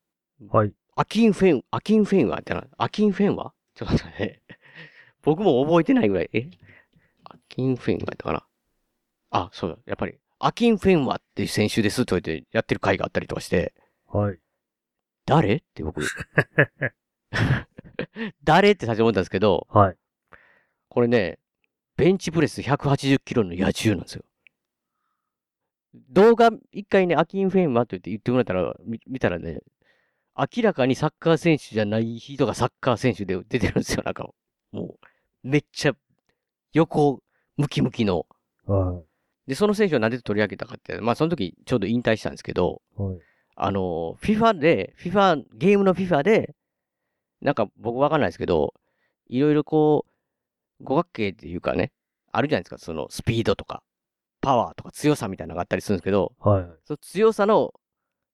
[0.49, 0.73] はい。
[0.95, 3.53] アキンフェン、アキンフェンはってな、アキンフェンは？
[3.75, 4.41] ちょっと待ってね。
[5.21, 6.49] 僕も覚えてないぐらい、え？
[7.25, 8.47] アキンフェンはやったかな？
[9.29, 13.73] あ、そうだ、やっぱり、アキンフェンはっていう選手ですと言ってやってる回があったりとかして、
[14.07, 14.39] はい。
[15.27, 15.55] 誰？
[15.55, 16.01] って僕、
[18.43, 18.71] 誰？
[18.71, 19.97] って最初思ったんですけど、はい。
[20.87, 21.37] これね、
[21.97, 24.23] ベンチプレス180キロの野獣なんですよ。
[26.09, 29.59] 動画、一回ね、アキンフェンはと言って言ってもらったら、み見たらね、
[30.37, 34.29] 明らかにサッカー選手じゃない人がサッカー選手で出てるんですよ、なんか。
[34.71, 34.97] も
[35.43, 35.93] う、めっちゃ、
[36.71, 37.21] 横、
[37.57, 38.25] ムキムキの。
[38.65, 39.01] は
[39.47, 43.01] で、その選手をなんで取り上げたかって、まあその時ちょうど引退したんですけど、い。
[43.01, 43.19] はい。
[43.59, 46.55] あの、FIFA で、FIFA、ゲームの FIFA で、
[47.41, 48.75] なんか僕わかんないですけど、
[49.29, 50.05] いろいろこ
[50.79, 51.91] う、五角形っていうかね、
[52.31, 53.81] あるじゃないですか、そのスピードとか、
[54.41, 56.65] パワーとか強さみたいなのがあったりするんですけど、はい。
[56.85, 57.73] その強さの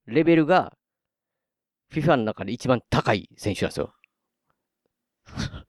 [0.05, 0.73] レベルが、
[1.93, 3.93] FIFA の中で一番高い選手なんですよ。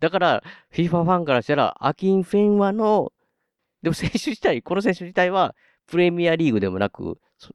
[0.00, 0.42] だから、
[0.72, 3.12] FIFA ファンからしたら、アキンフェンワの、
[3.82, 5.54] でも選手自体、この選手自体は、
[5.86, 7.52] プレミアリーグでもなく、そ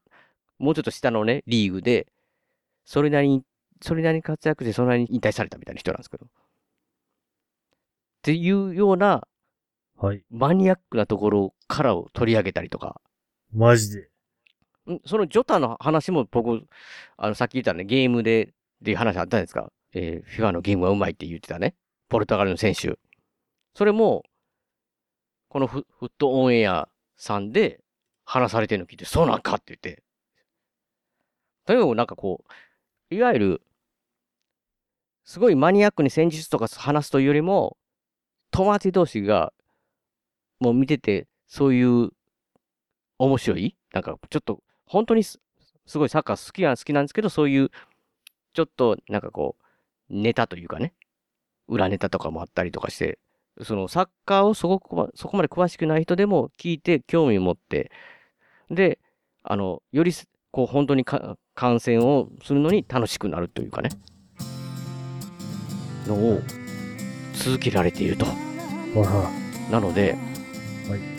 [0.60, 2.08] もうちょっと下のね、リーグで、
[2.86, 3.44] それなりに、
[3.82, 6.26] それなりに活躍して、それなりに引退されたみたいな人なんですけど。
[6.26, 6.30] っ
[8.22, 9.28] ていうような、
[9.98, 10.24] はい。
[10.32, 13.02] マニアックなところからを取り上げたりとか、
[13.54, 14.10] マジで。
[14.90, 16.64] んそのジョタの話も僕、
[17.18, 19.72] あの、さっき言ったね、ゲームで、っていう話あったじゃないですか。
[19.94, 21.76] えー、FIFA のゲームはうまいって言ってたね。
[22.10, 22.98] ポルトガルの選手。
[23.76, 24.24] それも、
[25.48, 27.80] このフフットオンエアさんで
[28.26, 30.04] 話されてるの聞いて、そうなんかって言って。
[31.66, 32.44] とにかくなんかこ
[33.12, 33.62] う、いわゆる、
[35.24, 37.78] すごいマニアックに戦術とか話すというよりも、
[38.52, 39.54] 友達同士が、
[40.60, 42.10] もう見てて、そういう
[43.20, 45.40] 面白いなんかちょっと、本当にす
[45.96, 47.70] ごいサッカー好きは好きなんですけど、そういう、
[48.54, 49.64] ちょっとなんかこう、
[50.10, 50.94] ネタというかね、
[51.68, 53.20] 裏ネタとかもあったりとかして、
[53.62, 57.92] そのサッカーをそこまそこまで詳しくない人でも聞いて興味を持って、
[58.70, 59.00] で、
[59.44, 60.12] あの、より
[60.52, 63.90] こう本当にか観戦をするのに楽しくなるというかね、
[66.08, 66.42] のを
[67.34, 68.26] 続けられていると。
[68.26, 69.30] は
[69.72, 70.16] なので、
[70.90, 71.14] はい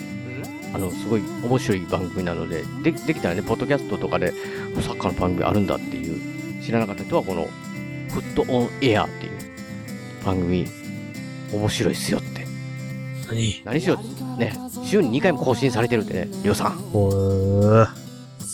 [0.73, 4.33] あの、すごい面白い番組なので、でできたらね、ポッドキャストとかで、
[4.81, 7.47] サッカーの番組あるんだっていう、知らなかった人は、この、
[8.09, 9.31] フットオンエアっていう
[10.25, 10.67] 番組、
[11.53, 12.45] 面白いっすよって。
[13.63, 13.79] 何？
[13.79, 13.97] しろ、
[14.37, 14.53] ね、
[14.83, 18.04] 週に2回も更新されてるんでね、りょうさん。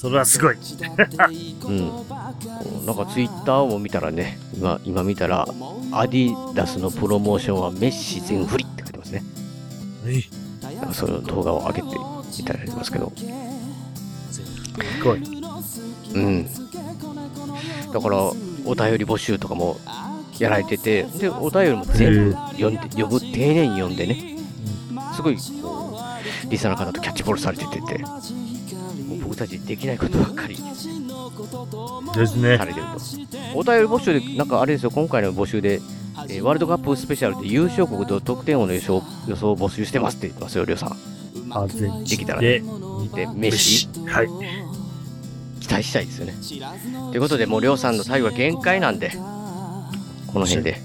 [0.01, 0.55] それはすごい。
[0.55, 2.87] うん。
[2.87, 5.45] なんかツイッターも見たらね、今、今見たら、
[5.91, 9.23] アディダスのプロモーションはメッシ全振りって書いてますね。
[10.07, 10.23] え
[10.75, 11.87] なんかその動画を上げて
[12.41, 13.11] いただいてますけど。
[13.15, 15.21] すごい。
[16.15, 16.47] うん。
[17.93, 19.77] だから、お便り募集とかも
[20.39, 24.35] やられてて、で、お便りも全部読んで、呼ぶ、丁寧に読んでね、
[25.15, 25.95] すごい、こ
[26.47, 28.03] う、リスナーの方とキャッチボールされててて、
[29.41, 32.65] たちできないことばっかりですねさ。
[32.65, 33.59] れてると。
[33.59, 35.81] お便り募集で、なんかあれですよ、今回の募集で、
[36.29, 40.97] えーワールドカップスペシャルで優勝国と得点王の予想予想を募集してますって言ってますよ、りょうさん。
[41.51, 44.27] アルゼンチンできたらで、で、メッシ、はい。
[45.61, 46.33] 期待したいですよね。
[47.11, 49.11] ということで、もうりょうさんの最後は限界なんで、
[50.27, 50.81] この辺で。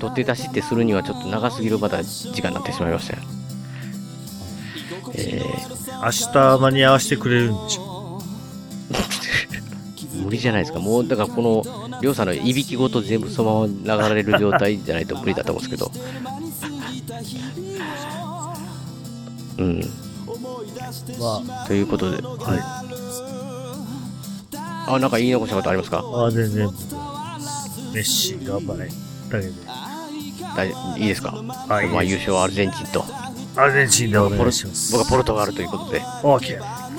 [0.00, 3.22] 取って出しってするにはちょっと長すぎるまだ時間になってしまいましたよ。
[5.14, 5.42] え
[6.02, 6.28] 明日
[6.58, 10.78] 間に合わせてくれるんでしょー、 無理じゃないですか。
[10.80, 15.90] もう、だからこの、りょうさんのいびきごと全部そのまま流れる状態じゃないと無理だと思うんですけど。
[19.58, 19.80] うん。
[21.18, 22.60] まということで、あ、はい。
[24.94, 26.02] あ、なんか言い残したことありますか？
[26.04, 26.66] あ、全然、
[27.92, 28.88] メッシ頑張れ。
[28.88, 29.52] だけで、
[30.56, 30.68] 大
[30.98, 31.32] いいですか？
[31.68, 33.04] はいまあ優勝はアルゼンチンと、
[33.60, 34.92] アルゼンチンでお願ポルいします。
[34.92, 36.90] 僕はポルトガルということで、オーケー。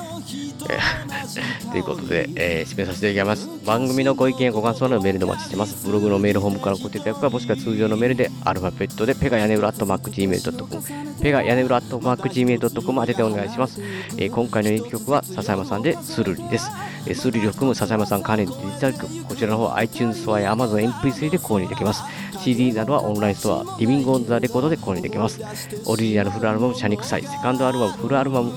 [1.71, 3.65] ということで、えー締めさせていただきます。
[3.65, 5.83] 番組のご意見やご感想のメールでお待ちしてます。
[5.87, 10.83] ブログのメールホームから送っていただくか、もしくは通常のメールでアルファベットでペガ屋根裏アットマーク Gmail.com、
[11.21, 13.81] ペガ屋根裏アットマーク Gmail.com 当ててお願いします。
[14.17, 16.69] えー今回の演曲は笹山さんでスルリです。
[17.07, 22.03] えースルリを含む笹山さん関連デジタル曲、こちらの方 iTunes ストアや Amazon MP3 で購入できます。
[22.41, 25.39] CD などはオンラインストア、リビングオンザレコードで購入できます。
[25.85, 28.51] オリジナルフルアルバム、シャニクサイ、セカンドアルバム、フルアルバム、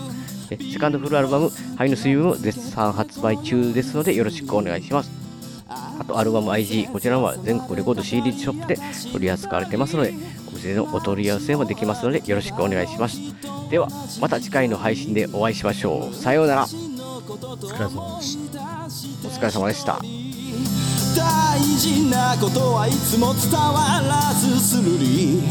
[0.50, 5.10] えセカンドフルアルバム「ハイの水分」も絶賛発売中ですのでよろしくお願いします。
[5.68, 8.78] あとアルバム IG こちらは全国レコード CD ショップで
[9.12, 10.12] 取り扱われてますので
[10.48, 13.18] お店でのお取り合わせもできますのでよろしくお願いします。
[13.70, 13.88] では
[14.20, 16.14] また次回の配信でお会いしましょう。
[16.14, 16.62] さようなら。
[16.64, 16.66] お
[17.56, 18.60] 疲れ様でした。
[19.24, 20.23] お疲れ様でした
[21.14, 25.42] 大事なことはいつも伝わらずするり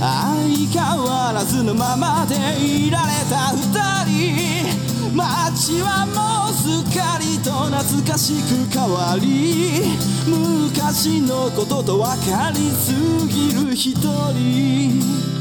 [0.00, 4.50] 相変わらずのままでいられた二人
[5.16, 12.92] 街はもうすっかりと懐かしく変わり昔のことと分かりす
[13.28, 15.39] ぎる一人